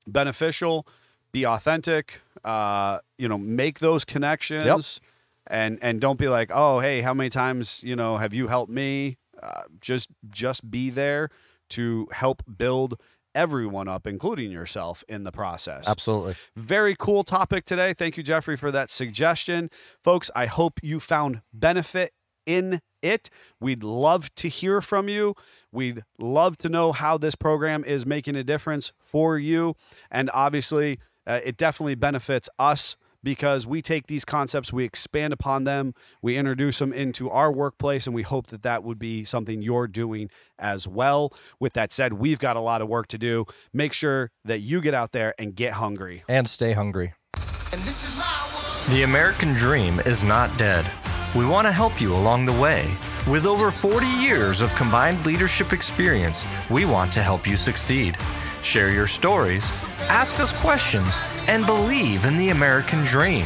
beneficial. 0.05 0.85
Be 1.31 1.45
authentic. 1.45 2.21
Uh, 2.43 2.99
you 3.17 3.27
know, 3.27 3.37
make 3.37 3.79
those 3.79 4.05
connections. 4.05 4.99
And 5.47 5.79
and 5.81 5.99
don't 5.99 6.19
be 6.19 6.29
like, 6.29 6.51
oh, 6.53 6.79
hey, 6.79 7.01
how 7.01 7.13
many 7.15 7.29
times 7.29 7.81
you 7.83 7.95
know 7.95 8.17
have 8.17 8.33
you 8.33 8.47
helped 8.47 8.71
me? 8.71 9.17
Uh, 9.41 9.63
just 9.81 10.07
just 10.29 10.69
be 10.69 10.91
there 10.91 11.29
to 11.69 12.07
help 12.11 12.43
build 12.57 12.99
everyone 13.33 13.87
up, 13.87 14.05
including 14.05 14.51
yourself, 14.51 15.03
in 15.07 15.23
the 15.23 15.31
process. 15.31 15.87
Absolutely. 15.87 16.35
Very 16.55 16.95
cool 16.95 17.23
topic 17.23 17.65
today. 17.65 17.93
Thank 17.93 18.17
you, 18.17 18.23
Jeffrey, 18.23 18.55
for 18.55 18.71
that 18.71 18.89
suggestion. 18.89 19.69
Folks, 20.03 20.29
I 20.35 20.45
hope 20.45 20.79
you 20.83 20.99
found 20.99 21.41
benefit 21.53 22.13
in 22.45 22.81
it. 23.01 23.29
We'd 23.59 23.83
love 23.83 24.33
to 24.35 24.47
hear 24.47 24.81
from 24.81 25.07
you. 25.07 25.35
We'd 25.71 26.03
love 26.19 26.57
to 26.57 26.69
know 26.69 26.91
how 26.91 27.17
this 27.17 27.35
program 27.35 27.83
is 27.83 28.05
making 28.05 28.35
a 28.35 28.43
difference 28.43 28.91
for 28.99 29.37
you. 29.37 29.75
And 30.09 30.29
obviously, 30.33 30.99
uh, 31.25 31.39
it 31.43 31.57
definitely 31.57 31.95
benefits 31.95 32.49
us 32.59 32.95
because 33.23 33.67
we 33.67 33.81
take 33.81 34.07
these 34.07 34.25
concepts, 34.25 34.73
we 34.73 34.83
expand 34.83 35.33
upon 35.33 35.63
them, 35.63 35.93
we 36.21 36.37
introduce 36.37 36.79
them 36.79 36.91
into 36.91 37.29
our 37.29 37.51
workplace, 37.51 38.07
and 38.07 38.15
we 38.15 38.23
hope 38.23 38.47
that 38.47 38.63
that 38.63 38.83
would 38.83 38.99
be 38.99 39.23
something 39.23 39.61
you're 39.61 39.87
doing 39.87 40.29
as 40.57 40.87
well. 40.87 41.33
With 41.59 41.73
that 41.73 41.91
said, 41.91 42.13
we've 42.13 42.39
got 42.39 42.55
a 42.55 42.61
lot 42.61 42.81
of 42.81 42.87
work 42.87 43.07
to 43.07 43.17
do. 43.17 43.45
Make 43.73 43.93
sure 43.93 44.31
that 44.43 44.59
you 44.59 44.81
get 44.81 44.93
out 44.93 45.11
there 45.11 45.33
and 45.37 45.55
get 45.55 45.73
hungry. 45.73 46.23
And 46.27 46.49
stay 46.49 46.73
hungry. 46.73 47.13
And 47.35 47.81
this 47.83 48.03
is 48.03 48.17
my 48.17 48.49
world. 48.53 48.89
The 48.89 49.03
American 49.03 49.53
dream 49.53 49.99
is 50.01 50.23
not 50.23 50.57
dead. 50.57 50.89
We 51.35 51.45
want 51.45 51.65
to 51.65 51.71
help 51.71 52.01
you 52.01 52.13
along 52.13 52.45
the 52.45 52.53
way. 52.53 52.91
With 53.29 53.45
over 53.45 53.71
40 53.71 54.05
years 54.05 54.61
of 54.61 54.73
combined 54.75 55.25
leadership 55.25 55.71
experience, 55.71 56.43
we 56.69 56.85
want 56.85 57.13
to 57.13 57.23
help 57.23 57.47
you 57.47 57.55
succeed. 57.55 58.17
Share 58.63 58.91
your 58.91 59.07
stories, 59.07 59.65
ask 60.09 60.39
us 60.39 60.53
questions, 60.53 61.11
and 61.47 61.65
believe 61.65 62.25
in 62.25 62.37
the 62.37 62.49
American 62.49 63.03
dream. 63.03 63.45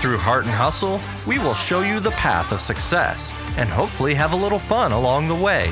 Through 0.00 0.18
Heart 0.18 0.44
and 0.44 0.54
Hustle, 0.54 1.00
we 1.26 1.38
will 1.38 1.54
show 1.54 1.80
you 1.80 1.98
the 2.00 2.10
path 2.12 2.52
of 2.52 2.60
success 2.60 3.32
and 3.56 3.68
hopefully 3.68 4.14
have 4.14 4.32
a 4.32 4.36
little 4.36 4.58
fun 4.58 4.92
along 4.92 5.28
the 5.28 5.34
way. 5.34 5.70